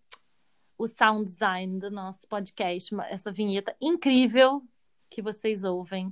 o 0.78 0.86
sound 0.86 1.30
design 1.30 1.78
do 1.78 1.90
nosso 1.90 2.26
podcast, 2.26 2.94
essa 3.10 3.30
vinheta 3.30 3.76
incrível 3.78 4.62
que 5.10 5.20
vocês 5.20 5.62
ouvem 5.62 6.10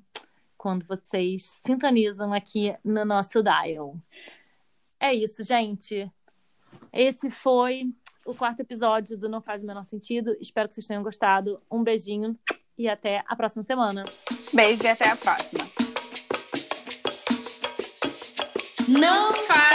quando 0.58 0.84
vocês 0.84 1.54
sintonizam 1.64 2.30
aqui 2.34 2.76
no 2.84 3.06
nosso 3.06 3.42
dial. 3.42 3.96
É 5.00 5.14
isso, 5.14 5.42
gente. 5.42 6.12
Esse 6.92 7.30
foi 7.30 7.90
o 8.26 8.34
quarto 8.34 8.60
episódio 8.60 9.16
do 9.16 9.28
Não 9.28 9.40
Faz 9.40 9.62
o 9.62 9.66
Menor 9.66 9.84
Sentido. 9.84 10.36
Espero 10.40 10.68
que 10.68 10.74
vocês 10.74 10.86
tenham 10.86 11.02
gostado. 11.02 11.60
Um 11.70 11.82
beijinho 11.82 12.36
e 12.76 12.88
até 12.88 13.22
a 13.26 13.36
próxima 13.36 13.64
semana. 13.64 14.04
Beijo 14.52 14.84
e 14.84 14.88
até 14.88 15.08
a 15.08 15.16
próxima. 15.16 15.64
Não 18.88 19.32
faz 19.32 19.65